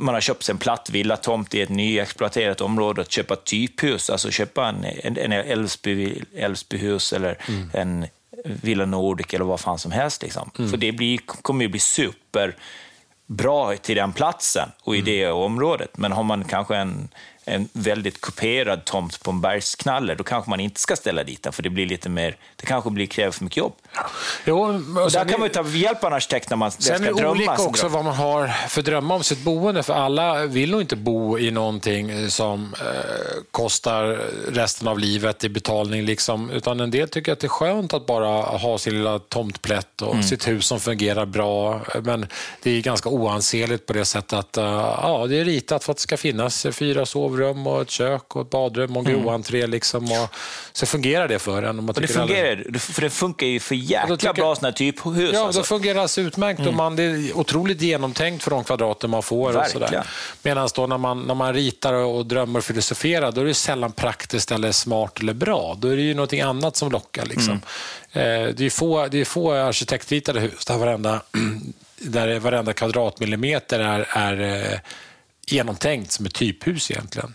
man 0.00 0.14
har 0.14 0.20
köpt 0.20 0.42
sig 0.42 0.52
en 0.52 0.58
platt 0.58 0.90
villatomt 0.90 1.54
i 1.54 1.60
ett 1.60 1.68
nyexploaterat 1.68 2.60
område, 2.60 3.00
att 3.00 3.10
köpa 3.10 3.36
typhus, 3.36 4.10
alltså 4.10 4.30
köpa 4.30 4.68
en, 4.68 4.84
en, 4.84 5.16
en 5.16 5.32
Älvsby, 5.32 6.22
Älvsbyhus 6.34 7.12
eller 7.12 7.38
mm. 7.48 7.70
en 7.72 8.06
Villa 8.44 8.86
Nordic 8.86 9.34
eller 9.34 9.44
vad 9.44 9.60
fan 9.60 9.78
som 9.78 9.92
helst. 9.92 10.22
Liksom. 10.22 10.50
Mm. 10.58 10.70
För 10.70 10.76
det 10.76 10.92
blir, 10.92 11.18
kommer 11.18 11.64
ju 11.64 11.68
bli 11.68 11.80
superbra 11.80 13.76
till 13.76 13.96
den 13.96 14.12
platsen 14.12 14.68
och 14.82 14.96
i 14.96 14.98
mm. 14.98 15.06
det 15.06 15.30
området. 15.30 15.98
Men 15.98 16.12
har 16.12 16.22
man 16.22 16.44
kanske 16.44 16.76
en 16.76 17.08
en 17.50 17.68
väldigt 17.72 18.20
kuperad 18.20 18.84
tomt 18.84 19.22
på 19.22 19.30
en 19.30 19.40
bergsknalle, 19.40 20.14
då 20.14 20.24
kanske 20.24 20.50
man 20.50 20.60
inte 20.60 20.80
ska 20.80 20.96
ställa 20.96 21.24
dit 21.24 21.42
den, 21.42 21.52
för 21.52 21.62
det 21.62 21.70
blir 21.70 21.86
lite 21.86 22.08
mer, 22.08 22.36
det 22.56 22.66
kanske 22.66 22.90
blir, 22.90 23.06
kräver 23.06 23.30
för 23.30 23.44
mycket 23.44 23.56
jobb. 23.56 23.72
Jo, 24.44 24.60
och, 25.02 25.10
där 25.10 25.28
kan 25.28 25.40
man 25.40 25.48
ta 25.48 25.68
hjälp 25.68 26.04
av 26.04 26.10
en 26.10 26.16
arkitekt 26.16 26.50
när 26.50 26.56
man 26.56 26.70
sen 26.70 26.82
ska 26.82 26.92
drömma. 26.92 27.16
Sen 27.16 27.18
är 27.18 27.22
det 27.22 27.30
olika 27.30 27.62
också 27.62 27.88
vad 27.88 28.04
man 28.04 28.14
har 28.14 28.48
för 28.68 28.82
drömmar 28.82 29.14
om 29.14 29.24
sitt 29.24 29.44
boende, 29.44 29.82
för 29.82 29.94
alla 29.94 30.46
vill 30.46 30.70
nog 30.70 30.80
inte 30.80 30.96
bo 30.96 31.38
i 31.38 31.50
någonting 31.50 32.30
som 32.30 32.74
eh, 32.80 33.42
kostar 33.50 34.04
resten 34.52 34.88
av 34.88 34.98
livet 34.98 35.44
i 35.44 35.48
betalning, 35.48 36.04
liksom, 36.04 36.50
utan 36.50 36.80
en 36.80 36.90
del 36.90 37.08
tycker 37.08 37.32
att 37.32 37.40
det 37.40 37.46
är 37.46 37.48
skönt 37.48 37.94
att 37.94 38.06
bara 38.06 38.42
ha 38.42 38.78
sin 38.78 38.94
lilla 38.94 39.18
tomtplätt 39.18 40.02
och 40.02 40.12
mm. 40.12 40.22
sitt 40.22 40.48
hus 40.48 40.66
som 40.66 40.80
fungerar 40.80 41.26
bra, 41.26 41.80
men 42.02 42.26
det 42.62 42.70
är 42.70 42.80
ganska 42.82 43.08
oansenligt 43.08 43.86
på 43.86 43.92
det 43.92 44.04
sättet 44.04 44.32
att 44.32 44.58
uh, 44.58 44.64
ja, 45.02 45.26
det 45.28 45.38
är 45.38 45.44
ritat 45.44 45.84
för 45.84 45.92
att 45.92 45.96
det 45.96 46.02
ska 46.02 46.16
finnas 46.16 46.66
fyra 46.72 47.06
sovrum 47.06 47.39
sovrum 47.40 47.66
och 47.66 47.82
ett 47.82 47.90
kök 47.90 48.36
och 48.36 48.42
ett 48.42 48.50
badrum 48.50 48.96
och 48.96 49.04
en 49.04 49.10
mm. 49.10 49.22
groentré. 49.22 49.66
Liksom, 49.66 50.04
och, 50.04 50.34
så 50.72 50.86
fungerar 50.86 51.28
det 51.28 51.38
för 51.38 51.62
en. 51.62 51.88
Och 51.88 52.00
det 52.00 52.08
fungerar, 52.08 52.64
alla... 52.68 52.78
för 52.78 53.02
det 53.02 53.10
funkar 53.10 53.46
ju 53.46 53.60
för 53.60 53.74
jäkla 53.74 54.16
tycker... 54.16 54.32
bra 54.32 54.54
sådana 54.54 54.72
typhus. 54.72 55.30
Ja, 55.32 55.46
alltså. 55.46 55.60
det 55.60 55.66
fungerar 55.66 56.20
utmärkt 56.20 56.60
mm. 56.60 56.68
och 56.68 56.74
man, 56.74 56.96
det 56.96 57.02
är 57.02 57.36
otroligt 57.36 57.82
genomtänkt 57.82 58.44
för 58.44 58.50
de 58.50 58.64
kvadrater 58.64 59.08
man 59.08 59.22
får. 59.22 59.64
Medan 60.42 60.68
då 60.74 60.86
när 60.86 60.98
man, 60.98 61.22
när 61.22 61.34
man 61.34 61.54
ritar 61.54 61.92
och 61.92 62.26
drömmer 62.26 62.58
och 62.58 62.64
filosoferar, 62.64 63.32
då 63.32 63.40
är 63.40 63.44
det 63.44 63.54
sällan 63.54 63.92
praktiskt 63.92 64.52
eller 64.52 64.72
smart 64.72 65.20
eller 65.20 65.32
bra. 65.32 65.76
Då 65.78 65.88
är 65.88 65.96
det 65.96 66.02
ju 66.02 66.14
något 66.14 66.32
annat 66.32 66.76
som 66.76 66.90
lockar. 66.90 67.26
Liksom. 67.26 67.60
Mm. 68.12 68.48
Eh, 68.48 68.54
det, 68.54 68.66
är 68.66 68.70
få, 68.70 69.06
det 69.06 69.20
är 69.20 69.24
få 69.24 69.52
arkitektritade 69.52 70.40
hus 70.40 70.64
där 70.64 70.78
varenda, 70.78 71.20
där 71.98 72.38
varenda 72.38 72.72
kvadratmillimeter 72.72 73.80
är, 73.80 74.06
är 74.10 74.72
eh, 74.72 74.78
genomtänkt 75.52 76.12
som 76.12 76.26
ett 76.26 76.34
typhus 76.34 76.90
egentligen. 76.90 77.34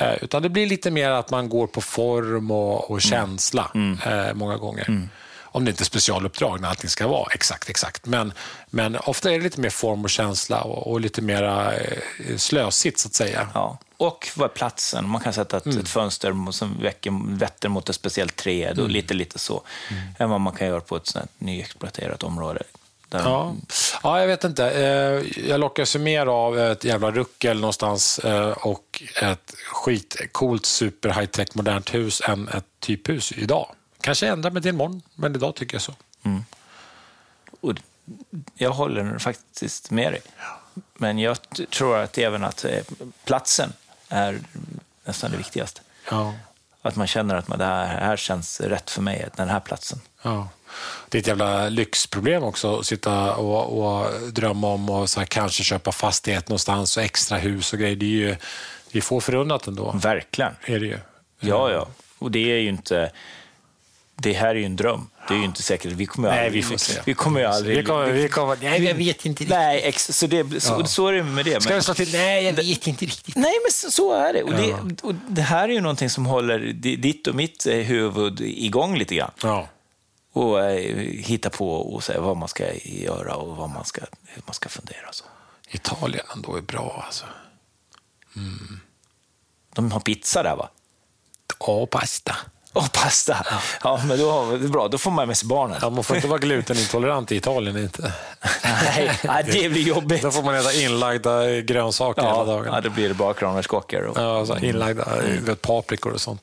Eh, 0.00 0.14
utan 0.22 0.42
det 0.42 0.48
blir 0.48 0.66
lite 0.66 0.90
mer 0.90 1.10
att 1.10 1.30
man 1.30 1.48
går 1.48 1.66
på 1.66 1.80
form 1.80 2.50
och, 2.50 2.90
och 2.90 2.90
mm. 2.90 3.00
känsla 3.00 3.70
mm. 3.74 3.98
eh, 4.06 4.34
många 4.34 4.56
gånger. 4.56 4.88
Mm. 4.88 5.08
Om 5.56 5.64
det 5.64 5.70
inte 5.70 5.82
är 5.82 5.84
specialuppdrag 5.84 6.60
när 6.60 6.68
allting 6.68 6.90
ska 6.90 7.08
vara 7.08 7.32
exakt, 7.32 7.70
exakt. 7.70 8.06
Men, 8.06 8.32
men 8.70 8.96
ofta 8.96 9.32
är 9.32 9.38
det 9.38 9.44
lite 9.44 9.60
mer 9.60 9.70
form 9.70 10.04
och 10.04 10.10
känsla 10.10 10.60
och, 10.60 10.92
och 10.92 11.00
lite 11.00 11.22
mer 11.22 11.42
eh, 11.42 12.36
slösigt 12.36 12.98
så 12.98 13.08
att 13.08 13.14
säga. 13.14 13.48
Ja. 13.54 13.78
Och 13.96 14.28
vad 14.36 14.50
är 14.50 14.54
platsen? 14.54 15.08
Man 15.08 15.20
kan 15.20 15.32
sätta 15.32 15.56
ett, 15.56 15.66
mm. 15.66 15.78
ett 15.78 15.88
fönster 15.88 16.52
som 16.52 16.80
väcker, 16.82 17.38
vetter 17.38 17.68
mot 17.68 17.88
ett 17.88 17.96
speciellt 17.96 18.36
träd 18.36 18.72
och 18.72 18.84
mm. 18.84 18.90
lite, 18.90 19.14
lite 19.14 19.38
så. 19.38 19.62
Mm. 19.90 20.02
Än 20.18 20.30
vad 20.30 20.40
man 20.40 20.52
kan 20.52 20.66
göra 20.66 20.80
på 20.80 20.96
ett 20.96 21.06
sånt 21.06 21.30
nyexploaterat 21.38 22.22
område. 22.22 22.62
Ja. 23.10 23.54
ja, 24.02 24.20
jag 24.20 24.26
vet 24.26 24.44
inte. 24.44 24.70
Eh, 24.70 25.48
jag 25.48 25.60
lockas 25.60 25.96
ju 25.96 25.98
mer 25.98 26.26
av 26.26 26.58
ett 26.58 26.84
jävla 26.84 27.10
ruckel 27.10 27.60
någonstans 27.60 28.18
eh, 28.18 28.50
och 28.50 29.02
ett 29.22 29.54
skitcoolt 29.72 30.66
super 30.66 31.08
high 31.08 31.26
tech 31.26 31.48
modernt 31.54 31.94
hus 31.94 32.22
än 32.28 32.48
ett 32.48 32.64
typhus 32.80 33.32
idag. 33.32 33.74
Kanske 34.00 34.28
ändrar 34.28 34.50
mig 34.50 34.62
till 34.62 34.68
imorgon, 34.68 35.02
men 35.14 35.34
idag 35.34 35.54
tycker 35.54 35.74
jag 35.74 35.82
så. 35.82 35.94
Mm. 36.22 36.44
jag 38.54 38.70
håller 38.70 39.18
faktiskt 39.18 39.90
med 39.90 40.12
dig. 40.12 40.22
Men 40.94 41.18
jag 41.18 41.36
tror 41.70 41.98
att 41.98 42.18
även 42.18 42.44
att 42.44 42.64
eh, 42.64 42.82
platsen 43.24 43.72
är 44.08 44.38
nästan 45.04 45.30
det 45.30 45.36
viktigaste. 45.36 45.80
Ja. 46.10 46.34
Att 46.82 46.96
man 46.96 47.06
känner 47.06 47.34
att 47.34 47.58
det 47.58 47.64
här, 47.64 47.86
här 47.86 48.16
känns 48.16 48.60
rätt 48.60 48.90
för 48.90 49.02
mig, 49.02 49.28
den 49.36 49.48
här 49.48 49.60
platsen. 49.60 50.00
Ja 50.22 50.48
det 51.08 51.18
är 51.18 51.20
ett 51.20 51.26
jävla 51.26 51.68
lyxproblem 51.68 52.42
också 52.42 52.78
att 52.78 52.86
sitta 52.86 53.34
och, 53.34 53.86
och 53.86 54.10
drömma 54.32 54.68
om 54.68 54.90
och 54.90 55.10
så 55.10 55.20
här, 55.20 55.26
kanske 55.26 55.64
köpa 55.64 55.92
fastighet 55.92 56.48
någonstans 56.48 56.96
och 56.96 57.02
extra 57.02 57.38
hus 57.38 57.72
och 57.72 57.78
grejer. 57.78 57.96
Det 57.96 58.06
är 58.06 58.28
ju 58.28 58.36
det 58.92 58.98
är 58.98 59.02
få 59.02 59.20
förunnat 59.20 59.66
ändå. 59.66 59.92
Verkligen. 60.02 60.52
Är 60.64 60.80
det 60.80 60.86
ju. 60.86 60.98
Ja, 61.40 61.70
ja. 61.70 61.88
Och 62.18 62.30
det 62.30 62.52
är 62.52 62.58
ju 62.58 62.68
inte... 62.68 63.10
Det 64.18 64.32
här 64.32 64.48
är 64.48 64.54
ju 64.54 64.64
en 64.64 64.76
dröm. 64.76 65.08
Det 65.28 65.34
är 65.34 65.38
ju 65.38 65.44
inte 65.44 65.62
säkert. 65.62 65.92
Vi 65.92 66.06
kommer 66.06 66.28
nej, 66.28 66.46
aldrig, 66.46 66.64
vi 66.64 66.68
får 66.68 66.76
se. 66.76 67.00
Vi 67.04 67.14
kommer 67.14 67.40
ju 67.40 67.46
aldrig... 67.46 67.76
Vi 67.76 67.82
kommer, 67.82 68.12
vi 68.12 68.28
kommer, 68.28 68.56
nej, 68.62 68.84
jag 68.84 68.94
vet 68.94 69.26
inte 69.26 69.42
riktigt. 69.42 69.48
Nej, 69.48 69.80
ex, 69.84 70.18
så, 70.18 70.26
det, 70.26 70.62
så, 70.62 70.76
ja. 70.80 70.86
så 70.86 71.08
är 71.08 71.12
det 71.12 71.22
med 71.22 71.44
det. 71.44 71.62
Ska 71.62 71.72
men, 71.72 71.82
slå 71.82 71.94
till? 71.94 72.12
Nej, 72.12 72.44
jag 72.44 72.52
vet 72.52 72.86
inte 72.86 73.04
riktigt. 73.04 73.36
Nej, 73.36 73.54
men 73.64 73.90
så, 73.90 74.12
är 74.14 74.32
det. 74.32 74.42
Och, 74.42 74.52
det. 74.52 75.02
och 75.02 75.14
det 75.28 75.42
här 75.42 75.68
är 75.68 75.72
ju 75.72 75.80
någonting 75.80 76.10
som 76.10 76.26
håller 76.26 76.58
ditt 76.96 77.26
och 77.26 77.34
mitt 77.34 77.66
eh, 77.66 77.74
huvud 77.74 78.40
igång 78.40 78.98
lite 78.98 79.14
grann. 79.14 79.30
Ja 79.42 79.68
och 80.36 80.64
eh, 80.64 80.96
hitta 81.02 81.50
på 81.50 81.94
och 81.94 82.04
säga 82.04 82.20
vad 82.20 82.36
man 82.36 82.48
ska 82.48 82.74
göra 82.74 83.34
och 83.34 83.56
vad 83.56 83.70
man 83.70 83.84
ska, 83.84 84.00
hur 84.24 84.42
man 84.46 84.54
ska 84.54 84.68
fundera. 84.68 85.12
Så. 85.12 85.24
Italien 85.68 86.26
ändå 86.34 86.56
är 86.56 86.62
bra 86.62 87.02
alltså. 87.06 87.24
Mm. 88.36 88.80
De 89.74 89.92
har 89.92 90.00
pizza 90.00 90.42
där 90.42 90.56
va? 90.56 90.70
Och 91.58 91.90
pasta. 91.90 92.36
Och 92.76 92.92
pasta. 92.92 93.46
Ja. 93.50 93.58
ja, 93.82 94.00
men 94.08 94.18
då, 94.18 94.56
det 94.56 94.64
är 94.64 94.68
bra. 94.68 94.88
Då 94.88 94.98
får 94.98 95.10
man 95.10 95.28
med 95.28 95.36
sig 95.36 95.48
barnen. 95.48 95.78
Ja, 95.82 95.90
man 95.90 96.04
får 96.04 96.16
inte 96.16 96.28
vara 96.28 96.38
glutenintolerant 96.38 97.32
i 97.32 97.36
Italien. 97.36 97.76
Inte. 97.76 98.12
Nej, 99.24 99.44
det 99.44 99.68
blir 99.68 99.82
jobbigt. 99.82 100.22
Då 100.22 100.30
får 100.30 100.42
man 100.42 100.54
äta 100.54 100.72
inlagda 100.72 101.60
grönsaker 101.60 102.22
ja, 102.22 102.28
hela 102.28 102.44
dagen. 102.44 102.72
Ja, 102.74 102.80
det 102.80 102.90
blir 102.90 103.08
det 103.08 103.14
bara 103.14 103.34
kronärtskockor. 103.34 104.02
Och... 104.02 104.18
Ja, 104.18 104.46
så 104.46 104.56
inlagda 104.58 105.04
mm. 105.04 105.56
paprikor 105.56 106.12
och 106.12 106.20
sånt. 106.20 106.42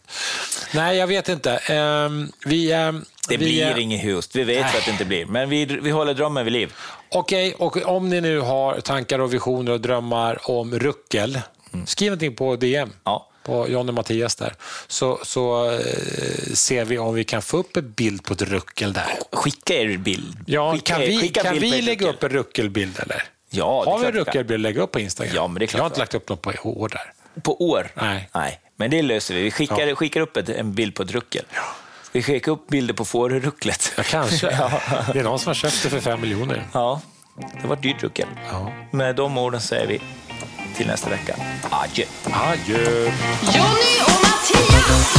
Nej, 0.73 0.97
jag 0.97 1.07
vet 1.07 1.29
inte. 1.29 1.59
Um, 1.73 2.31
vi, 2.45 2.73
um, 2.73 3.05
det 3.29 3.37
vi, 3.37 3.45
blir 3.45 3.77
inget 3.77 4.03
hus. 4.03 4.29
Vi 4.33 4.43
vet 4.43 4.61
nej. 4.61 4.77
att 4.77 4.85
det 4.85 4.91
inte 4.91 5.05
blir, 5.05 5.25
men 5.25 5.49
vi, 5.49 5.65
vi 5.65 5.91
håller 5.91 6.13
drömmen 6.13 6.43
vid 6.43 6.53
liv. 6.53 6.73
Okej, 7.09 7.55
okay, 7.59 7.83
och 7.83 7.95
om 7.95 8.09
ni 8.09 8.21
nu 8.21 8.39
har 8.39 8.79
tankar 8.79 9.19
och 9.19 9.33
visioner 9.33 9.71
och 9.71 9.81
drömmar 9.81 10.49
om 10.49 10.79
ruckel, 10.79 11.39
mm. 11.73 11.85
skriv 11.85 12.11
någonting 12.11 12.35
på 12.35 12.55
DM. 12.55 12.89
Ja 13.03 13.29
på 13.43 13.69
John 13.69 13.89
och 13.89 13.95
Mattias 13.95 14.35
där, 14.35 14.53
så, 14.87 15.19
så 15.23 15.71
eh, 15.71 15.79
ser 16.53 16.85
vi 16.85 16.97
om 16.97 17.15
vi 17.15 17.23
kan 17.23 17.41
få 17.41 17.57
upp 17.57 17.77
en 17.77 17.91
bild 17.91 18.23
på 18.23 18.33
ett 18.33 18.41
ruckel 18.41 18.93
där. 18.93 19.19
Skicka 19.31 19.73
er 19.73 19.97
bild. 19.97 20.37
Ja, 20.45 20.73
skicka, 20.73 20.93
kan 20.93 21.01
vi, 21.01 21.29
kan 21.29 21.59
vi 21.59 21.81
lägga 21.81 22.09
upp 22.09 22.23
en 22.23 22.29
ruckelbild 22.29 22.99
eller? 22.99 23.23
Ja, 23.49 23.83
Har 23.85 23.99
vi 23.99 24.05
en 24.05 24.11
ruckelbild 24.11 24.53
att 24.53 24.59
lägga 24.59 24.81
upp 24.81 24.91
på 24.91 24.99
Instagram? 24.99 25.35
Ja, 25.35 25.47
men 25.47 25.59
det 25.59 25.65
är 25.65 25.67
klart. 25.67 25.77
Jag 25.77 25.83
har 25.83 25.89
inte 25.89 25.99
lagt 25.99 26.13
upp 26.13 26.29
något 26.29 26.41
på 26.41 26.51
år 26.63 26.89
där. 26.89 27.13
På 27.41 27.69
år? 27.69 27.91
Nej. 27.95 28.29
Nej, 28.33 28.59
men 28.75 28.91
det 28.91 29.01
löser 29.01 29.35
vi. 29.35 29.41
Vi 29.41 29.51
skickar, 29.51 29.87
ja. 29.87 29.95
skickar 29.95 30.21
upp 30.21 30.37
ett, 30.37 30.49
en 30.49 30.73
bild 30.73 30.95
på 30.95 31.03
ett 31.03 31.11
ruckel. 31.11 31.45
Ja. 31.53 31.61
Vi 32.11 32.23
skickar 32.23 32.51
upp 32.51 32.67
bilder 32.67 32.93
på 32.93 33.05
fårrucklet. 33.05 33.93
Ja, 33.97 34.03
kanske. 34.03 34.51
ja. 34.51 34.81
Det 35.13 35.19
är 35.19 35.23
någon 35.23 35.39
som 35.39 35.49
har 35.49 35.53
köpt 35.53 35.83
det 35.83 35.89
för 35.89 35.99
fem 35.99 36.21
miljoner. 36.21 36.63
Ja, 36.73 37.01
det 37.61 37.67
var 37.67 37.75
ett 37.75 37.81
dyrt 37.81 38.03
ruckel. 38.03 38.27
Ja. 38.51 38.71
Med 38.91 39.15
de 39.15 39.37
orden 39.37 39.61
säger 39.61 39.87
vi 39.87 40.01
till 40.73 40.87
nästa 40.87 41.09
vecka. 41.09 41.35
Adjö. 41.69 42.05
Adjö. 42.23 43.11
Jonny 43.53 44.01
och 44.05 44.21
Mattias. 44.23 45.13